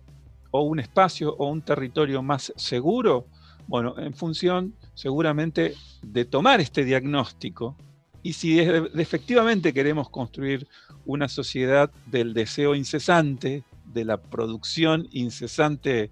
o 0.52 0.64
un 0.64 0.82
espacio 0.82 1.36
o 1.38 1.48
un 1.48 1.62
territorio 1.62 2.22
más 2.22 2.52
seguro? 2.58 3.28
Bueno, 3.66 3.98
en 3.98 4.14
función 4.14 4.74
seguramente 4.94 5.74
de 6.02 6.26
tomar 6.26 6.60
este 6.60 6.84
diagnóstico 6.84 7.78
y 8.24 8.34
si 8.34 8.60
efectivamente 8.60 9.74
queremos 9.74 10.10
construir 10.10 10.68
una 11.06 11.30
sociedad 11.30 11.90
del 12.08 12.34
deseo 12.34 12.76
incesante, 12.76 13.64
de 13.98 14.06
la 14.06 14.22
producción 14.22 15.08
incesante 15.12 16.12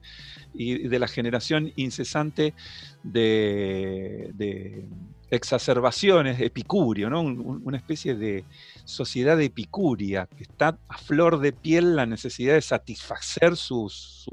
y 0.56 0.88
de 0.88 1.00
la 1.00 1.08
generación 1.08 1.72
incesante 1.76 2.56
de, 3.04 4.86
exacerbaciones, 5.30 6.40
epicurio, 6.40 7.10
¿no? 7.10 7.22
una 7.22 7.78
especie 7.78 8.16
de 8.16 8.46
sociedad 8.86 9.40
epicuria, 9.42 10.28
que 10.36 10.44
está 10.44 10.80
a 10.88 10.98
flor 10.98 11.40
de 11.40 11.52
piel 11.52 11.96
la 11.96 12.06
necesidad 12.06 12.56
de 12.56 12.62
satisfacer 12.62 13.56
sus, 13.56 14.26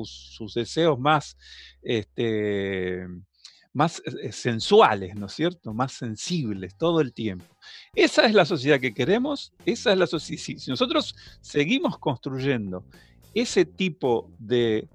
deseos 0.54 0.98
más, 0.98 1.36
este, 1.82 3.06
más 3.72 4.02
eh, 4.04 4.32
sensuales, 4.32 5.14
¿no 5.14 5.26
es 5.26 5.32
cierto? 5.32 5.72
Más 5.72 5.92
sensibles 5.92 6.76
todo 6.76 7.00
el 7.00 7.12
tiempo. 7.12 7.46
Esa 7.94 8.26
es 8.26 8.34
la 8.34 8.44
sociedad 8.44 8.80
que 8.80 8.94
queremos, 8.94 9.52
esa 9.64 9.92
es 9.92 9.98
la 9.98 10.06
Si 10.06 10.56
nosotros 10.68 11.14
seguimos 11.40 11.98
construyendo 11.98 12.84
ese 13.34 13.64
tipo 13.64 14.30
de 14.38 14.88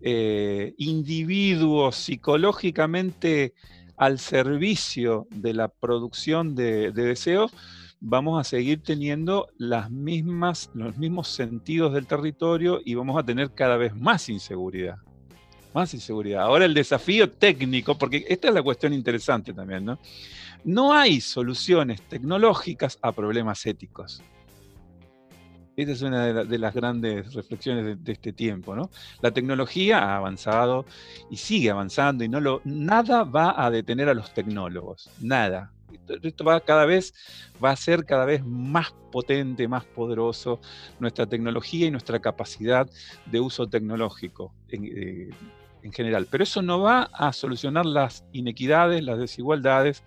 eh, 0.00 0.74
individuos 0.78 1.96
psicológicamente 1.96 3.54
al 3.96 4.18
servicio 4.18 5.26
de 5.30 5.54
la 5.54 5.68
producción 5.68 6.54
de, 6.54 6.92
deseo, 6.92 7.50
vamos 8.00 8.38
a 8.38 8.44
seguir 8.44 8.82
teniendo 8.82 9.48
los 9.56 9.90
mismos 9.90 11.28
sentidos 11.28 11.94
del 11.94 12.06
territorio 12.06 12.80
y 12.84 12.94
vamos 12.94 13.18
a 13.18 13.22
tener 13.24 13.52
cada 13.52 13.76
vez 13.76 13.94
más 13.94 14.28
inseguridad. 14.28 14.96
Más 15.72 15.94
inseguridad. 15.94 16.42
Ahora 16.42 16.66
el 16.66 16.74
desafío 16.74 17.30
técnico, 17.30 17.96
porque 17.96 18.24
esta 18.28 18.48
es 18.48 18.54
la 18.54 18.62
cuestión 18.62 18.92
interesante 18.92 19.52
también, 19.52 19.84
¿no? 19.84 19.98
No 20.64 20.92
hay 20.92 21.20
soluciones 21.20 22.02
tecnológicas 22.02 22.98
a 23.02 23.12
problemas 23.12 23.64
éticos. 23.66 24.22
Esa 25.76 25.92
es 25.92 26.02
una 26.02 26.44
de, 26.44 26.58
las 26.58 26.74
grandes 26.74 27.34
reflexiones 27.34 28.04
de, 28.04 28.12
este 28.12 28.32
tiempo, 28.32 28.76
¿no? 28.76 28.90
La 29.20 29.32
tecnología 29.32 29.98
ha 29.98 30.16
avanzado 30.16 30.86
y 31.30 31.36
sigue 31.36 31.70
avanzando 31.70 32.22
y 32.22 32.28
no 32.28 32.40
lo, 32.40 32.60
nada 32.64 33.24
va 33.24 33.64
a 33.64 33.70
detener 33.70 34.08
a 34.08 34.14
los 34.14 34.32
tecnólogos, 34.32 35.10
nada. 35.20 35.72
Esto, 36.22 36.44
va 36.44 36.60
cada 36.60 36.84
vez 36.86 37.14
va 37.64 37.70
a 37.70 37.76
ser 37.76 38.04
cada 38.04 38.24
vez 38.24 38.44
más 38.44 38.92
potente, 39.10 39.66
más 39.68 39.84
poderoso 39.84 40.60
nuestra 40.98 41.26
tecnología 41.26 41.86
y 41.86 41.90
nuestra 41.90 42.20
capacidad 42.20 42.88
de 43.26 43.40
uso 43.40 43.66
tecnológico 43.68 44.52
en, 44.68 44.84
eh, 44.84 45.30
en 45.82 45.92
general. 45.92 46.26
Pero 46.30 46.44
eso 46.44 46.62
no 46.62 46.80
va 46.80 47.10
a 47.12 47.32
solucionar 47.32 47.86
las 47.86 48.24
inequidades, 48.32 49.02
las 49.02 49.18
desigualdades 49.18 50.02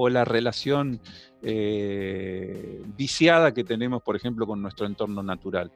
o 0.00 0.08
la 0.08 0.24
relación 0.24 1.00
eh, 1.42 2.80
viciada 2.96 3.52
que 3.52 3.64
tenemos, 3.64 4.00
por 4.00 4.14
ejemplo, 4.14 4.46
con 4.46 4.62
nuestro 4.62 4.86
entorno 4.86 5.24
natural. 5.24 5.72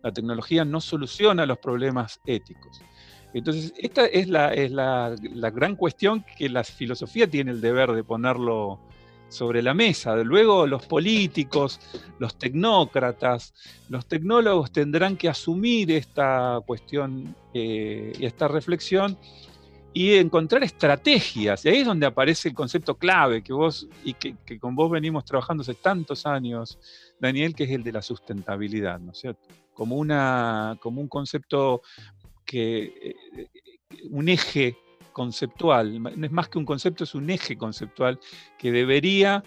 La 0.00 0.12
tecnología 0.12 0.64
no 0.64 0.80
soluciona 0.80 1.44
los 1.44 1.58
problemas 1.58 2.20
éticos. 2.24 2.80
Entonces, 3.34 3.74
esta 3.76 4.06
es 4.06 4.28
la, 4.28 4.54
es 4.54 4.70
la, 4.70 5.16
gran 5.52 5.74
cuestión 5.74 6.24
que 6.36 6.48
la 6.48 6.62
filosofía 6.62 7.28
tiene 7.28 7.50
el 7.50 7.60
deber 7.60 7.90
de 7.92 8.04
ponerlo 8.04 8.78
sobre 9.28 9.60
la 9.60 9.74
mesa. 9.74 10.14
Luego 10.16 10.68
los 10.68 10.86
políticos, 10.86 11.80
los 12.20 12.38
tecnócratas, 12.38 13.54
los 13.88 14.06
tecnólogos 14.06 14.70
tendrán 14.70 15.16
que 15.16 15.28
asumir 15.28 15.90
esta 15.90 16.60
cuestión 16.64 17.34
eh, 17.52 18.12
y 18.18 18.24
esta 18.24 18.46
reflexión 18.46 19.18
y 19.92 20.14
encontrar 20.14 20.62
estrategias. 20.62 21.64
Y 21.64 21.68
ahí 21.68 21.78
es 21.78 21.86
donde 21.86 22.06
aparece 22.06 22.48
el 22.48 22.54
concepto 22.54 22.96
clave 22.96 23.42
que 23.42 23.52
vos 23.52 23.88
y 24.04 24.14
que, 24.14 24.36
con 24.58 24.74
vos 24.74 24.90
venimos 24.90 25.24
trabajando 25.24 25.62
hace 25.62 25.74
tantos 25.74 26.26
años, 26.26 26.78
Daniel, 27.20 27.54
que 27.54 27.64
es 27.64 27.70
el 27.70 27.82
de 27.82 27.92
la 27.92 28.02
sustentabilidad, 28.02 29.00
¿no 29.00 29.12
es 29.12 29.18
cierto? 29.18 29.48
Como, 29.74 29.96
una, 29.96 30.76
como 30.80 31.00
un 31.00 31.08
concepto 31.08 31.82
que, 32.44 33.16
eh, 33.36 33.48
un 34.10 34.28
eje 34.28 34.76
conceptual, 35.12 36.00
no 36.00 36.26
es 36.26 36.32
más 36.32 36.48
que 36.48 36.58
un 36.58 36.64
concepto, 36.64 37.04
es 37.04 37.14
un 37.14 37.28
eje 37.30 37.56
conceptual 37.56 38.20
que 38.56 38.70
debería 38.70 39.42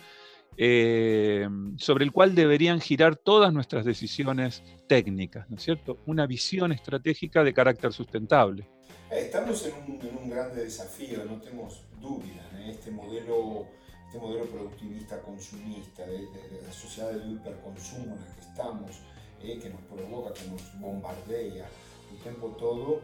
eh, 0.58 1.48
sobre 1.78 2.04
el 2.04 2.12
cual 2.12 2.36
deberían 2.36 2.82
girar 2.82 3.16
todas 3.16 3.54
nuestras 3.54 3.86
decisiones 3.86 4.64
técnicas, 4.88 5.50
¿no 5.50 5.56
es 5.56 5.64
cierto? 5.64 6.00
Una 6.06 6.28
visión 6.28 6.72
estratégica 6.72 7.44
de 7.44 7.54
carácter 7.54 7.94
sustentable. 7.94 8.68
Eh, 9.12 9.26
estamos 9.26 9.66
en 9.66 9.74
un, 9.74 10.07
en 10.07 10.18
un 10.18 10.30
grande 10.30 10.64
desafío, 10.64 11.26
no 11.26 11.41
tenemos 11.41 11.82
duda, 11.99 12.49
en 12.55 12.70
este 12.70 12.91
modelo 12.91 13.68
este 14.12 14.20
modelo 14.20 14.45
productivista 14.45 15.22
consumista, 15.22 16.05
de, 16.05 16.28
la 16.66 16.74
sociedad 16.74 17.12
del 17.12 17.32
hiperconsumo 17.32 18.16
en 18.16 18.20
la 18.20 18.36
que 18.36 18.41
estamos, 18.41 18.99
eh, 19.41 19.57
que 19.57 19.70
nos 19.70 19.82
provoca, 19.84 20.34
que 20.34 20.47
nos 20.49 20.80
bombardea 20.82 21.66
el 22.12 22.18
tiempo 22.22 22.49
todo, 22.59 22.99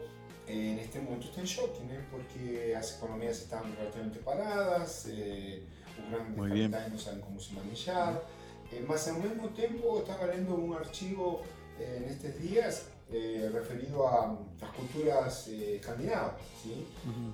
eh, 0.46 0.72
en 0.72 0.78
este 0.78 1.00
momento 1.00 1.28
está 1.28 1.40
en 1.40 1.46
shock, 1.46 1.76
¿eh? 1.90 2.04
porque 2.10 2.72
las 2.74 2.96
economías 2.96 3.38
están 3.38 3.74
relativamente 3.76 4.18
paradas, 4.18 5.06
eh, 5.10 5.62
grandes 6.10 6.36
capitales 6.36 6.92
no 6.92 6.98
saben 6.98 7.20
cómo 7.22 7.40
se 7.40 7.54
manejar, 7.54 8.22
eh, 8.70 8.84
más 8.86 9.08
al 9.08 9.22
mismo 9.22 9.48
tiempo 9.48 10.00
estaba 10.00 10.26
leyendo 10.26 10.56
un 10.56 10.74
archivo 10.74 11.42
en 11.78 12.04
estos 12.04 12.38
días 12.38 12.86
eh, 13.10 13.48
referido 13.52 14.06
a 14.06 14.38
las 14.60 14.70
culturas 14.72 15.48
eh, 15.48 15.76
escandinavas, 15.76 16.34
¿sí? 16.62 16.86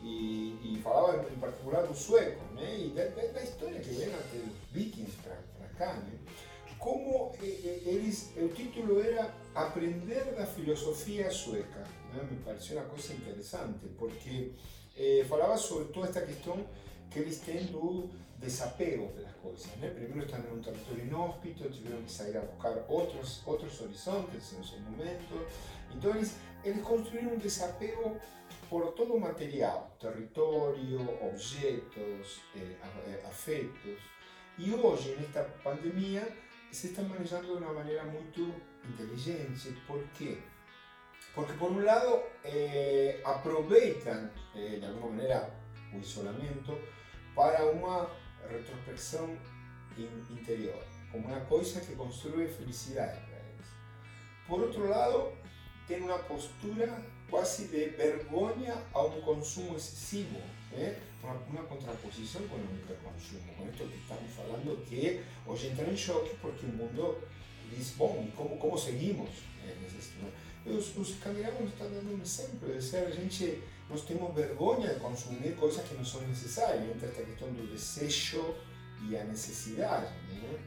y, 0.03 0.59
y, 0.63 0.81
falaba 0.83 1.25
en, 1.29 1.41
particular 1.41 1.87
un 1.89 1.97
sueco, 1.97 2.41
y 2.61 2.91
de, 2.91 3.33
la 3.33 3.43
historia 3.43 3.81
que 3.81 3.91
ven 3.91 4.11
ante 4.15 4.39
los 4.39 4.73
vikings 4.73 5.17
para, 5.17 5.67
acá, 5.67 6.01
como 6.79 7.33
eh, 7.43 8.13
el 8.37 8.51
título 8.51 9.03
era 9.03 9.35
Aprender 9.55 10.35
la 10.39 10.47
filosofía 10.47 11.31
sueca, 11.31 11.85
me 12.13 12.37
pareció 12.45 12.79
una 12.79 12.87
cosa 12.89 13.15
interesante, 13.15 13.87
porque 13.99 14.53
falaba 15.29 15.57
sobre 15.57 15.87
toda 15.87 16.07
esta 16.07 16.25
cuestión 16.25 16.65
que 17.15 17.21
eles 17.21 17.39
têm 17.39 17.67
do 17.67 18.11
desapego 18.45 19.13
das 19.21 19.33
coisas. 19.35 19.67
Né? 19.77 19.91
Primeiro 19.91 20.25
estão 20.25 20.41
em 20.41 20.59
um 20.59 20.63
território 20.63 21.05
inóspito, 21.05 21.71
tiveram 21.71 22.03
que 22.03 22.13
sair 22.13 22.37
a 22.37 22.41
buscar 22.41 22.85
outros, 22.89 23.43
outros 23.47 23.81
horizontes 23.81 24.53
em 24.53 24.63
seu 24.63 24.79
momento. 24.81 25.47
Então 25.95 26.15
eles, 26.15 26.37
eles 26.65 26.83
construíram 26.83 27.33
um 27.33 27.39
desapego 27.39 28.17
por 28.69 28.93
todo 28.93 29.19
material, 29.19 29.97
território, 30.01 31.01
objetos, 31.27 32.41
eh, 32.57 32.77
eh, 33.07 33.23
afetos. 33.27 34.01
E 34.59 34.73
hoje, 34.73 35.17
nesta 35.17 35.43
pandemia, 35.63 36.27
se 36.71 36.89
está 36.89 37.03
manejando 37.03 37.57
de 37.57 37.65
uma 37.65 37.73
maneira 37.73 38.05
muito 38.05 38.55
inteligente. 38.85 39.77
Por 39.87 40.03
quê? 40.15 40.39
Porque, 41.35 41.53
por 41.55 41.71
um 41.71 41.85
lado, 41.85 42.23
eh, 42.45 43.21
aproveitam, 43.25 44.31
eh, 44.55 44.79
de 44.81 44.87
alguma 44.87 45.11
maneira, 45.11 45.51
o 45.93 45.99
isolamento 45.99 46.79
para 47.35 47.65
uma 47.71 48.11
retrospecção 48.49 49.37
interior, 50.31 50.83
como 51.11 51.29
uma 51.29 51.41
coisa 51.41 51.81
que 51.81 51.95
construi 51.95 52.49
felicidade 52.49 53.21
para 53.27 53.39
eles. 53.39 53.67
Por 54.47 54.61
outro 54.61 54.89
lado, 54.89 55.33
tem 55.87 56.01
uma 56.01 56.19
postura 56.19 57.03
quase 57.31 57.69
de 57.69 57.87
vergonha 57.91 58.75
a 58.93 59.03
um 59.03 59.21
consumo 59.23 59.77
excessivo, 59.77 60.41
né? 60.73 61.01
uma, 61.23 61.35
uma 61.35 61.63
contraposição 61.63 62.43
com 62.49 62.57
o 62.57 62.77
hiperconsumo, 62.77 63.55
com 63.57 63.71
que 63.71 63.97
estamos 63.97 64.33
falando, 64.35 64.85
que 64.85 65.23
hoje 65.47 65.69
entra 65.69 65.91
em 65.91 65.97
choque 65.97 66.37
porque 66.41 66.67
o 66.67 66.71
mundo 66.71 67.23
diz, 67.71 67.91
bom, 67.93 68.29
como, 68.37 68.57
como 68.59 68.79
seguimos? 68.79 69.31
Né? 69.63 70.31
Os, 70.67 70.97
os 70.97 71.11
escandinavos 71.11 71.69
estão 71.69 71.91
dando 71.91 72.17
um 72.17 72.23
exemplo 72.23 72.73
de 72.73 72.83
ser 72.83 73.13
gente 73.13 73.63
nós 73.89 74.03
temos 74.03 74.35
vergonha 74.35 74.95
de 74.95 75.01
consumir 75.01 75.55
coisas 75.57 75.87
que 75.87 75.95
não 75.95 76.05
são 76.05 76.21
necessárias, 76.23 76.85
entra 76.85 77.09
esta 77.09 77.23
questão 77.23 77.53
do 77.53 77.71
desejo 77.71 78.55
e 79.09 79.17
a 79.17 79.25
necessidade. 79.25 80.13
Né? 80.31 80.59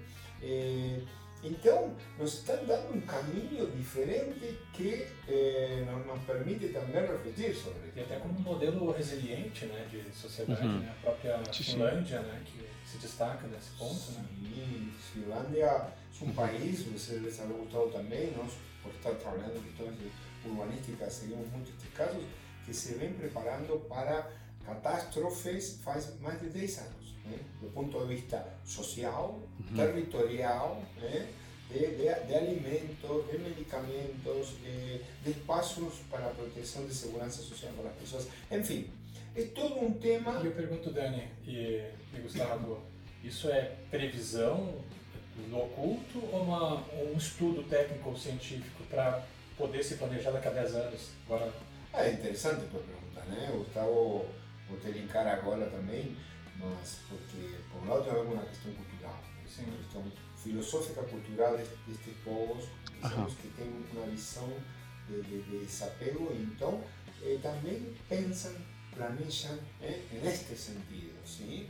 É, 0.42 1.02
então, 1.44 1.96
nos 2.18 2.34
estão 2.34 2.66
dando 2.66 2.96
um 2.96 3.02
caminho 3.02 3.70
diferente 3.72 4.58
que 4.74 5.08
eh, 5.28 5.86
nos 6.06 6.24
permite 6.24 6.70
também 6.70 7.02
refletir 7.02 7.56
sobre 7.56 7.88
isso. 7.88 7.94
E 7.96 8.02
até 8.02 8.18
como 8.18 8.38
um 8.40 8.42
modelo 8.42 8.92
resiliente 8.92 9.66
né, 9.68 9.88
de 9.90 10.04
sociedade, 10.16 10.66
uhum. 10.66 10.80
né? 10.80 10.96
a 10.98 11.02
própria 11.02 11.40
Finlândia, 11.54 12.22
né, 12.22 12.42
que 12.44 12.68
se 12.88 12.98
destaca 12.98 13.46
nesse 13.48 13.70
ponto. 13.78 13.94
Sim, 13.94 14.14
né? 14.16 14.94
Finlândia 15.14 15.66
é 15.66 16.24
um 16.24 16.34
país, 16.34 16.84
você 16.84 17.14
deve 17.14 17.32
saber 17.32 17.54
gostado 17.54 17.92
também, 17.92 18.32
nós, 18.36 18.54
por 18.82 18.92
estar 18.92 19.12
trabalhando 19.16 19.58
em 19.58 19.62
questões 19.62 19.96
urbanísticas, 20.44 21.14
seguimos 21.14 21.48
muitos 21.52 21.74
casos, 21.94 22.24
que 22.68 22.74
se 22.74 22.96
ven 22.96 23.14
preparando 23.14 23.80
para 23.88 24.28
catástrofes 24.66 25.80
hace 25.86 26.20
más 26.20 26.40
de 26.42 26.50
10 26.50 26.80
años, 26.80 27.16
¿eh? 27.26 27.40
desde 27.54 27.68
el 27.68 27.74
punto 27.74 28.06
de 28.06 28.14
vista 28.14 28.60
social, 28.66 29.32
territorial, 29.74 30.74
¿eh? 31.02 31.26
de, 31.70 32.36
alimentos, 32.36 33.32
de 33.32 33.40
medicamentos, 33.40 34.56
de 34.62 35.32
espacios 35.32 35.94
para 36.12 36.30
protección 36.32 36.88
de 36.88 36.94
seguridad 36.94 37.32
social 37.32 37.72
para 37.76 37.90
las 37.90 37.98
personas, 37.98 38.28
en 38.52 38.66
fin, 38.66 38.88
es 39.34 39.54
todo 39.54 39.76
un 39.76 40.00
tema. 40.00 40.42
yo 40.44 40.52
pregunto 40.54 40.92
Dani 40.92 41.24
y 41.46 42.22
Gustavo, 42.22 42.80
¿eso 43.24 43.54
es 43.54 43.66
previsión 43.90 44.72
no 45.50 45.60
oculto 45.60 46.20
o 46.34 46.82
un 47.12 47.18
estudo 47.18 47.62
técnico 47.64 48.18
científico 48.18 48.84
para 48.90 49.24
poder 49.58 49.84
se 49.84 49.96
planejar 49.96 50.34
daqui 50.34 50.48
a 50.48 50.52
10 50.52 50.76
años? 50.76 51.12
Ah, 51.98 52.04
é 52.04 52.14
interessante 52.14 52.64
a 52.64 52.68
tua 52.68 52.80
pergunta, 52.82 53.22
né? 53.22 53.52
Gustavo, 53.58 54.28
vou 54.70 54.80
te 54.80 54.92
linkar 54.92 55.26
agora 55.26 55.66
também, 55.66 56.16
mas 56.60 57.00
porque, 57.10 57.56
por 57.72 57.82
um 57.82 57.90
lado, 57.90 58.04
temos 58.04 58.34
uma 58.34 58.44
questão 58.44 58.72
cultural, 58.74 59.24
Sim. 59.48 59.64
uma 59.64 59.78
questão 59.78 60.12
filosófica 60.36 61.02
cultural 61.02 61.58
destes 61.58 62.14
povos, 62.24 62.66
que 63.42 63.48
têm 63.58 63.84
uma 63.94 64.06
visão 64.06 64.48
de, 65.10 65.24
de, 65.24 65.42
de 65.42 65.66
desapego, 65.66 66.32
então 66.34 66.84
eh, 67.24 67.40
também 67.42 67.92
pensam, 68.08 68.54
planejam 68.96 69.58
eh, 69.82 70.04
neste 70.22 70.56
sentido, 70.56 71.18
sim? 71.26 71.68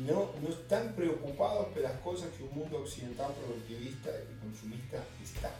Não, 0.00 0.34
não 0.34 0.50
estão 0.50 0.92
preocupados 0.92 1.72
pelas 1.72 1.98
coisas 2.02 2.30
que 2.36 2.42
o 2.42 2.52
mundo 2.52 2.76
ocidental 2.76 3.32
produtivista 3.32 4.10
e 4.30 4.34
consumista 4.46 5.02
está. 5.22 5.50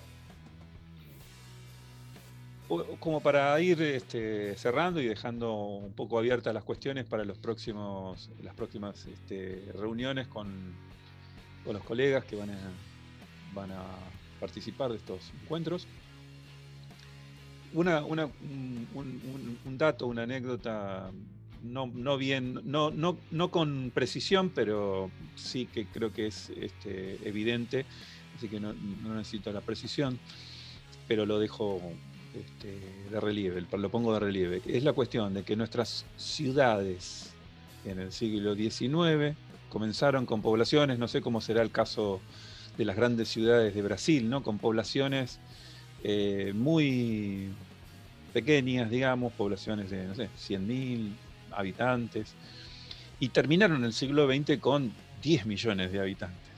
Como 2.98 3.20
para 3.20 3.60
ir 3.60 3.80
este, 3.82 4.56
cerrando 4.56 5.00
y 5.00 5.06
dejando 5.06 5.54
un 5.54 5.92
poco 5.92 6.18
abiertas 6.18 6.54
las 6.54 6.64
cuestiones 6.64 7.04
para 7.04 7.24
los 7.24 7.38
próximos, 7.38 8.30
las 8.42 8.54
próximas 8.54 9.06
este, 9.06 9.70
reuniones 9.74 10.28
con, 10.28 10.74
los 11.64 11.82
colegas 11.84 12.24
que 12.24 12.34
van 12.36 12.50
a, 12.50 12.58
van 13.54 13.70
a 13.70 13.84
participar 14.40 14.90
de 14.90 14.96
estos 14.96 15.32
encuentros. 15.42 15.86
Una, 17.74 18.04
un, 18.04 18.18
dato, 19.78 20.06
una 20.06 20.24
anécdota, 20.24 21.10
no, 21.62 21.86
no 21.86 22.18
bien, 22.18 22.60
no, 22.64 22.90
no, 22.90 23.16
no, 23.30 23.50
con 23.50 23.90
precisión, 23.94 24.50
pero 24.50 25.10
sí 25.36 25.66
que 25.66 25.86
creo 25.86 26.12
que 26.12 26.26
es 26.26 26.50
este, 26.50 27.18
evidente, 27.26 27.86
así 28.36 28.48
que 28.48 28.60
no, 28.60 28.74
no 28.74 29.14
necesito 29.14 29.52
la 29.52 29.62
precisión, 29.62 30.18
pero 31.08 31.24
lo 31.24 31.38
dejo 31.38 31.80
este, 32.34 32.78
de 33.10 33.20
relieve, 33.20 33.64
lo 33.72 33.90
pongo 33.90 34.14
de 34.14 34.20
relieve, 34.20 34.62
es 34.66 34.84
la 34.84 34.92
cuestión 34.92 35.34
de 35.34 35.42
que 35.42 35.56
nuestras 35.56 36.06
ciudades 36.16 37.32
en 37.84 37.98
el 37.98 38.12
siglo 38.12 38.54
XIX 38.54 39.36
comenzaron 39.68 40.26
con 40.26 40.42
poblaciones, 40.42 40.98
no 40.98 41.08
sé 41.08 41.20
cómo 41.20 41.40
será 41.40 41.62
el 41.62 41.70
caso 41.70 42.20
de 42.76 42.84
las 42.84 42.96
grandes 42.96 43.28
ciudades 43.28 43.74
de 43.74 43.82
Brasil, 43.82 44.30
¿no? 44.30 44.42
con 44.42 44.58
poblaciones 44.58 45.40
eh, 46.04 46.52
muy 46.54 47.50
pequeñas, 48.32 48.90
digamos, 48.90 49.32
poblaciones 49.34 49.90
de, 49.90 50.06
no 50.06 50.14
sé, 50.14 50.28
100.000 50.38 51.12
habitantes, 51.52 52.34
y 53.20 53.28
terminaron 53.28 53.78
en 53.78 53.84
el 53.84 53.92
siglo 53.92 54.26
XX 54.26 54.58
con 54.58 54.92
10 55.22 55.46
millones 55.46 55.92
de 55.92 56.00
habitantes. 56.00 56.52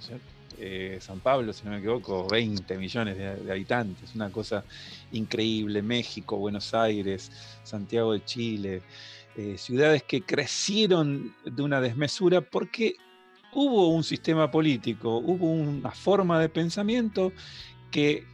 ¿cierto? 0.00 0.33
Eh, 0.58 0.98
San 1.00 1.20
Pablo, 1.20 1.52
si 1.52 1.64
no 1.64 1.72
me 1.72 1.78
equivoco, 1.78 2.26
20 2.28 2.76
millones 2.78 3.16
de, 3.16 3.50
habitantes, 3.50 4.14
una 4.14 4.30
cosa 4.30 4.64
increíble, 5.12 5.82
México, 5.82 6.36
Buenos 6.36 6.72
Aires, 6.74 7.30
Santiago 7.62 8.12
de 8.12 8.24
Chile, 8.24 8.82
eh, 9.36 9.56
ciudades 9.58 10.02
que 10.04 10.22
crecieron 10.22 11.34
de 11.44 11.62
una 11.62 11.80
desmesura 11.80 12.40
porque 12.40 12.94
hubo 13.52 13.88
un 13.88 14.04
sistema 14.04 14.50
político, 14.50 15.18
hubo 15.18 15.46
una 15.46 15.90
forma 15.90 16.40
de 16.40 16.48
pensamiento 16.48 17.32
que 17.90 18.24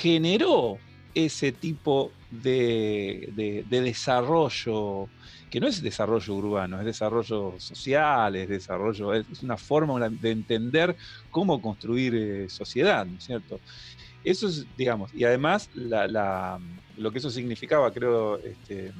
generó 0.00 0.78
ese 1.14 1.52
tipo 1.52 2.12
de 2.30 3.64
desarrollo 3.70 5.08
que 5.54 5.60
no 5.60 5.68
es 5.68 5.80
desarrollo 5.80 6.34
urbano, 6.34 6.80
es 6.80 6.84
desarrollo 6.84 7.54
social, 7.58 8.34
es 8.34 8.48
desarrollo, 8.48 9.14
es 9.14 9.40
una 9.40 9.56
forma 9.56 10.08
de 10.08 10.32
entender 10.32 10.96
cómo 11.30 11.62
construir 11.62 12.12
eh, 12.16 12.48
sociedad, 12.48 13.06
¿no 13.06 13.18
es 13.18 13.22
cierto? 13.22 13.60
Eso 14.24 14.48
es, 14.48 14.66
digamos, 14.76 15.14
y 15.14 15.22
además 15.22 15.70
lo 15.76 17.12
que 17.12 17.18
eso 17.18 17.30
significaba, 17.30 17.92
creo, 17.92 18.38
este, 18.38 18.90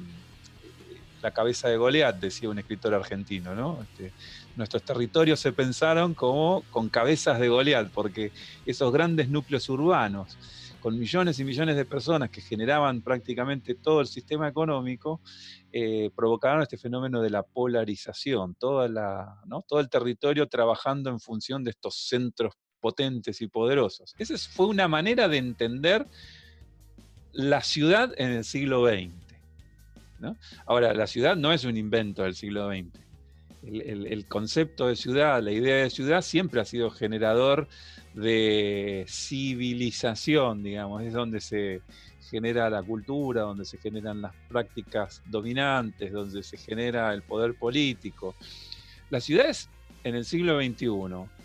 la 1.21 1.31
cabeza 1.31 1.67
de 1.67 1.75
Goliat, 1.75 2.21
decía 2.21 2.47
un 2.47 2.59
escritor 2.59 2.93
argentino, 2.93 3.53
¿no? 3.53 3.81
Este, 3.81 4.13
nuestros 4.55 4.81
territorios 4.83 5.41
se 5.41 5.51
pensaron 5.51 6.13
como 6.13 6.63
con 6.71 6.87
cabezas 6.87 7.37
de 7.37 7.49
Goliat, 7.49 7.89
porque 7.89 8.31
esos 8.65 8.93
grandes 8.93 9.27
núcleos 9.27 9.67
urbanos, 9.67 10.37
con 10.85 10.99
millones 10.99 11.39
y 11.39 11.43
millones 11.43 11.77
de 11.77 11.83
personas 11.83 12.29
que 12.29 12.41
generaban 12.41 13.01
prácticamente 13.01 13.73
todo 13.73 14.01
el 14.01 14.05
sistema 14.05 14.47
económico, 14.47 15.19
eh, 15.71 16.11
provocaron 16.15 16.61
este 16.61 16.77
fenómeno 16.77 17.23
de 17.23 17.31
la 17.31 17.41
polarización, 17.41 18.53
todo 18.53 18.85
el 18.85 19.89
territorio 19.89 20.47
trabajando 20.47 21.09
en 21.09 21.19
función 21.19 21.63
de 21.63 21.71
estos 21.71 22.07
centros 22.07 22.53
potentes 22.79 23.41
y 23.41 23.47
poderosos. 23.47 24.13
Esa 24.19 24.37
fue 24.37 24.67
una 24.67 24.87
manera 24.87 25.27
de 25.27 25.37
entender 25.37 26.05
la 27.31 27.63
ciudad 27.63 28.13
en 28.17 28.33
el 28.33 28.45
siglo 28.45 28.87
XX. 28.87 29.11
Ahora, 30.67 30.93
la 30.93 31.07
ciudad 31.07 31.35
no 31.35 31.51
es 31.51 31.63
un 31.63 31.77
invento 31.77 32.21
del 32.21 32.35
siglo 32.35 32.69
XX. 32.69 32.95
El, 33.63 34.27
concepto 34.27 34.85
de 34.85 34.95
ciudad, 34.95 35.41
la 35.41 35.51
idea 35.51 35.77
de 35.77 35.89
ciudad 35.89 36.21
siempre 36.21 36.61
ha 36.61 36.65
sido 36.65 36.91
generador 36.91 37.67
de 38.15 39.05
civilización, 39.07 40.63
digamos, 40.63 41.03
es 41.03 41.13
donde 41.13 41.41
se 41.41 41.81
genera 42.29 42.69
la 42.69 42.81
cultura, 42.81 43.41
donde 43.41 43.65
se 43.65 43.77
generan 43.77 44.21
las 44.21 44.33
prácticas 44.47 45.21
dominantes, 45.25 46.11
donde 46.11 46.41
se 46.41 46.57
genera 46.57 47.13
el 47.13 47.21
poder 47.21 47.55
político. 47.55 48.35
Las 49.09 49.25
ciudades 49.25 49.69
en 50.03 50.15
el 50.15 50.25
siglo 50.25 50.59
XXI 50.61 50.87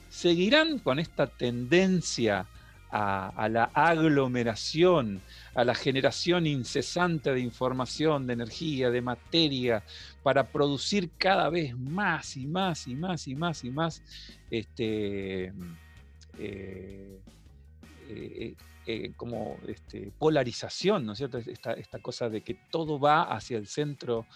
seguirán 0.08 0.78
con 0.78 0.98
esta 0.98 1.26
tendencia 1.26 2.46
a, 2.92 3.48
la 3.48 3.64
aglomeración, 3.72 5.20
a 5.54 5.64
la 5.64 5.74
generación 5.74 6.46
incesante 6.46 7.32
de 7.32 7.40
información, 7.40 8.26
de 8.26 8.32
energía, 8.32 8.90
de 8.90 9.00
materia, 9.00 9.82
para 10.22 10.44
producir 10.44 11.10
cada 11.16 11.48
vez 11.50 11.76
más 11.76 12.36
y 12.36 12.46
más 12.46 12.88
y 12.88 12.94
más 12.94 13.28
y 13.28 13.34
más 13.34 13.64
y 13.64 13.70
más 13.70 14.02
este, 14.50 15.52
como 19.16 19.58
este, 19.68 20.12
polarización, 20.18 21.06
¿no 21.06 21.12
es 21.12 21.18
cierto? 21.18 21.38
Esta, 21.38 21.72
esta 21.74 21.98
cosa 22.00 22.28
de 22.28 22.42
que 22.42 22.54
todo 22.70 22.98
va 22.98 23.22
hacia 23.22 23.56
el 23.56 23.66
centro 23.66 24.26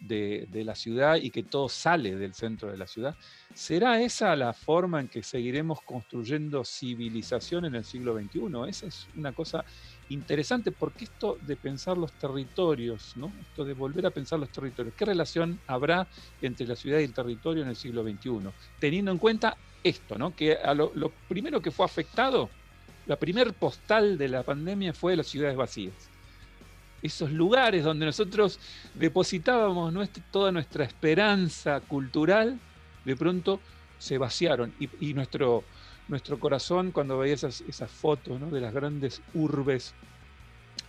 de, 0.00 0.64
la 0.64 0.74
ciudad 0.74 1.16
y 1.16 1.30
que 1.30 1.42
todo 1.42 1.68
sale 1.68 2.16
del 2.16 2.34
centro 2.34 2.70
de 2.70 2.76
la 2.76 2.86
ciudad. 2.86 3.16
¿Será 3.54 4.00
esa 4.00 4.34
la 4.36 4.52
forma 4.52 5.00
en 5.00 5.08
que 5.08 5.22
seguiremos 5.22 5.80
construyendo 5.82 6.64
civilización 6.64 7.64
en 7.64 7.74
el 7.74 7.84
siglo 7.84 8.18
XXI? 8.18 8.40
Esa 8.68 8.86
es 8.86 9.06
una 9.16 9.32
cosa 9.32 9.64
interesante 10.08 10.72
porque 10.72 11.04
esto 11.04 11.38
de 11.40 11.56
pensar 11.56 11.96
los 11.96 12.12
territorios, 12.12 13.16
¿no? 13.16 13.32
esto 13.40 13.64
de 13.64 13.74
volver 13.74 14.06
a 14.06 14.10
pensar 14.10 14.38
los 14.38 14.50
territorios, 14.50 14.94
¿qué 14.96 15.04
relación 15.04 15.60
habrá 15.66 16.06
entre 16.42 16.66
la 16.66 16.76
ciudad 16.76 16.98
y 16.98 17.04
el 17.04 17.14
territorio 17.14 17.62
en 17.62 17.70
el 17.70 17.76
siglo 17.76 18.02
XXI? 18.02 18.50
Teniendo 18.78 19.10
en 19.10 19.18
cuenta 19.18 19.56
esto, 19.84 20.18
¿no? 20.18 20.34
que 20.34 20.58
lo, 20.74 20.90
lo 20.94 21.10
primero 21.28 21.60
que 21.60 21.70
fue 21.70 21.86
afectado, 21.86 22.50
la 23.06 23.16
primer 23.16 23.52
postal 23.52 24.18
de 24.18 24.28
la 24.28 24.42
pandemia 24.42 24.92
fue 24.92 25.14
las 25.14 25.28
ciudades 25.28 25.56
vacías 25.56 26.10
esos 27.04 27.30
lugares 27.30 27.84
donde 27.84 28.06
nosotros 28.06 28.58
depositábamos 28.94 29.92
toda 30.30 30.50
nuestra 30.50 30.84
esperanza 30.84 31.80
cultural, 31.80 32.58
de 33.04 33.14
pronto 33.14 33.60
se 33.98 34.16
vaciaron. 34.16 34.72
Y, 34.80 35.12
nuestro, 35.12 35.64
nuestro 36.08 36.40
corazón, 36.40 36.92
cuando 36.92 37.18
veía 37.18 37.34
esas, 37.34 37.60
esas 37.68 37.90
fotos 37.90 38.50
de 38.50 38.60
las 38.60 38.72
grandes 38.72 39.20
urbes 39.34 39.92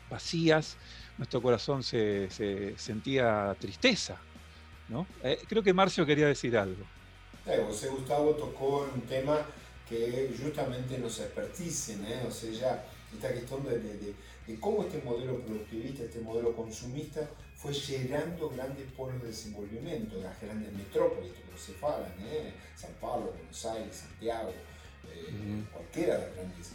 vacías, 0.10 0.78
nuestro 1.18 1.42
corazón 1.42 1.84
se, 1.84 2.30
sentía 2.78 3.54
tristeza. 3.60 4.18
¿no? 4.88 5.06
Eh, 5.22 5.40
creo 5.50 5.64
que 5.64 5.74
Marcio 5.74 6.06
quería 6.06 6.28
decir 6.28 6.58
algo. 6.58 6.86
Eh, 7.46 7.64
José 7.66 7.90
Gustavo 7.90 8.32
tocó 8.36 8.90
un 8.94 9.02
tema 9.02 9.46
que 9.88 10.36
justamente 10.42 10.98
nos 10.98 11.20
expertise, 11.20 11.98
o 12.28 12.32
sea, 12.32 12.86
esta 13.14 13.32
cuestión 13.32 13.64
de 13.66 14.16
de 14.48 14.60
cómo 14.60 14.84
este 14.84 15.02
modelo 15.02 15.40
productivista, 15.40 16.04
este 16.04 16.20
modelo 16.20 16.56
consumista, 16.56 17.28
fue 17.56 17.74
generando 17.74 18.50
grandes 18.50 18.92
polos 18.92 19.20
de 19.22 19.30
desenvolvimiento, 19.30 20.22
las 20.22 20.40
grandes 20.40 20.72
metrópolis, 20.74 21.32
como 21.34 21.58
se 21.58 21.74
falan, 21.74 22.12
¿eh? 22.20 22.54
San 22.76 22.92
Pablo, 23.02 23.32
Buenos 23.32 23.66
Aires, 23.66 23.96
Santiago, 23.96 24.52
eh, 25.12 25.64
cualquiera 25.72 26.18
de 26.18 26.26
las 26.26 26.36
grandes 26.36 26.68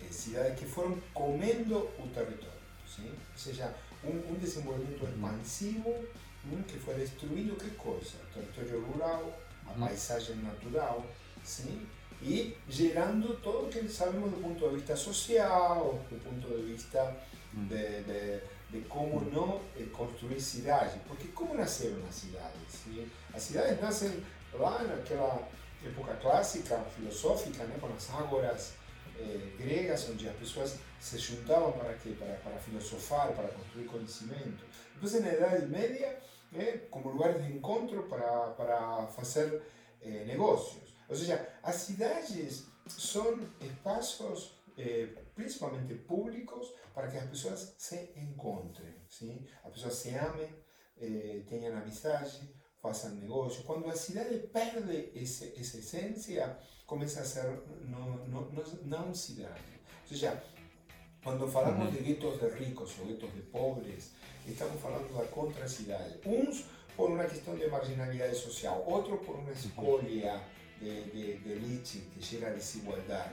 eh, 0.00 0.12
ciudades 0.12 0.58
que 0.58 0.66
fueron 0.66 1.02
comiendo 1.12 1.92
un 1.98 2.12
territorio. 2.12 2.52
¿sí? 2.86 3.10
O 3.50 3.54
sea, 3.54 3.74
un, 4.04 4.22
un 4.32 4.40
desenvolvimiento 4.40 5.06
expansivo 5.06 5.94
que 6.66 6.78
fue 6.78 6.94
destruindo 6.94 7.58
qué 7.58 7.74
cosa? 7.76 8.16
Territorio 8.32 8.80
rural, 8.92 9.22
a 9.70 9.86
paisaje 9.86 10.34
natural, 10.36 10.96
¿sí? 11.44 11.86
y 12.20 12.54
llegando 12.70 13.34
todo 13.34 13.62
lo 13.62 13.70
que 13.70 13.88
sabemos 13.88 14.32
el 14.32 14.40
punto 14.40 14.68
de 14.68 14.74
vista 14.76 14.96
social, 14.96 15.82
el 16.10 16.16
punto 16.18 16.48
de 16.48 16.62
vista 16.62 17.16
mm. 17.52 17.68
de, 17.68 18.02
de, 18.02 18.42
de 18.70 18.88
cómo 18.88 19.22
no 19.32 19.60
eh, 19.76 19.90
construir 19.96 20.40
ciudades. 20.40 20.94
Porque 21.06 21.30
¿cómo 21.30 21.54
nacieron 21.54 22.02
las 22.02 22.16
ciudades? 22.16 22.58
¿sí? 22.84 23.10
Las 23.32 23.42
ciudades 23.42 23.80
nacen 23.80 24.24
lá 24.58 24.80
en 24.84 25.00
aquella 25.00 25.48
época 25.84 26.18
clásica, 26.18 26.84
filosófica, 26.96 27.64
¿no? 27.64 27.80
con 27.80 27.90
las 27.90 28.10
ágoras 28.10 28.72
eh, 29.18 29.54
griegas, 29.58 30.08
donde 30.08 30.24
las 30.24 30.34
personas 30.34 30.76
se 31.00 31.22
juntaban 31.22 31.72
para, 31.74 31.96
qué? 31.98 32.10
Para, 32.10 32.36
para, 32.40 32.58
filosofar, 32.58 33.32
para 33.34 33.48
construir 33.50 33.86
conocimiento. 33.86 34.64
Después 34.92 35.14
en 35.14 35.24
la 35.24 35.32
Edad 35.32 35.58
¿eh? 36.54 36.88
como 36.90 37.10
lugares 37.10 37.42
de 37.42 37.52
encuentro 37.52 38.08
para, 38.08 38.56
para 38.56 39.04
hacer 39.04 39.62
eh, 40.00 40.24
negocios. 40.26 40.94
Ou 41.08 41.16
seja, 41.16 41.48
as 41.62 41.76
cidades 41.76 42.66
são 42.86 43.38
espaços 43.60 44.54
eh, 44.76 45.08
principalmente 45.34 45.94
públicos 45.94 46.72
para 46.94 47.08
que 47.08 47.16
as 47.16 47.26
pessoas 47.26 47.74
se 47.78 48.10
encontrem, 48.16 48.94
sim? 49.08 49.46
as 49.64 49.72
pessoas 49.72 49.94
se 49.94 50.10
amem, 50.14 50.48
eh, 51.00 51.42
tenham 51.48 51.76
amizade, 51.76 52.40
façam 52.80 53.10
negócio. 53.16 53.64
Quando 53.64 53.88
a 53.88 53.96
cidade 53.96 54.38
perde 54.52 55.10
esse, 55.14 55.54
essa 55.58 55.78
essência, 55.78 56.58
começa 56.86 57.20
a 57.20 57.24
ser 57.24 57.62
não, 57.82 58.26
não, 58.26 58.48
não 58.84 59.14
cidade. 59.14 59.62
Ou 60.02 60.08
seja, 60.08 60.42
quando 61.22 61.46
falamos 61.48 61.86
uhum. 61.86 61.90
de 61.90 62.02
guetos 62.02 62.40
de 62.40 62.48
ricos 62.48 62.98
ou 62.98 63.06
guetos 63.06 63.32
de 63.34 63.42
pobres, 63.42 64.12
estamos 64.52 64.80
falando 64.80 65.12
da 65.16 65.24
contra-cidade. 65.26 66.16
Uns 66.26 66.64
por 66.96 67.10
uma 67.10 67.24
questão 67.24 67.54
de 67.54 67.66
marginalidade 67.68 68.36
social, 68.36 68.84
outros 68.86 69.20
por 69.24 69.36
uma 69.36 69.52
escolha 69.52 70.40
de, 70.80 71.02
de, 71.04 71.36
de 71.38 71.52
elite 71.52 72.02
que 72.12 72.20
llega 72.20 72.48
a 72.48 72.50
desigualdad. 72.50 73.30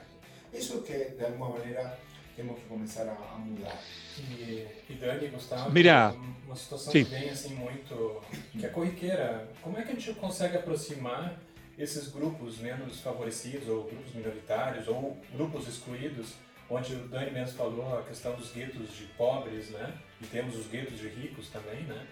Eso 0.53 0.81
que 0.83 0.93
de 0.93 1.25
alguma 1.25 1.49
maneira 1.49 1.97
temos 2.35 2.59
que 2.59 2.65
começar 2.65 3.07
a, 3.07 3.13
a 3.13 3.37
mudar. 3.37 3.81
E, 4.19 4.67
e 4.89 4.93
Dani, 4.99 5.27
Gustavo, 5.29 5.71
Mira, 5.71 6.13
uma 6.45 6.55
situação 6.55 6.91
sim. 6.91 7.03
bem 7.05 7.29
assim 7.29 7.55
muito 7.55 8.21
que 8.51 8.65
é 8.65 8.69
corriqueira. 8.69 9.49
Como 9.61 9.77
é 9.77 9.81
que 9.81 9.91
a 9.91 9.95
gente 9.95 10.13
consegue 10.13 10.57
aproximar 10.57 11.39
esses 11.77 12.07
grupos 12.09 12.59
menos 12.59 12.99
favorecidos 12.99 13.67
ou 13.67 13.83
grupos 13.83 14.13
minoritários 14.13 14.87
ou 14.87 15.17
grupos 15.33 15.67
excluídos, 15.67 16.35
onde 16.69 16.95
o 16.95 17.07
Dani 17.07 17.31
mesmo 17.31 17.57
falou 17.57 17.97
a 17.97 18.03
questão 18.03 18.33
dos 18.35 18.51
guetos 18.51 18.95
de 18.95 19.05
pobres, 19.17 19.69
né? 19.69 19.93
E 20.21 20.25
temos 20.25 20.55
os 20.55 20.67
guetos 20.67 20.99
de 20.99 21.07
ricos 21.07 21.49
também, 21.49 21.83
né? 21.83 22.05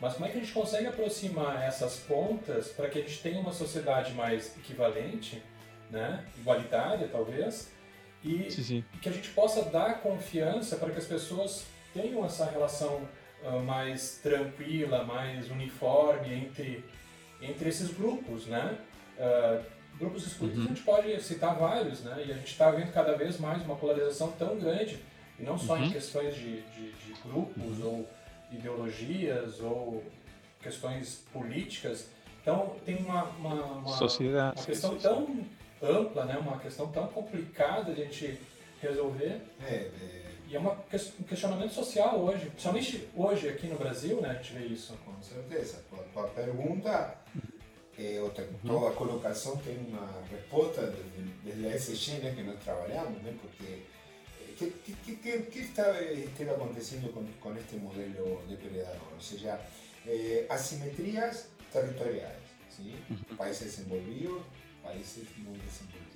Mas 0.00 0.14
como 0.14 0.26
é 0.26 0.30
que 0.30 0.38
a 0.38 0.40
gente 0.40 0.52
consegue 0.52 0.86
aproximar 0.86 1.62
essas 1.62 1.98
pontas 2.00 2.68
para 2.68 2.88
que 2.88 2.98
a 2.98 3.02
gente 3.02 3.22
tenha 3.22 3.38
uma 3.38 3.52
sociedade 3.52 4.12
mais 4.14 4.56
equivalente, 4.56 5.40
né? 5.90 6.26
igualitária 6.38 7.06
talvez, 7.06 7.70
e 8.24 8.50
sim, 8.50 8.62
sim. 8.62 8.84
que 9.00 9.08
a 9.08 9.12
gente 9.12 9.28
possa 9.30 9.62
dar 9.62 10.00
confiança 10.00 10.76
para 10.76 10.90
que 10.90 10.98
as 10.98 11.06
pessoas 11.06 11.66
tenham 11.94 12.24
essa 12.24 12.46
relação 12.46 13.06
uh, 13.44 13.60
mais 13.60 14.18
tranquila, 14.22 15.04
mais 15.04 15.50
uniforme 15.50 16.34
entre, 16.34 16.84
entre 17.40 17.68
esses 17.68 17.92
grupos, 17.92 18.46
né? 18.46 18.78
Uh, 19.18 19.64
grupos 20.02 20.26
excluídos 20.26 20.58
uhum. 20.58 20.64
a 20.64 20.68
gente 20.68 20.82
pode 20.82 21.22
citar 21.22 21.54
vários, 21.54 22.00
né? 22.00 22.24
E 22.26 22.32
a 22.32 22.34
gente 22.34 22.50
está 22.50 22.70
vendo 22.70 22.92
cada 22.92 23.16
vez 23.16 23.38
mais 23.38 23.62
uma 23.62 23.76
polarização 23.76 24.32
tão 24.32 24.58
grande, 24.58 24.98
e 25.38 25.42
não 25.44 25.56
só 25.56 25.76
uhum. 25.76 25.84
em 25.84 25.92
questões 25.92 26.34
de, 26.34 26.60
de, 26.60 26.92
de 26.92 27.14
grupos 27.24 27.78
uhum. 27.78 27.86
ou 27.86 28.08
ideologias 28.50 29.60
ou 29.60 30.02
questões 30.60 31.24
políticas. 31.32 32.08
Então 32.40 32.74
tem 32.84 32.96
uma, 32.96 33.24
uma, 33.24 33.54
uma, 33.54 33.96
Sociedade, 33.96 34.58
uma 34.58 34.66
questão 34.66 34.98
tão 34.98 35.46
ampla, 35.80 36.24
né? 36.24 36.36
uma 36.36 36.58
questão 36.58 36.88
tão 36.88 37.06
complicada 37.06 37.94
de 37.94 38.02
a 38.02 38.04
gente 38.04 38.38
resolver. 38.80 39.40
É, 39.64 39.74
é... 39.74 40.32
E 40.48 40.56
é 40.56 40.58
uma, 40.58 40.72
um 40.72 41.22
questionamento 41.22 41.72
social 41.72 42.20
hoje, 42.20 42.44
principalmente 42.50 43.08
hoje 43.16 43.48
aqui 43.48 43.66
no 43.68 43.78
Brasil, 43.78 44.20
né? 44.20 44.30
a 44.30 44.34
gente 44.34 44.52
vê 44.52 44.66
isso. 44.66 44.92
Com 45.06 45.22
certeza. 45.22 45.82
A 45.92 45.96
tua 46.12 46.28
pergunta, 46.28 47.16
é, 47.98 48.20
outra, 48.20 48.48
toda 48.66 48.88
a 48.88 48.92
colocação 48.92 49.56
tem 49.58 49.76
uma 49.78 50.22
resposta 50.30 50.94
desde 51.44 51.66
a 51.66 51.74
SG 51.76 52.18
né, 52.18 52.34
que 52.34 52.42
nós 52.42 52.58
trabalhamos, 52.62 53.22
né? 53.22 53.34
porque 53.40 53.82
¿Qué, 54.58 54.70
qué, 55.04 55.16
qué, 55.16 55.44
qué 55.46 55.60
está, 55.60 55.98
está, 56.00 56.52
aconteciendo 56.52 57.10
con, 57.10 57.26
con, 57.40 57.56
este 57.56 57.78
modelo 57.78 58.42
depredador? 58.48 59.00
O 59.16 59.20
sea, 59.20 59.60
eh, 60.06 60.46
asimetrías 60.48 61.48
territoriales, 61.72 62.42
¿sí? 62.68 62.94
países 63.36 63.76
desenvolvidos, 63.76 64.42
países 64.82 65.24
no 65.38 65.50
desenvolvidos. 65.52 66.12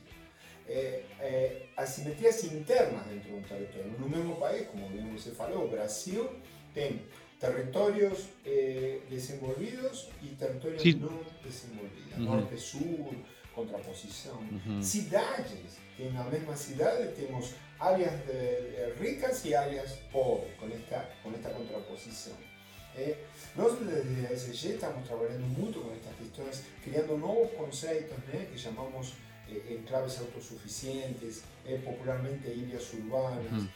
Eh, 0.68 1.06
eh, 1.20 1.70
asimetrías 1.76 2.44
internas 2.44 3.08
dentro 3.08 3.30
de 3.32 3.36
un 3.38 3.44
territorio. 3.44 3.94
En 3.96 4.02
un 4.02 4.10
mismo 4.10 4.38
país, 4.38 4.68
como 4.68 4.88
bien 4.90 5.18
se 5.18 5.30
faló, 5.30 5.68
Brasil 5.68 6.28
tiene 6.74 7.02
territorios 7.38 8.28
desenvolvidos 9.10 10.08
y 10.22 10.28
territorios 10.36 10.84
no 10.96 11.20
desenvolvidos, 11.44 12.18
norte-sur, 12.18 13.14
contraposición. 13.54 14.82
Ciudades, 14.82 15.78
en 15.98 16.14
la 16.14 16.24
misma 16.24 16.56
ciudad 16.56 16.98
tenemos 17.14 17.54
áreas 17.78 18.14
ricas 18.98 19.44
y 19.44 19.54
áreas 19.54 20.00
pobres 20.12 20.54
con 20.58 20.72
esta, 20.72 21.10
con 21.22 21.34
esta 21.34 21.52
contraposición. 21.52 22.36
Eh, 22.96 23.14
nosotros 23.54 23.88
desde 23.92 24.34
ASG 24.34 24.74
estamos 24.74 25.04
trabajando 25.04 25.46
mucho 25.48 25.82
con 25.82 25.92
estas 25.92 26.14
cuestiones, 26.14 26.64
creando 26.82 27.18
nuevos 27.18 27.50
conceptos 27.50 28.18
que 28.30 28.56
llamamos 28.58 29.12
eh, 29.48 29.76
enclaves 29.78 30.18
autosuficientes, 30.18 31.42
eh, 31.66 31.80
popularmente 31.84 32.54
islas 32.54 32.94
urbanas, 32.94 33.68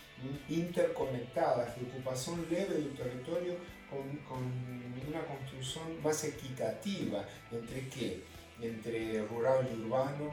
interconectadas, 0.49 1.77
de 1.77 1.87
ocupación 1.87 2.47
leve 2.51 2.75
del 2.75 2.95
territorio 2.95 3.57
con, 3.89 4.17
con, 4.29 4.71
una 5.09 5.27
construcción 5.27 6.01
más 6.05 6.23
equitativa 6.23 7.27
entre 7.51 7.89
qué? 7.89 8.23
Entre 8.61 9.27
rural 9.27 9.69
y 9.73 9.81
urbano, 9.83 10.31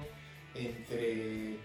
entre 0.53 1.57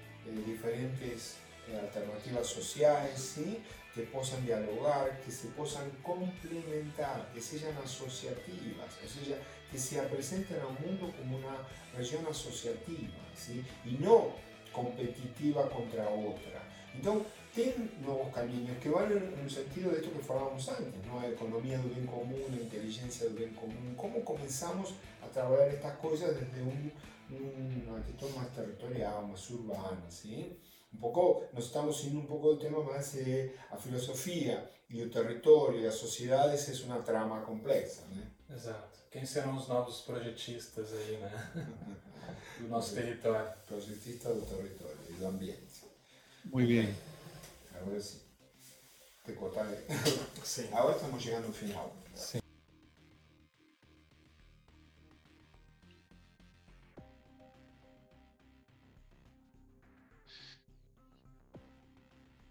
diferentes 0.46 1.36
alternativas 1.80 2.46
sociales, 2.46 3.34
¿sí? 3.34 3.58
que 3.94 4.02
puedan 4.02 4.44
dialogar, 4.46 5.20
que 5.20 5.30
se 5.30 5.48
puedan 5.48 5.90
complementar, 6.02 7.30
que 7.34 7.40
sean 7.40 7.76
asociativas, 7.84 8.88
o 9.04 9.08
sea, 9.08 9.36
que 9.70 9.78
se 9.78 10.00
presenten 10.02 10.60
al 10.60 10.86
mundo 10.86 11.12
como 11.18 11.36
una 11.36 11.56
región 11.96 12.24
asociativa 12.26 13.12
¿sí? 13.34 13.64
y 13.84 13.92
no 14.02 14.34
competitiva 14.72 15.68
contra 15.68 16.08
otra. 16.08 16.62
Entonces, 16.94 17.26
tienen 17.54 17.90
nuevos 18.00 18.32
caminos 18.34 18.76
que 18.78 18.88
van 18.88 19.12
en 19.12 19.38
el 19.38 19.50
sentido 19.50 19.90
de 19.90 19.98
esto 19.98 20.10
que 20.12 20.32
hablábamos 20.32 20.68
antes, 20.68 21.06
¿no? 21.06 21.22
economía 21.22 21.78
del 21.78 21.90
bien 21.90 22.06
común, 22.06 22.58
inteligencia 22.60 23.26
del 23.26 23.36
bien 23.36 23.54
común, 23.54 23.94
cómo 23.96 24.24
comenzamos 24.24 24.94
a 25.22 25.30
trabajar 25.30 25.68
estas 25.68 25.96
cosas 25.98 26.34
desde 26.34 26.62
un, 26.62 26.92
una 27.30 28.02
cuestión 28.02 28.34
más 28.36 28.52
territorial, 28.52 29.26
más 29.28 29.50
urbana, 29.50 30.10
¿sí? 30.10 30.58
un 30.92 31.00
poco, 31.00 31.48
nos 31.52 31.66
estamos 31.66 32.02
yendo 32.02 32.20
un 32.20 32.26
poco 32.26 32.54
del 32.54 32.58
tema 32.58 32.82
más 32.82 33.14
de 33.14 33.54
a 33.70 33.76
filosofia 33.76 34.70
e 34.90 35.02
o 35.02 35.10
território 35.10 35.88
as 35.88 35.94
sociedades 35.94 36.68
é 36.68 36.84
uma 36.84 37.00
trama 37.00 37.40
complexa, 37.40 38.02
né? 38.10 38.30
Exato. 38.50 39.00
Quem 39.10 39.24
serão 39.24 39.56
os 39.56 39.68
novos 39.68 40.02
projetistas 40.02 40.92
aí, 40.92 41.16
né? 41.16 41.66
do 42.60 42.68
nosso 42.68 42.92
território. 42.94 43.50
Projetista 43.66 44.34
do 44.34 44.42
território 44.42 44.98
e 45.08 45.12
do 45.14 45.26
ambiente. 45.26 45.86
Muito 46.44 46.68
bem. 46.68 47.11
Agora 47.82 48.00
sim. 48.00 48.20
Te 49.26 49.34
cortar 49.34 49.66
aí. 49.68 49.76
Sim. 50.44 50.68
Agora 50.72 50.94
estamos 50.94 51.22
chegando 51.22 51.48
no 51.48 51.54
final. 51.54 51.92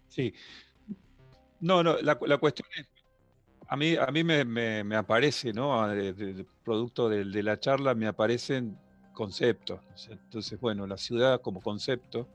Sí. 0.08 0.34
No, 1.60 1.82
no, 1.82 1.96
la, 2.02 2.16
cuestión 2.38 2.68
es, 2.76 2.86
a 3.68 3.76
mí, 3.76 3.96
a 3.96 4.06
mí 4.08 4.24
me, 4.24 4.96
aparece, 4.96 5.54
¿no? 5.54 5.86
producto 6.62 7.08
de, 7.08 7.24
de, 7.24 7.42
la 7.42 7.58
charla 7.58 7.94
me 7.94 8.06
aparecen 8.06 8.76
conceptos. 9.14 9.80
Entonces, 10.10 10.60
bueno, 10.60 10.86
la 10.86 10.98
ciudad 10.98 11.40
como 11.40 11.62
concepto, 11.62 12.28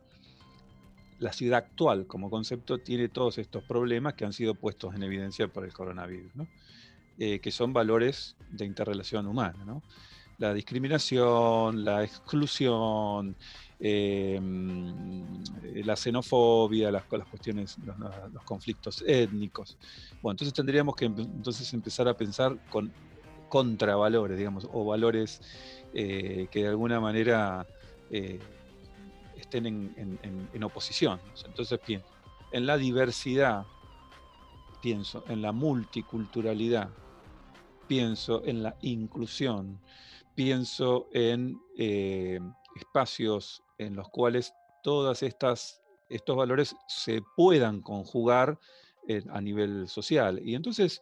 la 1.20 1.34
ciudad 1.34 1.60
actual 1.60 2.06
como 2.06 2.30
concepto 2.30 2.78
tiene 2.78 3.10
todos 3.10 3.38
estos 3.38 3.64
problemas 3.64 4.14
que 4.14 4.26
han 4.26 4.34
sido 4.34 4.56
puestos 4.56 4.96
en 4.96 5.04
evidencia 5.04 5.48
por 5.48 5.66
el 5.66 5.74
coronavirus. 5.74 6.32
Eh, 7.20 7.40
que 7.40 7.52
son 7.52 7.74
valores 7.74 8.36
de 8.52 8.66
interrelación 8.66 9.26
humana. 9.26 9.82
La 10.38 10.54
discriminación, 10.54 11.84
la 11.84 12.04
exclusión, 12.04 13.36
Em, 13.80 15.44
la 15.86 15.96
xenofobia, 15.96 16.90
las, 16.90 17.04
cuestiones, 17.04 17.78
los, 18.34 18.44
conflictos 18.44 19.04
étnicos. 19.06 19.78
Bueno, 20.22 20.34
entonces 20.34 20.54
tendríamos 20.54 20.96
que 20.96 21.06
entonces 21.06 21.72
empezar 21.74 22.08
a 22.08 22.18
pensar 22.18 22.58
con 22.72 22.92
contravalores, 23.50 24.36
digamos, 24.36 24.68
o 24.74 24.84
valores 24.84 25.42
eh, 25.94 26.48
que 26.50 26.64
de 26.64 26.70
alguna 26.70 27.00
manera 27.00 27.68
eh, 28.10 28.40
estén 29.48 29.66
en, 29.66 30.64
oposición. 30.64 31.20
Entonces 31.46 31.80
pienso 31.80 32.08
en 32.52 32.66
la 32.66 32.78
diversidad, 32.78 33.66
pienso 34.82 35.24
en 35.28 35.42
la 35.42 35.52
multiculturalidad, 35.52 36.90
pienso 37.88 38.44
en 38.46 38.64
la 38.64 38.76
inclusión, 38.82 39.80
pienso 40.36 41.08
en 41.14 41.60
eh, 41.78 42.40
espacios 42.76 43.64
en 43.78 43.96
los 43.96 44.10
cuales 44.10 44.54
todas 44.84 45.24
estas 45.24 45.82
estos 46.10 46.38
valores 46.38 46.76
se 46.88 47.22
puedan 47.36 47.82
conjugar 47.82 48.58
eh, 49.10 49.24
a 49.30 49.42
nivel 49.42 49.90
social. 49.90 50.40
Y 50.42 50.56
entonces, 50.56 51.02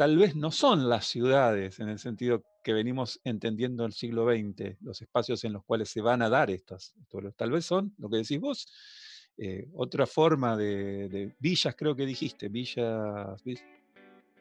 tal 0.00 0.16
vez 0.16 0.34
no 0.34 0.50
son 0.50 0.88
las 0.88 1.04
ciudades, 1.04 1.78
en 1.78 1.90
el 1.90 1.98
sentido 1.98 2.42
que 2.64 2.72
venimos 2.72 3.20
entendiendo 3.22 3.82
en 3.82 3.88
el 3.88 3.92
siglo 3.92 4.24
XX, 4.24 4.80
los 4.80 5.02
espacios 5.02 5.44
en 5.44 5.52
los 5.52 5.62
cuales 5.62 5.90
se 5.90 6.00
van 6.00 6.22
a 6.22 6.30
dar 6.30 6.50
estas, 6.50 6.94
tal 7.36 7.50
vez 7.50 7.66
son, 7.66 7.92
lo 7.98 8.08
que 8.08 8.16
decís 8.16 8.40
vos, 8.40 8.66
eh, 9.36 9.68
otra 9.74 10.06
forma 10.06 10.56
de, 10.56 11.34
villas, 11.38 11.74
creo 11.76 11.94
que 11.94 12.06
dijiste, 12.06 12.48
villas, 12.48 13.44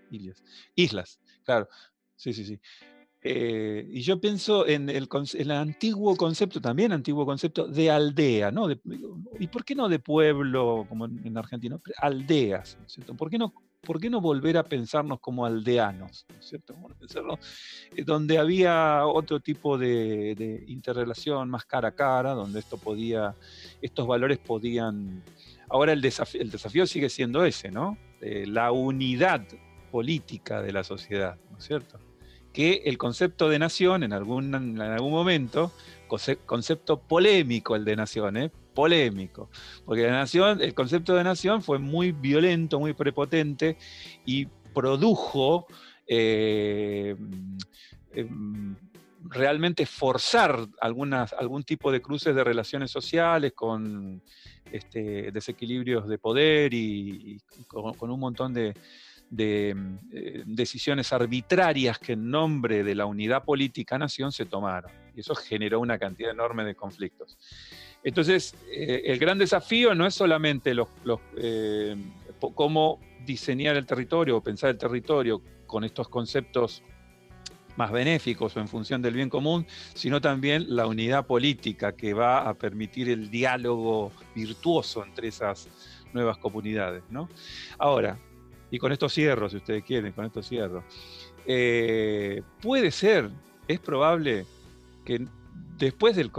villas, 0.10 0.42
islas, 0.76 1.20
claro, 1.44 1.68
sí, 2.16 2.32
sí, 2.32 2.46
sí. 2.46 2.58
Eh, 3.22 3.86
y 3.92 4.00
yo 4.00 4.22
pienso 4.22 4.66
en 4.66 4.88
el, 4.88 5.10
antiguo 5.52 6.16
concepto, 6.16 6.62
también 6.62 6.94
antiguo 6.94 7.26
concepto 7.26 7.68
de 7.68 7.92
aldea, 7.92 8.50
¿no? 8.50 8.70
¿Y 9.38 9.48
por 9.48 9.66
qué 9.66 9.76
no 9.76 9.90
de 9.90 10.00
pueblo, 10.00 10.86
como 10.88 11.04
en, 11.04 11.38
Argentina? 11.38 11.78
Aldeas, 11.98 12.78
¿no 12.80 12.86
es? 12.86 12.98
¿Por 13.18 13.30
qué 13.30 13.38
no, 13.38 13.54
por 13.82 14.00
qué 14.00 14.10
no 14.10 14.22
volver 14.22 14.58
a 14.58 14.64
pensarnos 14.64 15.20
como 15.20 15.46
aldeanos, 15.46 16.26
¿no 16.30 16.40
es 16.40 16.46
cierto? 16.46 16.76
Pensarlo, 17.00 17.40
eh, 17.96 18.04
donde 18.04 18.38
había 18.38 19.06
otro 19.06 19.40
tipo 19.40 19.78
de, 19.78 20.64
interrelación 20.68 21.50
más 21.50 21.66
cara 21.66 21.90
a 21.90 21.96
cara, 21.96 22.32
donde 22.32 22.60
esto 22.60 22.78
podía, 22.78 23.36
estos 23.82 24.08
valores 24.08 24.38
podían... 24.38 25.24
Ahora 25.70 25.94
el 25.94 26.02
desafío, 26.02 26.88
sigue 26.88 27.10
siendo 27.10 27.46
ese, 27.46 27.72
¿no? 27.72 27.98
la 28.22 28.72
unidad 28.72 29.46
política 29.92 30.62
de 30.62 30.74
la 30.74 30.84
sociedad, 30.84 31.38
¿no 31.52 31.60
es 31.60 31.64
cierto? 31.64 32.00
que 32.54 32.82
el 32.86 32.98
concepto 32.98 33.50
de 33.50 33.60
nación, 33.60 34.04
en 34.04 34.14
algún, 34.14 34.54
en 34.54 34.82
algún 34.82 35.12
momento, 35.12 35.72
concepto 36.46 37.00
polémico 37.00 37.76
el 37.76 37.86
de 37.86 37.96
nación, 37.96 38.38
¿eh? 38.38 38.52
Polémico, 38.74 39.50
porque 39.86 40.04
la 40.04 40.12
nación, 40.12 40.62
el 40.62 40.74
concepto 40.74 41.16
de 41.16 41.24
nación 41.24 41.62
fue 41.62 41.80
muy 41.80 42.12
violento, 42.12 42.80
muy 42.80 42.94
prepotente 42.94 43.78
y 44.26 44.48
produjo 44.74 45.68
eh, 46.08 47.16
em, 48.14 48.76
realmente 49.24 49.86
forzar 49.86 50.68
algunas, 50.80 51.34
algún 51.34 51.64
tipo 51.64 51.92
de 51.92 52.02
cruces 52.02 52.34
de 52.34 52.44
relaciones 52.44 52.90
sociales 52.90 53.54
con 53.54 54.22
este, 54.72 55.32
desequilibrios 55.32 56.08
de 56.08 56.18
poder 56.18 56.74
y, 56.74 57.42
con 57.68 58.10
un 58.10 58.20
montón 58.20 58.54
de, 58.54 58.74
de 59.30 59.76
eh, 60.12 60.44
decisiones 60.46 61.14
arbitrarias 61.14 62.00
que 62.00 62.14
en 62.14 62.30
nombre 62.30 62.84
de 62.84 62.96
la 62.96 63.06
unidad 63.06 63.44
política-nación 63.44 64.32
se 64.32 64.46
tomaron. 64.46 64.92
Y 65.16 65.20
eso 65.22 65.36
generó 65.36 65.80
una 65.80 66.00
cantidad 66.00 66.32
enorme 66.32 66.64
de 66.64 66.76
conflictos. 66.76 67.38
Entonces, 68.04 68.56
eh, 68.72 69.04
el 69.06 69.20
gran 69.20 69.38
desafío 69.38 69.94
no 69.94 70.06
es 70.06 70.16
solamente 70.16 70.74
los, 70.74 70.88
eh, 71.38 71.96
cómo 72.56 73.00
diseñar 73.26 73.76
el 73.76 73.86
territorio 73.86 74.38
o 74.38 74.42
pensar 74.42 74.72
el 74.72 74.78
territorio 74.78 75.42
con 75.68 75.84
estos 75.84 76.08
conceptos 76.08 76.82
más 77.76 77.92
benéficos 77.92 78.58
o 78.58 78.60
en 78.60 78.68
función 78.68 79.02
del 79.02 79.14
bien 79.14 79.30
común, 79.30 79.66
sino 79.94 80.20
también 80.20 80.76
la 80.76 80.88
unidad 80.88 81.26
política 81.26 81.96
que 81.96 82.14
va 82.14 82.50
a 82.50 82.54
permitir 82.54 83.10
el 83.10 83.30
diálogo 83.30 84.12
virtuoso 84.36 85.06
entre 85.06 85.28
esas 85.28 85.70
nuevas 86.14 86.38
comunidades. 86.38 87.04
¿no? 87.10 87.30
Ahora, 87.78 88.18
y 88.72 88.78
con 88.78 88.92
esto 88.92 89.10
cierro, 89.10 89.50
si 89.50 89.58
ustedes 89.58 89.84
quieren, 89.84 90.12
con 90.14 90.26
esto 90.26 90.44
cierro. 90.44 90.84
Eh, 91.46 92.42
puede 92.62 92.92
ser, 92.92 93.30
es 93.68 93.80
probable 93.80 94.46
que 95.06 95.26
después 95.78 96.16
del, 96.16 96.32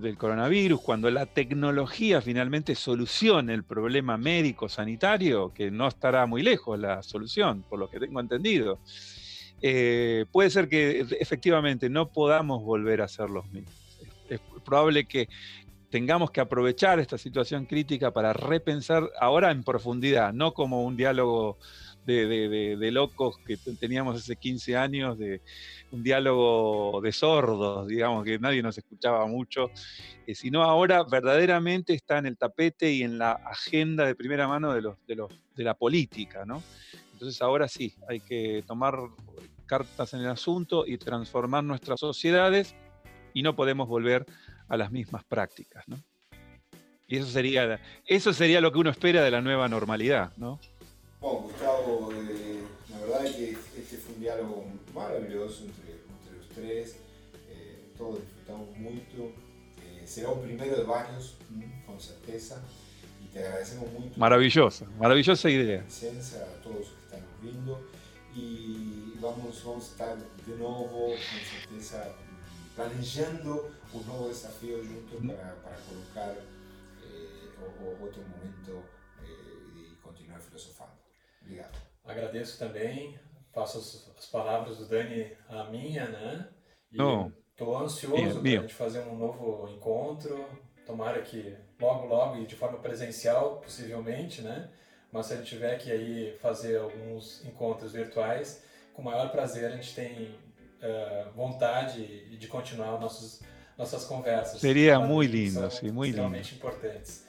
del 0.00 0.16
coronavirus, 0.16 0.80
cuando 0.80 1.10
la 1.10 1.26
tecnología 1.26 2.20
finalmente 2.20 2.74
solucione 2.74 3.54
el 3.54 3.62
problema 3.62 4.16
médico-sanitario, 4.16 5.52
que 5.54 5.70
no 5.70 5.86
estará 5.86 6.26
muy 6.26 6.42
lejos 6.42 6.78
la 6.78 7.02
solución, 7.02 7.64
por 7.68 7.78
lo 7.78 7.88
que 7.90 8.00
tengo 8.00 8.18
entendido, 8.18 8.78
eh, 9.60 10.24
puede 10.32 10.50
ser 10.50 10.68
que 10.68 11.04
efectivamente 11.20 11.90
no 11.90 12.08
podamos 12.08 12.62
volver 12.62 13.02
a 13.02 13.08
ser 13.08 13.30
los 13.30 13.46
mismos. 13.52 13.74
Es, 14.28 14.40
probable 14.64 15.06
que 15.06 15.28
tengamos 15.90 16.30
que 16.30 16.40
aprovechar 16.40 17.00
esta 17.00 17.18
situación 17.18 17.66
crítica 17.66 18.12
para 18.12 18.32
repensar 18.32 19.10
ahora 19.20 19.50
en 19.50 19.62
profundidad, 19.62 20.32
no 20.32 20.52
como 20.52 20.84
un 20.84 20.96
diálogo 20.96 21.58
de, 22.04 22.90
locos 22.90 23.36
que 23.46 23.58
teníamos 23.78 24.16
hace 24.16 24.36
15 24.36 24.76
años, 24.76 25.18
de 25.18 25.42
un 25.90 26.02
diálogo 26.02 27.00
de 27.02 27.12
sordos, 27.12 27.86
digamos, 27.86 28.24
que 28.24 28.38
nadie 28.38 28.62
nos 28.62 28.78
escuchaba 28.78 29.26
mucho, 29.26 29.70
eh, 30.26 30.34
sino 30.34 30.62
ahora 30.62 31.04
verdaderamente 31.04 31.92
está 31.92 32.18
en 32.18 32.26
el 32.26 32.38
tapete 32.38 32.90
y 32.92 33.02
en 33.02 33.18
la 33.18 33.32
agenda 33.32 34.06
de 34.06 34.14
primera 34.14 34.48
mano 34.48 34.72
de, 34.72 34.82
los, 34.82 34.96
de, 35.06 35.16
los, 35.16 35.32
de 35.54 35.64
la 35.64 35.74
política, 35.74 36.44
¿no? 36.46 36.62
Entonces 37.12 37.42
ahora 37.42 37.68
sí, 37.68 37.94
hay 38.08 38.20
que 38.20 38.64
tomar 38.66 38.94
cartas 39.66 40.14
en 40.14 40.20
el 40.20 40.28
asunto 40.28 40.86
y 40.86 40.96
transformar 40.98 41.64
nuestras 41.64 42.00
sociedades 42.00 42.74
y 43.34 43.42
no 43.42 43.54
podemos 43.54 43.86
volver 43.88 44.24
a 44.24 44.47
las 44.76 44.90
mismas 44.90 45.24
prácticas. 45.24 45.86
¿no? 45.88 45.98
Y 47.06 47.16
eso 47.16 47.26
sería, 47.26 47.80
eso 48.04 48.32
sería 48.32 48.60
lo 48.60 48.72
que 48.72 48.78
uno 48.78 48.90
espera 48.90 49.22
de 49.22 49.30
la 49.30 49.40
nueva 49.40 49.68
normalidad. 49.68 50.32
¿no? 50.36 50.60
Bueno, 51.20 51.40
Gustavo, 51.40 52.10
eh, 52.12 52.62
la 52.90 52.98
verdad 53.00 53.26
es 53.26 53.36
que 53.36 53.50
este 53.50 53.96
fue 53.96 54.14
un 54.14 54.20
diálogo 54.20 54.64
maravilloso 54.94 55.64
entre, 55.64 55.98
los 56.36 56.48
tres, 56.54 56.96
eh, 57.48 57.92
todos 57.96 58.20
disfrutamos 58.20 58.76
mucho. 58.76 59.32
Eh, 59.82 60.02
será 60.06 60.30
un 60.30 60.42
primero 60.42 60.76
de 60.76 60.84
varios, 60.84 61.36
con 61.86 62.00
certeza, 62.00 62.62
y 63.24 63.28
te 63.28 63.40
agradecemos 63.40 63.90
mucho. 63.92 64.12
Maravillosa, 64.16 64.86
maravillosa 64.98 65.50
idea. 65.50 65.80
A 65.80 66.62
todos 66.62 66.98
viendo 67.42 67.80
y 68.34 69.14
vamos, 69.20 69.62
vamos 69.64 69.84
a 69.84 69.90
estar 69.90 70.16
de 70.18 70.56
nuevo 70.56 70.88
con 70.90 71.78
certeza 71.78 72.14
planejando 72.78 73.72
un 73.92 74.06
nuevo 74.06 74.28
desafío 74.28 74.80
juntos 74.84 75.18
para, 75.26 75.56
para 75.56 75.76
colocar 75.78 76.30
eh, 76.30 77.50
otro 78.00 78.22
momento 78.22 78.84
eh, 79.20 79.90
y 79.90 79.96
continuar 79.96 80.40
filosofando. 80.40 80.92
Obrigado. 81.42 81.76
Agradeço 82.04 82.56
também, 82.56 83.18
faço 83.52 83.78
as, 83.78 84.12
as 84.16 84.26
palavras 84.26 84.76
do 84.78 84.86
Dani 84.86 85.36
a 85.48 85.64
minha, 85.64 86.06
né? 86.06 86.48
E 86.92 86.96
estou 87.50 87.76
ansioso 87.76 88.40
para 88.40 88.48
a 88.48 88.62
gente 88.62 88.74
fazer 88.74 89.00
um 89.00 89.16
novo 89.16 89.68
encontro. 89.68 90.46
Tomara 90.86 91.20
que 91.22 91.56
logo, 91.80 92.06
logo 92.06 92.36
e 92.36 92.46
de 92.46 92.54
forma 92.54 92.78
presencial, 92.78 93.56
possivelmente, 93.60 94.40
né? 94.40 94.70
mas 95.10 95.26
se 95.26 95.32
a 95.32 95.36
gente 95.36 95.48
tiver 95.48 95.76
que 95.78 95.90
aí 95.90 96.36
fazer 96.40 96.78
alguns 96.78 97.44
encontros 97.44 97.92
virtuais, 97.92 98.62
com 98.94 99.02
o 99.02 99.04
maior 99.04 99.30
prazer 99.30 99.66
a 99.66 99.74
gente 99.74 99.94
tem 99.94 100.34
uh, 100.82 101.30
vontade 101.32 102.36
de 102.36 102.46
continuar 102.46 102.98
nossos, 103.00 103.40
nossas 103.76 104.04
conversas. 104.04 104.60
Seria 104.60 104.98
muito 104.98 105.30
lindo, 105.30 105.70
sim, 105.70 105.90
muito 105.90 106.10
extremamente 106.10 106.54
lindo. 106.54 106.66
importantes. 106.66 107.24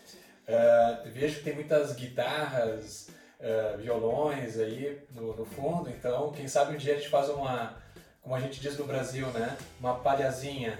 Uh, 0.47 1.09
vejo 1.11 1.37
que 1.37 1.43
tem 1.43 1.55
muitas 1.55 1.93
guitarras, 1.93 3.09
uh, 3.39 3.77
violões 3.77 4.57
aí 4.57 4.99
no, 5.11 5.35
no, 5.35 5.45
fundo, 5.45 5.89
então 5.89 6.31
quem 6.31 6.47
sabe 6.47 6.73
um 6.73 6.77
dia 6.77 6.93
a 6.93 6.97
gente 6.97 7.09
faz 7.09 7.29
uma, 7.29 7.77
como 8.21 8.35
a 8.35 8.39
gente 8.39 8.59
diz 8.59 8.77
no 8.77 8.85
Brasil, 8.85 9.27
né, 9.27 9.57
uma 9.79 9.95
palhazinha 9.95 10.79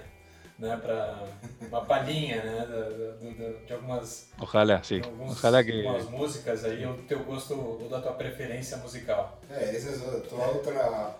né, 0.60 0.76
para 0.76 1.24
uma 1.66 1.84
palhinha, 1.84 2.42
né, 2.42 2.66
de, 3.18 3.34
de, 3.34 3.66
de 3.66 3.72
algumas, 3.72 4.28
Ojalá, 4.38 4.82
sim. 4.82 5.00
Alguns, 5.02 5.38
Ojalá 5.38 5.64
que 5.64 5.86
algumas 5.86 6.10
músicas 6.10 6.64
aí, 6.64 6.84
o 6.84 6.98
teu 7.04 7.20
gosto 7.20 7.54
ou 7.54 7.88
da 7.88 8.00
tua 8.00 8.12
preferência 8.12 8.76
musical. 8.76 9.40
É, 9.48 9.74
essa 9.74 9.88
é 9.88 10.18
a 10.18 10.20
tua 10.20 10.46
outra 10.48 11.18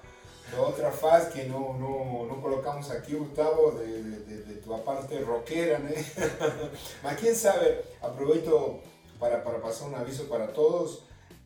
outra 0.58 0.90
fase 0.90 1.30
que 1.30 1.44
não, 1.44 1.78
não, 1.78 2.26
não 2.26 2.40
colocamos 2.40 2.90
aqui, 2.90 3.14
Gustavo, 3.14 3.78
de, 3.78 4.24
de, 4.24 4.42
de 4.44 4.54
tua 4.60 4.78
parte 4.78 5.16
rockera, 5.22 5.78
né? 5.78 5.92
Mas 7.02 7.20
quem 7.20 7.34
sabe, 7.34 7.78
aproveito 8.00 8.80
para, 9.18 9.38
para 9.40 9.58
passar 9.58 9.86
um 9.86 9.96
aviso 9.96 10.24
para 10.24 10.48
todos. 10.48 11.02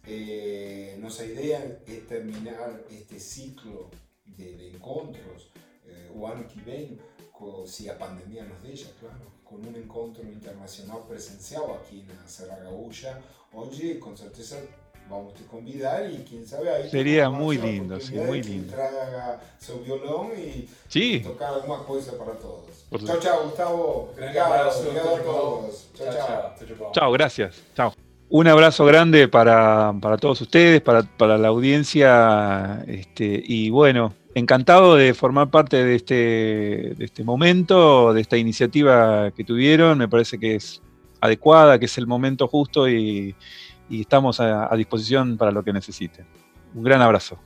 Eh, 0.07 0.97
nossa 0.99 1.25
ideia 1.25 1.81
é 1.87 2.01
terminar 2.01 2.79
este 2.91 3.19
ciclo 3.19 3.91
de, 4.27 4.55
de 4.55 4.77
encontros 4.77 5.51
eh, 5.87 6.11
o 6.15 6.27
ano 6.27 6.45
que 6.45 6.61
vem 6.61 6.99
si 7.67 7.89
a 7.89 7.99
pandemia 7.99 8.45
nos 8.45 8.63
deja, 8.63 8.91
claro, 9.01 9.33
con 9.45 9.67
un 9.67 9.75
encuentro 9.77 10.23
internacional 10.23 11.03
presencial 11.07 11.65
aquí 11.73 12.01
en 12.01 12.17
la 12.17 12.27
Serra 12.27 12.57
Gaúcha. 12.57 13.21
Oye, 13.53 13.99
con 13.99 14.17
certeza 14.17 14.59
vamos 15.09 15.35
a 15.35 15.51
convidar 15.51 16.11
y 16.11 16.25
quién 16.29 16.47
sabe 16.47 16.71
ahí. 16.71 16.91
Sería 16.91 17.31
muy 17.31 17.59
lindo, 17.59 18.01
sí, 18.01 18.15
muy 18.15 18.43
lindo. 18.43 18.73
Traga 18.73 19.41
su 19.59 19.81
violón 19.81 20.33
y, 20.37 20.69
sí. 20.89 21.21
tocar 21.21 21.55
alguna 21.55 21.79
cosa 21.85 22.13
para 22.19 22.33
todos. 22.33 22.65
chao, 23.05 23.19
chao, 23.21 23.45
Gustavo. 23.45 24.13
Obrigado, 24.13 24.55
a 24.55 25.23
todos. 25.23 25.89
Chao, 25.97 26.07
chao. 26.13 26.93
Chao, 26.93 27.13
gracias. 27.13 27.63
Chao. 27.75 27.95
Un 28.31 28.49
abrazo 28.49 28.85
grande 28.85 29.29
para, 29.29 29.95
para 30.01 30.17
todos 30.17 30.41
ustedes, 30.41 30.81
para, 30.81 31.03
para 31.03 31.39
la 31.39 31.49
audiencia. 31.49 32.83
Este, 32.87 33.43
y 33.47 33.71
bueno, 33.71 34.15
encantado 34.35 34.97
de 34.97 35.15
formar 35.15 35.51
parte 35.51 35.85
de 35.85 35.95
este, 35.95 36.15
de 36.97 37.05
este 37.05 37.23
momento, 37.23 38.13
de 38.13 38.21
esta 38.21 38.37
iniciativa 38.37 39.31
que 39.33 39.45
tuvieron. 39.45 39.99
Me 39.99 40.09
parece 40.09 40.39
que 40.39 40.57
es 40.57 40.83
adecuada, 41.21 41.79
que 41.79 41.85
es 41.85 41.97
el 41.99 42.07
momento 42.07 42.49
justo 42.49 42.89
y, 42.89 43.35
estamos 43.91 44.41
a 44.41 44.74
disposición 44.76 45.37
para 45.37 45.51
lo 45.51 45.62
que 45.62 45.72
necesiten. 45.72 46.26
Un 46.74 46.82
gran 46.82 47.01
abrazo. 47.03 47.39